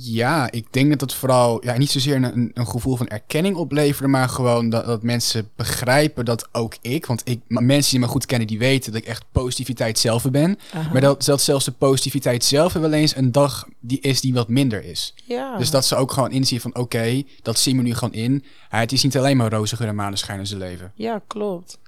Ja, 0.00 0.50
ik 0.50 0.66
denk 0.70 0.90
dat 0.90 1.00
het 1.00 1.14
vooral 1.14 1.64
ja, 1.64 1.76
niet 1.76 1.90
zozeer 1.90 2.16
een, 2.16 2.50
een 2.54 2.66
gevoel 2.66 2.96
van 2.96 3.08
erkenning 3.08 3.56
opleverde, 3.56 4.08
maar 4.08 4.28
gewoon 4.28 4.68
dat, 4.68 4.86
dat 4.86 5.02
mensen 5.02 5.50
begrijpen 5.56 6.24
dat 6.24 6.48
ook 6.52 6.76
ik, 6.80 7.06
want 7.06 7.22
ik, 7.24 7.40
mensen 7.46 7.90
die 7.90 8.00
me 8.00 8.06
goed 8.06 8.26
kennen, 8.26 8.46
die 8.46 8.58
weten 8.58 8.92
dat 8.92 9.00
ik 9.00 9.06
echt 9.06 9.24
positiviteit 9.32 9.98
zelf 9.98 10.30
ben. 10.30 10.58
Aha. 10.72 10.92
Maar 10.92 11.00
dat, 11.00 11.24
dat 11.24 11.42
zelfs 11.42 11.64
de 11.64 11.72
positiviteit 11.72 12.44
zelf 12.44 12.72
wel 12.72 12.92
eens 12.92 13.16
een 13.16 13.32
dag 13.32 13.68
die 13.80 14.00
is 14.00 14.20
die 14.20 14.34
wat 14.34 14.48
minder 14.48 14.84
is. 14.84 15.14
Ja. 15.24 15.56
Dus 15.56 15.70
dat 15.70 15.84
ze 15.84 15.96
ook 15.96 16.12
gewoon 16.12 16.30
inzien 16.30 16.60
van 16.60 16.76
oké, 16.76 17.22
dat 17.42 17.58
zien 17.58 17.76
we 17.76 17.82
nu 17.82 17.94
gewoon 17.94 18.14
in. 18.14 18.44
Ja, 18.70 18.78
het 18.78 18.92
is 18.92 19.02
niet 19.02 19.18
alleen 19.18 19.36
maar 19.36 19.52
roze 19.52 19.76
geur 19.76 19.88
en 19.88 19.94
maneschijn 19.94 20.38
in 20.38 20.46
zijn 20.46 20.60
leven. 20.60 20.92
Ja, 20.94 21.22
klopt. 21.26 21.78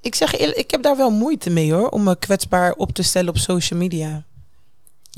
Ik 0.00 0.14
zeg 0.14 0.36
eerlijk, 0.38 0.58
ik 0.58 0.70
heb 0.70 0.82
daar 0.82 0.96
wel 0.96 1.10
moeite 1.10 1.50
mee 1.50 1.72
hoor, 1.72 1.88
om 1.88 2.02
me 2.02 2.16
kwetsbaar 2.18 2.72
op 2.72 2.92
te 2.92 3.02
stellen 3.02 3.28
op 3.28 3.38
social 3.38 3.78
media. 3.78 4.26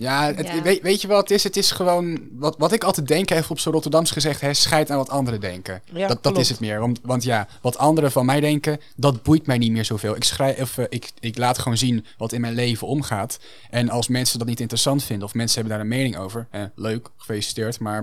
Ja, 0.00 0.34
het, 0.34 0.46
Ja. 0.46 0.62
Weet, 0.62 0.82
weet 0.82 1.00
je 1.00 1.08
wat 1.08 1.20
het 1.20 1.30
is? 1.30 1.44
Het 1.44 1.56
is 1.56 1.70
gewoon, 1.70 2.28
wat, 2.32 2.54
wat 2.58 2.72
ik 2.72 2.84
altijd 2.84 3.08
denk, 3.08 3.28
heeft 3.28 3.50
op 3.50 3.58
zo'n 3.58 3.72
Rotterdams 3.72 4.10
gezegd, 4.10 4.40
hè, 4.40 4.54
scheid 4.54 4.90
aan 4.90 4.96
wat 4.96 5.10
anderen 5.10 5.40
denken. 5.40 5.82
Ja, 5.84 5.98
dat, 5.98 6.08
dat 6.08 6.20
klopt. 6.20 6.38
is 6.38 6.48
het 6.48 6.60
meer. 6.60 6.80
Want, 6.80 7.00
want 7.02 7.22
ja, 7.22 7.48
wat 7.62 7.78
anderen 7.78 8.12
van 8.12 8.26
mij 8.26 8.40
denken, 8.40 8.80
dat 8.96 9.22
boeit 9.22 9.46
mij 9.46 9.58
niet 9.58 9.72
meer 9.72 9.84
zoveel. 9.84 10.16
Ik, 10.16 10.24
schrijf, 10.24 10.60
of, 10.60 10.78
eh, 10.78 10.84
ik, 10.88 11.10
ik 11.20 11.38
laat 11.38 11.58
gewoon 11.58 11.78
zien 11.78 12.04
wat 12.16 12.32
in 12.32 12.40
mijn 12.40 12.54
leven 12.54 12.86
omgaat. 12.86 13.38
En 13.70 13.90
als 13.90 14.08
mensen 14.08 14.38
dat 14.38 14.48
niet 14.48 14.60
interessant 14.60 15.04
vinden, 15.04 15.26
of 15.26 15.34
mensen 15.34 15.60
hebben 15.60 15.78
daar 15.78 15.86
een 15.86 15.96
mening 15.96 16.16
over, 16.16 16.46
eh, 16.50 16.62
leuk, 16.74 17.08
gefeliciteerd, 17.16 17.80
maar 17.80 18.02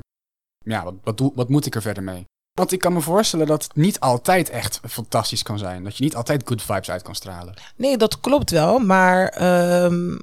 ja, 0.65 0.83
wat, 0.83 0.93
wat, 1.03 1.17
doe, 1.17 1.31
wat 1.35 1.49
moet 1.49 1.65
ik 1.65 1.75
er 1.75 1.81
verder 1.81 2.03
mee? 2.03 2.25
Want 2.53 2.71
ik 2.71 2.79
kan 2.79 2.93
me 2.93 3.01
voorstellen 3.01 3.47
dat 3.47 3.63
het 3.63 3.75
niet 3.75 3.99
altijd 3.99 4.49
echt 4.49 4.79
fantastisch 4.89 5.43
kan 5.43 5.57
zijn. 5.57 5.83
Dat 5.83 5.97
je 5.97 6.03
niet 6.03 6.15
altijd 6.15 6.41
good 6.45 6.61
vibes 6.61 6.89
uit 6.89 7.01
kan 7.01 7.15
stralen. 7.15 7.53
Nee, 7.75 7.97
dat 7.97 8.19
klopt 8.19 8.51
wel, 8.51 8.79
maar 8.79 9.27
ehm, 9.27 10.15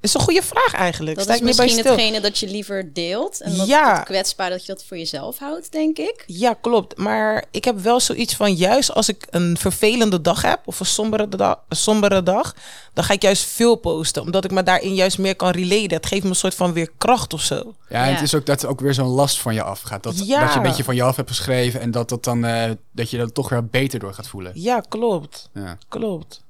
is 0.00 0.14
een 0.14 0.20
goede 0.20 0.42
vraag 0.42 0.72
eigenlijk. 0.74 1.16
Dat 1.16 1.24
Sta 1.24 1.34
is 1.34 1.38
bij 1.40 1.48
misschien 1.48 1.84
hetgene 1.86 2.20
dat 2.20 2.38
je 2.38 2.46
liever 2.48 2.92
deelt. 2.92 3.40
En 3.40 3.56
dat, 3.56 3.66
Ja. 3.66 3.94
dat 3.94 4.04
kwetsbaar 4.04 4.50
dat 4.50 4.66
je 4.66 4.72
dat 4.72 4.84
voor 4.84 4.96
jezelf 4.98 5.38
houdt, 5.38 5.72
denk 5.72 5.98
ik. 5.98 6.24
Ja, 6.26 6.54
klopt. 6.60 6.96
Maar 6.98 7.44
ik 7.50 7.64
heb 7.64 7.78
wel 7.80 8.00
zoiets 8.00 8.34
van, 8.34 8.54
juist 8.54 8.94
als 8.94 9.08
ik 9.08 9.26
een 9.30 9.56
vervelende 9.58 10.20
dag 10.20 10.42
heb 10.42 10.60
of 10.64 10.80
een 10.80 10.86
sombere, 10.86 11.28
da- 11.28 11.60
een 11.68 11.76
sombere 11.76 12.22
dag, 12.22 12.54
dan 12.94 13.04
ga 13.04 13.12
ik 13.12 13.22
juist 13.22 13.44
veel 13.44 13.76
posten. 13.76 14.22
Omdat 14.22 14.44
ik 14.44 14.50
me 14.50 14.62
daarin 14.62 14.94
juist 14.94 15.18
meer 15.18 15.36
kan 15.36 15.50
relaten. 15.50 15.96
Het 15.96 16.06
geeft 16.06 16.22
me 16.22 16.28
een 16.28 16.34
soort 16.34 16.54
van 16.54 16.72
weer 16.72 16.90
kracht 16.98 17.32
of 17.34 17.40
zo. 17.42 17.74
Ja, 17.88 18.02
en 18.02 18.08
Ja. 18.08 18.14
het 18.14 18.22
is 18.22 18.34
ook 18.34 18.46
dat 18.46 18.62
er 18.62 18.68
ook 18.68 18.80
weer 18.80 18.94
zo'n 18.94 19.06
last 19.08 19.38
van 19.40 19.54
je 19.54 19.62
afgaat. 19.62 20.02
Dat, 20.02 20.26
Ja. 20.26 20.40
dat 20.40 20.50
je 20.52 20.56
een 20.56 20.62
beetje 20.62 20.84
van 20.84 20.94
je 20.94 21.02
af 21.02 21.16
hebt 21.16 21.28
geschreven 21.28 21.80
en 21.80 21.90
dat, 21.90 22.08
dat, 22.08 22.24
dan, 22.24 22.44
eh, 22.44 22.70
dat 22.92 23.10
je 23.10 23.18
er 23.18 23.32
toch 23.32 23.48
weer 23.48 23.66
beter 23.66 23.98
door 23.98 24.14
gaat 24.14 24.28
voelen. 24.28 24.52
Ja, 24.54 24.80
klopt. 24.88 25.48
Ja. 25.54 25.78
Klopt. 25.88 26.46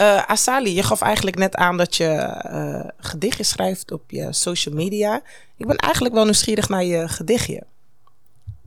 Eh, 0.00 0.26
Asali, 0.26 0.74
je 0.74 0.82
gaf 0.82 1.00
eigenlijk 1.00 1.36
net 1.36 1.54
aan 1.56 1.76
dat 1.76 1.96
je 1.96 2.04
eh 2.04 2.88
gedichtjes 2.96 3.48
schrijft 3.48 3.92
op 3.92 4.10
je 4.10 4.32
social 4.32 4.74
media. 4.74 5.22
Ik 5.56 5.66
ben 5.66 5.76
eigenlijk 5.76 6.14
wel 6.14 6.24
nieuwsgierig 6.24 6.68
naar 6.68 6.84
je 6.84 7.08
gedichtje. 7.08 7.62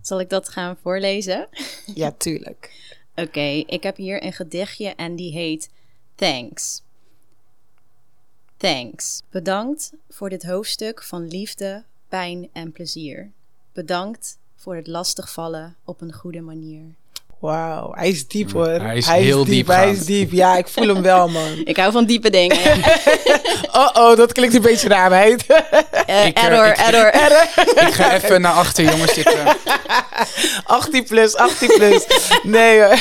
Zal 0.02 0.19
ik 0.19 0.30
dat 0.30 0.50
gaan 0.50 0.78
voorlezen? 0.82 1.48
Ja, 1.93 2.12
tuurlijk. 2.17 2.72
Oké, 3.15 3.63
ik 3.67 3.84
heb 3.84 3.96
hier 3.96 4.24
een 4.24 4.34
gedichtje 4.34 4.88
en 4.96 5.15
die 5.15 5.32
heet 5.32 5.69
Thanks. 6.15 6.82
Thanks. 8.58 9.22
Bedankt 9.30 9.91
voor 10.10 10.30
dit 10.30 10.43
hoofdstuk 10.43 11.04
van 11.04 11.28
liefde, 11.28 11.84
pijn 12.08 12.50
en 12.52 12.72
plezier. 12.72 13.32
Bedankt 13.72 14.38
voor 14.56 14.76
het 14.76 14.88
lastigvallen 14.88 15.76
op 15.84 16.02
een 16.02 16.13
goede 16.13 16.41
manier. 16.41 16.96
Wauw, 17.47 17.91
hij 17.95 18.10
is 18.10 18.27
diep 18.27 18.51
hoor. 18.51 18.67
Hij 18.67 18.97
is 18.97 19.08
heel 19.08 19.43
diep. 19.43 19.53
diep 19.53 19.67
Hij 19.67 19.91
is 19.91 20.06
diep. 20.06 20.32
Ja, 20.32 20.58
ik 20.58 20.67
voel 20.67 20.88
hem 20.88 21.01
wel, 21.01 21.29
man. 21.29 21.62
Ik 21.65 21.77
hou 21.77 21.91
van 21.91 22.06
diepe 22.06 22.29
dingen. 22.29 22.58
Oh 23.75 23.89
oh, 23.93 24.17
dat 24.17 24.32
klinkt 24.32 24.56
een 24.56 24.62
beetje 24.62 24.88
raar, 24.88 25.10
meid. 25.10 25.45
Eh, 25.45 26.25
Ik, 26.25 26.38
eh, 26.38 26.43
error, 26.43 26.67
ik- 26.67 26.77
error. 26.77 27.47
Ik 27.88 27.93
ga 27.93 28.13
even 28.13 28.41
naar 28.41 28.51
achter, 28.53 28.84
jongens. 28.84 29.17
Eh, 29.23 29.49
18 30.65 31.03
plus, 31.03 31.36
18 31.36 31.67
plus. 31.77 32.06
Nee 32.43 32.82
hoor. 32.84 32.97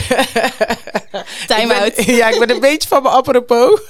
Time 1.46 1.62
Ik 1.62 1.68
ben- 1.68 1.76
out. 1.81 2.05
Ja, 2.05 2.28
ik 2.28 2.38
ben 2.38 2.50
een 2.50 2.61
beetje 2.61 2.88
van 2.88 3.02
mijn 3.02 3.14
apropos. 3.14 3.81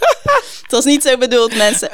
Het 0.62 0.70
was 0.70 0.84
niet 0.84 1.02
zo 1.02 1.16
bedoeld, 1.18 1.56
mensen. 1.56 1.88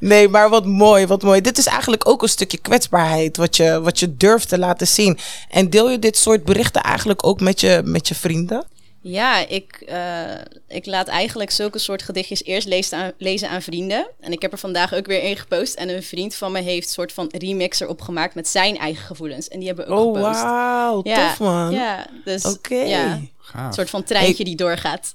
Nee, 0.00 0.28
maar 0.28 0.48
wat 0.50 0.66
mooi, 0.66 1.06
wat 1.06 1.22
mooi. 1.22 1.40
Dit 1.40 1.58
is 1.58 1.66
eigenlijk 1.66 2.08
ook 2.08 2.22
een 2.22 2.28
stukje 2.28 2.58
kwetsbaarheid, 2.58 3.36
wat 3.36 3.56
je, 3.56 3.80
wat 3.80 3.98
je 3.98 4.16
durft 4.16 4.48
te 4.48 4.58
laten 4.58 4.86
zien. 4.86 5.18
En 5.50 5.70
deel 5.70 5.90
je 5.90 5.98
dit 5.98 6.16
soort 6.16 6.44
berichten 6.44 6.82
eigenlijk 6.82 7.26
ook 7.26 7.40
met 7.44 7.60
je, 7.60 7.80
met 7.84 8.08
je 8.08 8.14
vrienden? 8.14 8.64
Ja, 9.00 9.46
ik, 9.48 9.82
eh, 9.86 10.24
ik 10.68 10.86
laat 10.86 11.08
eigenlijk 11.08 11.50
zulke 11.50 11.78
soort 11.78 12.02
gedichtjes 12.02 12.44
eerst 12.44 12.66
lezen 12.66 12.98
aan, 12.98 13.12
lezen 13.18 13.48
aan 13.48 13.62
vrienden. 13.62 14.06
En 14.20 14.32
ik 14.32 14.42
heb 14.42 14.52
er 14.52 14.58
vandaag 14.58 14.94
ook 14.94 15.06
weer 15.06 15.22
in 15.22 15.36
gepost. 15.36 15.74
En 15.74 15.88
een 15.88 16.02
vriend 16.02 16.34
van 16.34 16.52
me 16.52 16.60
heeft 16.60 16.86
een 16.86 16.92
soort 16.92 17.12
van 17.12 17.28
remixer 17.38 17.88
opgemaakt 17.88 18.34
met 18.34 18.48
zijn 18.48 18.78
eigen 18.78 19.04
gevoelens. 19.06 19.48
En 19.48 19.58
die 19.58 19.68
hebben 19.68 19.86
we 19.86 19.92
ook 19.92 20.06
Oh, 20.16 20.16
gepost. 20.16 20.42
wauw, 20.42 21.00
Ja, 21.04 21.28
tof 21.28 21.38
man. 21.40 21.72
Ja, 21.72 22.06
dus 22.24 22.44
Oké. 22.44 22.74
ja, 22.74 23.20
een 23.54 23.72
soort 23.72 23.90
van 23.90 24.02
treintje 24.04 24.34
Hey. 24.34 24.44
die 24.44 24.56
doorgaat. 24.56 25.12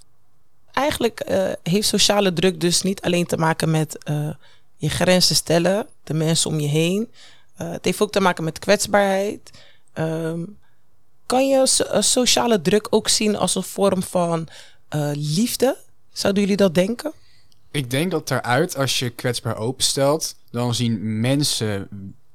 Eigenlijk 0.74 1.20
eh, 1.20 1.52
heeft 1.64 1.88
sociale 1.88 2.34
druk 2.34 2.62
dus 2.62 2.82
niet 2.82 3.02
alleen 3.02 3.26
te 3.26 3.38
maken 3.38 3.72
met 3.72 4.04
eh, 4.04 4.30
je 4.78 4.90
grenzen 4.90 5.36
stellen, 5.36 5.88
de 6.04 6.14
mensen 6.14 6.50
om 6.50 6.60
je 6.60 6.68
heen. 6.68 7.12
Eh, 7.56 7.72
het 7.72 7.86
heeft 7.86 8.02
ook 8.02 8.12
te 8.12 8.20
maken 8.22 8.44
met 8.44 8.60
kwetsbaarheid. 8.60 9.50
Ehm, 9.94 10.44
kan 11.30 11.48
je 11.48 11.86
eh, 11.92 12.02
sociale 12.02 12.62
druk 12.62 12.88
ook 12.90 13.08
zien 13.10 13.36
als 13.36 13.56
een 13.56 13.64
vorm 13.64 14.04
van 14.04 14.48
eh, 14.88 15.12
liefde? 15.14 15.78
Zouden 16.12 16.42
jullie 16.42 16.58
dat 16.58 16.76
denken? 16.76 17.12
Ik 17.72 17.90
denk 17.90 18.12
dat 18.12 18.28
daaruit, 18.28 18.78
als 18.78 19.00
je 19.00 19.10
kwetsbaar 19.10 19.58
openstelt, 19.58 20.36
dan 20.52 20.76
zien 20.76 21.20
mensen 21.20 21.88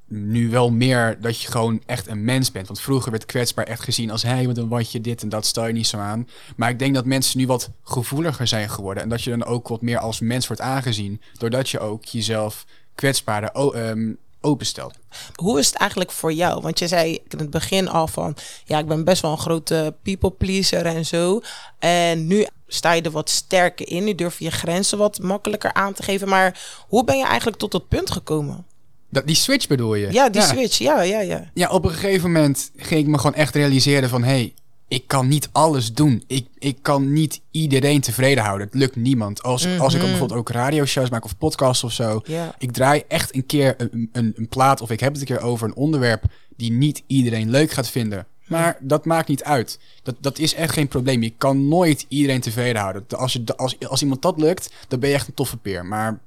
nu 0.09 0.51
wel 0.51 0.71
meer 0.71 1.21
dat 1.21 1.41
je 1.41 1.51
gewoon 1.51 1.83
echt 1.87 2.07
een 2.07 2.25
mens 2.25 2.53
bent. 2.53 2.67
Want 2.67 2.81
vroeger 2.81 3.11
werd 3.11 3.27
kwetsbaar 3.27 3.67
echt 3.67 3.83
gezien 3.83 4.11
als, 4.11 4.23
hé, 4.23 4.29
hey, 4.29 4.47
wat 4.47 4.59
een 4.59 4.69
watje 4.69 5.01
dit 5.01 5.23
en 5.23 5.29
dat, 5.29 5.47
stel 5.47 5.67
je 5.67 5.73
niet 5.73 5.87
zo 5.87 5.99
aan. 5.99 6.29
Maar 6.57 6.71
ik 6.71 6.79
denk 6.79 6.95
dat 6.95 7.05
mensen 7.05 7.39
nu 7.39 7.47
wat 7.47 7.71
gevoeliger 7.83 8.47
zijn 8.47 8.71
geworden. 8.71 9.03
En 9.03 9.09
dat 9.09 9.23
je 9.23 9.31
dan 9.31 9.45
ook 9.45 9.69
wat 9.69 9.83
meer 9.83 9.99
als 9.99 10.21
mens 10.21 10.47
wordt 10.47 10.63
aangezien, 10.63 11.21
doordat 11.39 11.69
je 11.69 11.79
ook 11.79 12.05
jezelf 12.05 12.65
kwetsbaarder 12.95 13.51
o- 13.55 13.73
ehm, 13.73 14.13
openstelt. 14.45 14.99
Hoe 15.35 15.59
is 15.59 15.67
het 15.67 15.77
eigenlijk 15.77 16.11
voor 16.13 16.33
jou? 16.33 16.61
Want 16.61 16.79
je 16.79 16.89
zei 16.89 17.19
in 17.29 17.39
het 17.39 17.51
begin 17.51 17.89
al 17.89 18.07
van, 18.07 18.37
ja, 18.65 18.79
ik 18.79 18.87
ben 18.87 19.05
best 19.05 19.23
wel 19.23 19.31
een 19.31 19.39
grote 19.39 19.95
people 20.03 20.31
pleaser 20.31 20.87
en 20.87 21.07
zo. 21.07 21.41
En 21.79 22.27
nu 22.27 22.47
sta 22.67 22.93
je 22.93 23.03
er 23.03 23.11
wat 23.11 23.31
sterker 23.31 23.89
in. 23.89 24.05
Nu 24.05 24.15
durf 24.15 24.39
je 24.39 24.45
je 24.45 24.51
grenzen 24.51 24.99
wat 24.99 25.19
makkelijker 25.19 25.73
aan 25.73 25.93
te 25.93 26.03
geven. 26.03 26.29
Maar 26.29 26.61
hoe 26.89 27.05
ben 27.05 27.19
je 27.19 27.25
eigenlijk 27.25 27.59
tot 27.59 27.73
dat 27.73 27.89
punt 27.89 28.11
gekomen? 28.11 28.67
Dat, 29.11 29.27
die 29.27 29.37
switch 29.37 29.67
bedoel 29.67 29.95
je? 29.95 30.13
Ja, 30.13 30.29
die 30.29 30.43
switch. 30.43 30.79
Ja, 30.79 31.03
ja, 31.03 31.21
ja. 31.21 31.51
Ja, 31.55 31.69
op 31.69 31.85
een 31.85 31.91
gegeven 31.91 32.33
moment 32.33 32.71
ging 32.77 33.01
ik 33.01 33.07
me 33.07 33.17
gewoon 33.17 33.35
echt 33.35 33.55
realiseren 33.55 34.09
van... 34.09 34.23
hé, 34.23 34.31
hey, 34.31 34.55
ik 34.89 35.07
kan 35.07 35.29
niet 35.29 35.49
alles 35.53 35.93
doen. 35.93 36.25
Ik, 36.27 36.47
ik 36.59 36.79
kan 36.83 37.13
niet 37.13 37.41
iedereen 37.51 38.01
tevreden 38.01 38.45
houden. 38.45 38.67
Het 38.67 38.77
lukt 38.77 38.97
niemand. 38.97 39.43
Als, 39.43 39.79
als 39.79 39.95
ik 39.95 40.03
ook 40.03 40.09
bijvoorbeeld 40.09 40.39
ook 40.39 40.49
radioshows 40.51 41.11
maak 41.11 41.25
of 41.25 41.39
podcasts 41.39 41.85
of 41.85 41.93
zo... 41.93 42.23
Ik 42.59 42.73
draai 42.73 43.03
echt 43.09 43.35
een 43.35 43.47
keer 43.47 43.75
een, 43.79 44.09
een, 44.13 44.33
een 44.37 44.49
plaat... 44.49 44.81
of 44.81 44.91
ik 44.91 45.01
heb 45.01 45.13
het 45.13 45.21
een 45.21 45.37
keer 45.37 45.41
over 45.41 45.69
een 45.69 45.75
onderwerp... 45.75 46.25
die 46.57 46.73
niet 46.73 47.03
iedereen 47.07 47.51
leuk 47.51 47.71
gaat 47.71 47.89
vinden. 47.89 48.27
Maar 48.47 48.79
dat 48.81 49.05
maakt 49.05 49.29
niet 49.29 49.45
uit. 49.45 49.79
Dat, 50.03 50.15
dat 50.21 50.39
is 50.39 50.55
echt 50.55 50.73
geen 50.73 50.89
probleem. 50.89 51.23
Je 51.23 51.35
kan 51.39 51.69
nooit 51.69 52.07
iedereen 52.09 52.41
tevreden 52.41 52.83
houden. 52.83 53.05
Als, 53.09 53.33
je, 53.33 53.57
als, 53.57 53.79
als 53.89 54.03
iemand 54.03 54.23
dat 54.23 54.41
lukt, 54.41 54.73
dan 54.89 55.01
ben 55.01 55.09
je 55.09 55.15
echt 55.15 55.29
een 55.29 55.35
toffe 55.35 55.57
peer. 55.57 55.87
Maar 55.87 56.21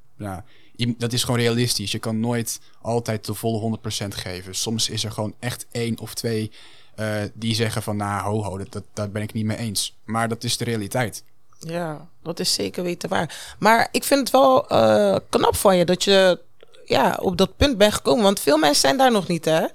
dat 0.97 1.13
is 1.13 1.23
gewoon 1.23 1.39
realistisch. 1.39 1.91
Je 1.91 1.99
kan 1.99 2.19
nooit 2.19 2.59
altijd 2.81 3.25
de 3.25 3.33
volle 3.33 3.77
100% 4.03 4.07
geven. 4.07 4.55
Soms 4.55 4.89
is 4.89 5.03
er 5.03 5.11
gewoon 5.11 5.33
echt 5.39 5.65
één 5.71 5.99
of 5.99 6.13
twee 6.13 6.51
eh, 6.97 7.21
die 7.33 7.55
zeggen 7.55 7.81
van... 7.81 7.97
nou, 7.97 8.21
ho, 8.23 8.43
ho, 8.43 8.57
dat, 8.57 8.71
dat, 8.71 8.83
daar 8.93 9.09
ben 9.09 9.21
ik 9.21 9.33
niet 9.33 9.45
mee 9.45 9.57
eens. 9.57 9.95
Maar 10.03 10.27
dat 10.29 10.43
is 10.43 10.57
de 10.57 10.63
realiteit. 10.63 11.23
Ja, 11.59 12.07
dat 12.23 12.39
is 12.39 12.53
zeker 12.53 12.83
weten 12.83 13.09
waar. 13.09 13.55
Maar 13.59 13.87
ik 13.91 14.03
vind 14.03 14.19
het 14.19 14.29
wel 14.29 14.69
eh, 14.69 15.15
knap 15.29 15.55
van 15.55 15.77
je 15.77 15.85
dat 15.85 16.03
je 16.03 16.39
ja, 16.85 17.17
op 17.21 17.37
dat 17.37 17.57
punt 17.57 17.77
bent 17.77 17.93
gekomen. 17.93 18.23
Want 18.23 18.39
veel 18.39 18.57
mensen 18.57 18.81
zijn 18.81 18.97
daar 18.97 19.11
nog 19.11 19.27
niet, 19.27 19.45
hè? 19.45 19.65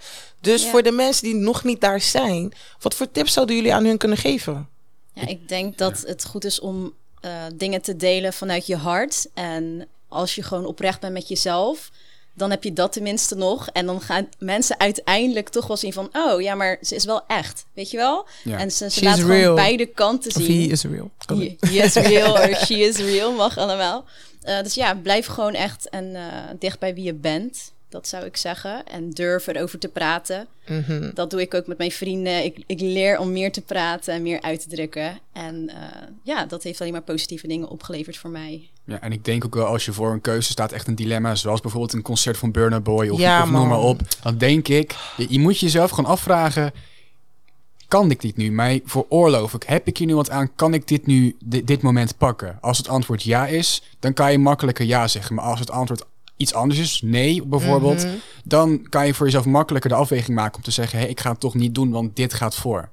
Dus 0.40 0.62
Ja. 0.64 0.70
voor 0.70 0.82
de 0.82 0.90
mensen 0.92 1.22
die 1.24 1.34
nog 1.34 1.64
niet 1.64 1.80
daar 1.80 2.00
zijn, 2.00 2.52
wat 2.80 2.94
voor 2.94 3.10
tips 3.10 3.32
zouden 3.32 3.56
jullie 3.56 3.74
aan 3.74 3.84
hun 3.84 3.98
kunnen 3.98 4.18
geven? 4.18 4.68
Ja, 5.12 5.26
ik 5.26 5.48
denk 5.48 5.78
dat 5.78 6.00
het 6.06 6.24
goed 6.24 6.44
is 6.44 6.60
om 6.60 6.92
eh, 7.20 7.30
dingen 7.54 7.82
te 7.82 7.96
delen 7.96 8.32
vanuit 8.32 8.66
je 8.66 8.76
hart. 8.76 9.28
En 9.34 9.88
als 10.08 10.34
je 10.34 10.42
gewoon 10.42 10.64
oprecht 10.66 11.00
bent 11.00 11.12
met 11.12 11.28
jezelf, 11.28 11.90
dan 12.34 12.50
heb 12.50 12.64
je 12.64 12.72
dat 12.72 12.92
tenminste 12.92 13.34
nog. 13.34 13.68
En 13.68 13.86
dan 13.86 14.00
gaan 14.00 14.28
mensen 14.38 14.80
uiteindelijk 14.80 15.48
toch 15.48 15.66
wel 15.66 15.76
zien 15.76 15.92
van... 15.92 16.08
oh 16.12 16.40
ja, 16.40 16.54
maar 16.54 16.78
ze 16.82 16.94
is 16.94 17.04
wel 17.04 17.26
echt, 17.26 17.64
weet 17.74 17.90
je 17.90 17.96
wel? 17.96 18.26
Ja. 18.44 18.58
En 18.58 18.70
ze, 18.70 18.90
ze 18.90 19.04
laat 19.04 19.18
gewoon 19.18 19.36
real. 19.36 19.54
beide 19.54 19.86
kanten 19.86 20.34
Of 20.36 20.42
zien. 20.42 20.62
he 20.62 20.72
is 20.72 20.84
real. 20.84 21.10
He 21.26 21.56
is 21.84 21.94
real 22.12 22.32
or 22.32 22.56
she 22.56 22.74
is 22.78 22.96
real, 22.96 23.32
mag 23.32 23.58
allemaal. 23.58 24.04
Eh, 24.42 24.62
dus 24.62 24.74
ja, 24.74 24.94
blijf 24.94 25.26
gewoon 25.26 25.54
echt 25.54 25.88
en, 25.88 26.14
eh, 26.16 26.22
dicht 26.58 26.78
bij 26.78 26.94
wie 26.94 27.04
je 27.04 27.14
bent. 27.14 27.72
Dat 27.92 28.08
zou 28.08 28.24
ik 28.24 28.36
zeggen. 28.36 28.86
En 28.86 29.10
durf 29.10 29.46
erover 29.46 29.78
te 29.78 29.88
praten. 29.88 30.46
Mhm. 30.68 31.10
Dat 31.14 31.30
doe 31.30 31.40
ik 31.40 31.54
ook 31.54 31.66
met 31.66 31.78
mijn 31.78 31.90
vrienden. 31.90 32.44
Ik, 32.44 32.62
ik 32.66 32.80
leer 32.80 33.18
om 33.18 33.32
meer 33.32 33.52
te 33.52 33.60
praten 33.60 34.14
en 34.14 34.22
meer 34.22 34.40
uit 34.42 34.60
te 34.62 34.68
drukken. 34.68 35.18
En 35.32 35.68
eh, 35.68 35.76
ja, 36.22 36.46
dat 36.46 36.62
heeft 36.62 36.80
alleen 36.80 36.92
maar 36.92 37.02
positieve 37.02 37.46
dingen 37.46 37.68
opgeleverd 37.68 38.16
voor 38.16 38.30
mij. 38.30 38.68
Ja, 38.84 39.00
en 39.00 39.12
ik 39.12 39.24
denk 39.24 39.44
ook 39.44 39.54
wel 39.54 39.66
als 39.66 39.84
je 39.84 39.92
voor 39.92 40.12
een 40.12 40.20
keuze 40.20 40.50
staat, 40.50 40.72
echt 40.72 40.86
een 40.88 40.94
dilemma, 40.94 41.34
zoals 41.34 41.60
bijvoorbeeld 41.60 41.92
een 41.92 42.02
concert 42.02 42.36
van 42.36 42.50
Burner 42.50 42.82
Boy 42.82 43.08
of, 43.08 43.18
Ja, 43.18 43.42
of 43.42 43.50
noem 43.50 43.68
maar 43.68 43.80
op, 43.80 44.00
dan 44.22 44.38
denk 44.38 44.68
ik, 44.68 44.96
je, 45.16 45.26
je 45.28 45.38
moet 45.38 45.58
jezelf 45.58 45.90
gewoon 45.90 46.10
afvragen, 46.10 46.72
kan 47.88 48.10
ik 48.10 48.20
dit 48.20 48.36
nu? 48.36 48.50
Mij 48.50 48.82
veroorloof 48.84 49.54
ik? 49.54 49.62
Heb 49.62 49.86
ik 49.86 49.96
hier 49.96 50.06
nu 50.06 50.14
wat 50.14 50.30
aan? 50.30 50.54
Kan 50.54 50.74
ik 50.74 50.88
dit 50.88 51.06
nu, 51.06 51.36
di- 51.44 51.64
dit 51.64 51.82
moment 51.82 52.16
pakken? 52.16 52.58
Als 52.60 52.78
het 52.78 52.88
antwoord 52.88 53.22
ja 53.22 53.46
is, 53.46 53.82
dan 53.98 54.12
kan 54.12 54.32
je 54.32 54.38
makkelijker 54.38 54.84
ja 54.84 55.08
zeggen. 55.08 55.34
Maar 55.34 55.44
als 55.44 55.60
het 55.60 55.70
antwoord 55.70 56.04
iets 56.42 56.54
anders 56.54 56.80
is, 56.80 57.00
nee 57.04 57.42
bijvoorbeeld, 57.46 58.04
Mhm. 58.04 58.14
dan 58.44 58.86
kan 58.88 59.06
je 59.06 59.14
voor 59.14 59.26
jezelf 59.26 59.44
makkelijker 59.44 59.90
de 59.90 59.96
afweging 59.96 60.36
maken 60.36 60.56
om 60.56 60.62
te 60.62 60.70
zeggen, 60.70 60.98
hé, 60.98 61.04
ik 61.06 61.20
ga 61.20 61.30
het 61.30 61.40
toch 61.40 61.54
niet 61.54 61.74
doen, 61.74 61.90
want 61.90 62.16
dit 62.16 62.34
gaat 62.34 62.54
voor. 62.54 62.88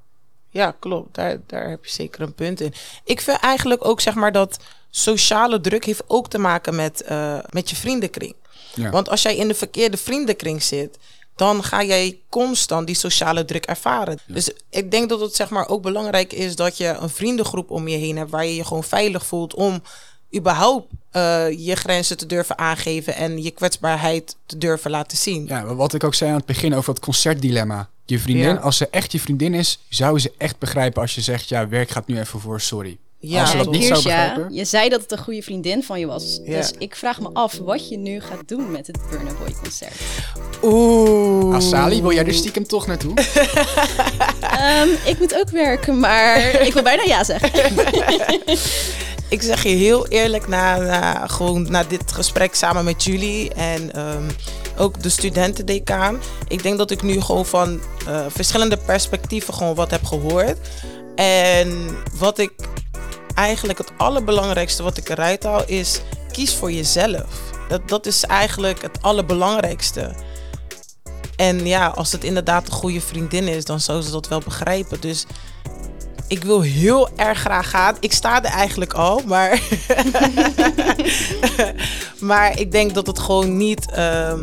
Ja, 0.50 0.76
klopt. 0.80 1.16
Daar, 1.16 1.38
daar 1.48 1.70
heb 1.70 1.86
je 1.86 1.92
zeker 1.92 2.22
een 2.22 2.34
punt 2.34 2.62
in. 2.62 2.74
Ik 3.04 3.22
vind 3.22 3.40
eigenlijk 3.40 3.86
ook 3.86 4.02
zeg 4.02 4.14
maar 4.16 4.32
dat 4.32 4.58
sociale 4.90 5.62
druk 5.62 5.86
heeft 5.86 6.04
ook 6.08 6.30
te 6.30 6.38
maken 6.38 6.76
met, 6.76 7.02
eh, 7.02 7.38
met 7.50 7.70
je 7.70 7.76
vriendenkring. 7.76 8.34
Ja. 8.76 8.90
Want 8.90 9.10
als 9.10 9.22
jij 9.22 9.36
in 9.36 9.48
de 9.48 9.54
verkeerde 9.54 9.98
vriendenkring 9.98 10.64
zit, 10.64 10.98
dan 11.36 11.64
ga 11.64 11.84
jij 11.84 12.20
constant 12.30 12.88
die 12.88 12.96
sociale 12.96 13.46
druk 13.46 13.66
ervaren. 13.66 14.20
Dus 14.28 14.52
ik 14.70 14.92
denk 14.92 15.10
dat 15.10 15.20
het 15.20 15.36
zeg 15.36 15.50
maar 15.50 15.68
ook 15.68 15.82
belangrijk 15.82 16.34
is 16.34 16.56
dat 16.56 16.78
je 16.78 16.88
een 16.88 17.10
vriendengroep 17.10 17.72
om 17.72 17.88
je 17.88 17.98
heen 17.98 18.18
hebt 18.18 18.30
waar 18.32 18.46
je 18.46 18.56
je 18.56 18.66
gewoon 18.66 18.84
veilig 18.84 19.26
voelt 19.26 19.54
om 19.54 19.82
überhaupt 20.36 20.88
eh, 21.12 21.46
je 21.66 21.76
grenzen 21.76 22.18
te 22.18 22.26
durven 22.26 22.58
aangeven 22.58 23.16
en 23.16 23.44
je 23.44 23.52
kwetsbaarheid 23.52 24.36
te 24.46 24.58
durven 24.58 24.92
laten 24.92 25.18
zien. 25.18 25.46
Ja, 25.48 25.76
wat 25.76 25.94
ik 25.94 26.04
ook 26.04 26.16
zei 26.16 26.30
aan 26.30 26.38
het 26.38 26.46
begin 26.46 26.76
over 26.76 26.94
dat 26.94 27.04
concertdilemma. 27.04 27.90
Je 28.06 28.20
vriendin, 28.20 28.48
Ja. 28.54 28.56
als 28.56 28.78
ze 28.78 28.88
echt 28.92 29.12
je 29.12 29.20
vriendin 29.20 29.54
is, 29.54 29.80
zou 29.90 30.20
ze 30.20 30.32
echt 30.38 30.58
begrijpen 30.58 31.02
als 31.02 31.16
je 31.16 31.22
zegt, 31.22 31.50
ja, 31.50 31.68
werk 31.68 31.90
gaat 31.90 32.08
nu 32.08 32.20
even 32.20 32.40
voor, 32.40 32.62
sorry. 32.62 32.98
Ja, 33.22 33.42
Als 33.42 33.52
ze 33.52 33.58
dat 33.58 33.72
niet 33.72 33.84
zou 33.84 34.04
begrijpen. 34.04 34.54
je 34.54 34.66
zei 34.66 34.90
dat 34.90 35.02
het 35.02 35.12
een 35.12 35.18
goede 35.18 35.42
vriendin 35.42 35.84
van 35.84 36.00
je 36.00 36.06
was. 36.06 36.40
Ja. 36.46 36.58
Dus 36.58 36.72
ik 36.78 36.96
vraag 36.96 37.20
me 37.20 37.30
af 37.34 37.58
wat 37.58 37.90
je 37.90 37.98
nu 37.98 38.22
gaat 38.22 38.48
doen 38.48 38.72
met 38.72 38.88
het 38.88 38.98
Burna 39.10 39.32
Boy 39.34 39.56
concert. 39.62 39.94
Oeh. 40.64 41.56
Asali, 41.56 42.02
wil 42.02 42.14
jij 42.14 42.26
er 42.26 42.34
stiekem 42.34 42.68
toch 42.68 42.88
naartoe? 42.88 43.14
Ehm, 44.42 44.88
ik 45.06 45.16
moet 45.20 45.36
ook 45.36 45.50
werken, 45.50 46.00
maar 46.00 46.62
ik 46.62 46.74
wil 46.74 46.84
bijna 46.84 47.04
ja 47.04 47.24
zeggen. 47.24 47.52
Ik 49.30 49.42
zeg 49.42 49.64
je 49.64 49.70
heel 49.70 50.08
eerlijk, 50.08 50.48
na, 50.48 51.28
gewoon 51.28 51.72
na 51.72 51.84
dit 51.84 52.12
gesprek 52.12 52.56
samen 52.56 52.84
met 52.86 53.04
jullie 53.04 53.54
en 53.54 53.94
ehm, 53.94 54.30
ook 54.78 55.02
de 55.04 55.10
studentendecaan. 55.10 56.20
Ik 56.48 56.64
denk 56.64 56.78
dat 56.78 56.92
ik 56.92 57.02
nu 57.02 57.22
gewoon 57.22 57.46
van 57.46 57.80
eh, 58.08 58.26
verschillende 58.28 58.78
perspectieven 58.78 59.54
gewoon 59.54 59.76
wat 59.76 59.92
heb 59.92 60.06
gehoord. 60.06 60.58
En 61.16 61.98
wat 62.14 62.38
ik 62.38 62.52
eigenlijk 63.34 63.78
het 63.78 63.92
allerbelangrijkste 63.98 64.84
wat 64.84 64.98
ik 64.98 65.10
eruit 65.10 65.44
haal 65.44 65.64
is 65.66 66.02
kies 66.32 66.56
voor 66.56 66.72
jezelf. 66.72 67.26
Dat, 67.68 67.90
dat 67.90 68.06
is 68.06 68.24
eigenlijk 68.24 68.82
het 68.82 69.02
allerbelangrijkste. 69.02 70.16
En 71.36 71.66
ja, 71.66 71.88
als 71.88 72.12
het 72.12 72.24
inderdaad 72.24 72.68
een 72.68 72.74
goede 72.74 73.02
vriendin 73.02 73.48
is, 73.48 73.66
dan 73.66 73.80
zou 73.80 74.02
ze 74.02 74.12
dat 74.12 74.28
wel 74.28 74.40
begrijpen. 74.40 75.02
Dus 75.02 75.26
ik 76.30 76.44
wil 76.44 76.62
heel 76.62 77.10
erg 77.16 77.40
graag 77.40 77.70
gaan. 77.70 77.96
Ik 78.00 78.14
sta 78.14 78.44
er 78.44 78.52
eigenlijk 78.52 78.94
al, 78.94 79.22
maar. 79.26 79.62
maar 82.20 82.60
ik 82.60 82.72
denk 82.72 82.94
dat 82.94 83.08
het 83.08 83.20
gewoon 83.20 83.58
niet. 83.58 83.92
ehm, 83.92 84.40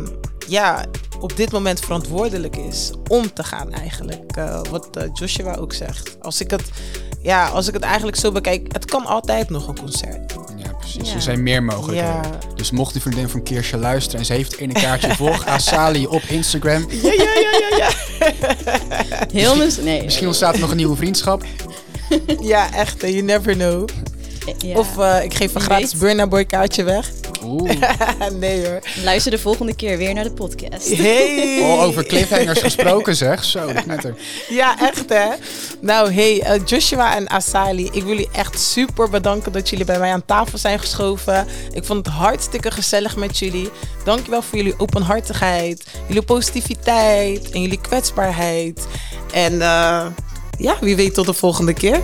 ja, 0.47 0.85
op 1.19 1.37
dit 1.37 1.51
moment 1.51 1.79
verantwoordelijk 1.79 2.55
is 2.55 2.91
om 3.07 3.33
te 3.33 3.43
gaan 3.43 3.71
eigenlijk. 3.71 4.35
Eh, 4.37 4.61
wat 4.69 4.87
eh, 4.97 5.03
Joshua 5.13 5.55
ook 5.55 5.73
zegt. 5.73 6.17
Als 6.21 6.41
ik 6.41 6.51
het. 6.51 6.61
Ja, 7.21 7.47
als 7.47 7.67
ik 7.67 7.73
het 7.73 7.83
eigenlijk 7.83 8.17
zo 8.17 8.31
bekijk, 8.31 8.73
het 8.73 8.85
kan 8.85 9.05
altijd 9.05 9.49
nog 9.49 9.67
een 9.67 9.79
concert. 9.79 10.33
Ja, 10.57 10.73
precies. 10.73 11.09
Ja. 11.09 11.15
Er 11.15 11.21
zijn 11.21 11.43
meer 11.43 11.63
mogelijkheden. 11.63 12.21
Ja. 12.21 12.53
Dus 12.55 12.71
mocht 12.71 12.93
die 12.93 13.01
vriendin 13.01 13.29
van 13.29 13.43
Keersje 13.43 13.77
luisteren 13.77 14.19
en 14.19 14.25
ze 14.25 14.33
heeft 14.33 14.59
in 14.59 14.69
een 14.69 14.81
kaartje, 14.81 15.15
volg 15.15 15.45
Asali 15.55 16.05
op 16.05 16.21
Instagram. 16.27 16.85
Ja, 16.89 17.11
ja, 17.11 17.33
ja, 17.33 17.59
ja, 17.69 17.77
ja. 17.77 17.89
Heel 19.31 19.55
mis... 19.55 19.77
Nee. 19.77 20.03
Misschien 20.03 20.27
ontstaat 20.27 20.53
er 20.53 20.59
nog 20.59 20.69
een 20.69 20.77
nieuwe 20.77 20.95
vriendschap. 20.95 21.43
Ja, 22.41 22.73
echt. 22.73 23.03
eh, 23.03 23.09
You 23.09 23.21
never 23.21 23.53
know. 23.53 23.89
Ja. 24.57 24.77
Of 24.77 24.97
eh, 24.97 25.23
ik 25.23 25.33
geef 25.33 25.55
een 25.55 25.61
Wie 25.61 25.69
gratis. 25.69 25.93
Burna 25.95 26.27
Boy 26.27 26.45
kaartje 26.45 26.83
weg. 26.83 27.09
Oeh. 27.43 27.71
nee 28.39 28.65
hoor. 28.67 28.79
Luister 29.03 29.31
de 29.31 29.39
volgende 29.39 29.75
keer 29.75 29.97
weer 29.97 30.13
naar 30.13 30.23
de 30.23 30.31
podcast. 30.31 30.95
Hey. 30.97 31.59
Oh, 31.61 31.81
over 31.83 32.05
cliffhangers 32.05 32.59
gesproken 32.59 33.15
zeg. 33.15 33.43
Zo, 33.43 33.73
dat 33.73 33.85
net 33.85 34.03
er. 34.03 34.15
Ja, 34.49 34.79
echt 34.79 35.09
hè. 35.09 35.27
Nou, 35.81 36.13
hey, 36.13 36.41
eh, 36.41 36.61
Joshua 36.65 37.15
en 37.15 37.27
Asali, 37.27 37.85
ik 37.85 37.91
wil 37.91 38.07
jullie 38.07 38.29
echt 38.31 38.59
super 38.59 39.09
bedanken 39.09 39.51
dat 39.51 39.69
jullie 39.69 39.85
bij 39.85 39.99
mij 39.99 40.11
aan 40.11 40.25
tafel 40.25 40.57
zijn 40.57 40.79
geschoven. 40.79 41.47
Ik 41.73 41.83
vond 41.85 42.05
het 42.05 42.15
hartstikke 42.15 42.71
gezellig 42.71 43.15
met 43.15 43.37
jullie. 43.37 43.69
Dankjewel 44.03 44.41
voor 44.41 44.57
jullie 44.57 44.73
openhartigheid, 44.77 45.83
jullie 46.07 46.21
positiviteit 46.23 47.49
en 47.49 47.61
jullie 47.61 47.81
kwetsbaarheid. 47.81 48.87
En 49.33 49.61
eh, 49.61 50.05
ja, 50.57 50.77
wie 50.81 50.95
weet 50.95 51.13
tot 51.13 51.25
de 51.25 51.33
volgende 51.33 51.73
keer. 51.73 51.99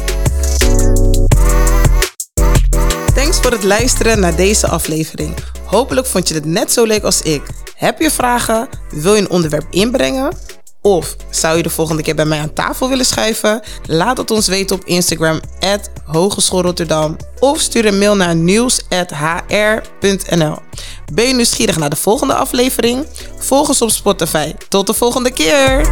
Thanks 3.16 3.38
voor 3.38 3.52
het 3.52 3.64
luisteren 3.64 4.20
naar 4.20 4.36
deze 4.36 4.68
aflevering. 4.68 5.34
Hopelijk 5.66 6.08
vond 6.08 6.28
je 6.28 6.34
het 6.34 6.46
net 6.46 6.72
zo 6.72 6.86
leuk 6.86 7.04
als 7.04 7.22
ik. 7.22 7.42
Heb 7.76 8.00
je 8.00 8.12
vragen? 8.12 8.68
Wil 8.90 9.16
je 9.16 9.22
een 9.22 9.30
onderwerp 9.30 9.66
inbrengen? 9.70 10.36
Of 10.82 11.16
zou 11.30 11.58
je 11.58 11.64
de 11.64 11.70
volgende 11.70 12.02
keer 12.02 12.16
bij 12.16 12.26
mij 12.26 12.40
aan 12.40 12.54
tafel 12.54 12.90
willen 12.90 13.06
schuiven? 13.06 13.62
Laat 13.86 14.18
het 14.18 14.32
ons 14.32 14.48
weten 14.48 14.76
op 14.76 14.86
Instagram, 14.86 15.40
Hogeschool 16.06 16.62
Rotterdam. 16.62 17.18
Of 17.40 17.60
stuur 17.60 17.86
een 17.86 17.98
mail 17.98 18.16
naar 18.16 18.36
nieuws.hr.nl. 18.36 20.56
Ben 21.14 21.28
je 21.28 21.34
nieuwsgierig 21.34 21.78
naar 21.78 21.90
de 21.90 21.96
volgende 21.96 22.34
aflevering? 22.34 23.06
Volg 23.38 23.68
ons 23.68 23.82
op 23.82 23.90
Spotify. 23.90 24.54
Tot 24.70 24.88
de 24.88 24.94
volgende 24.94 25.32
keer! 25.32 25.92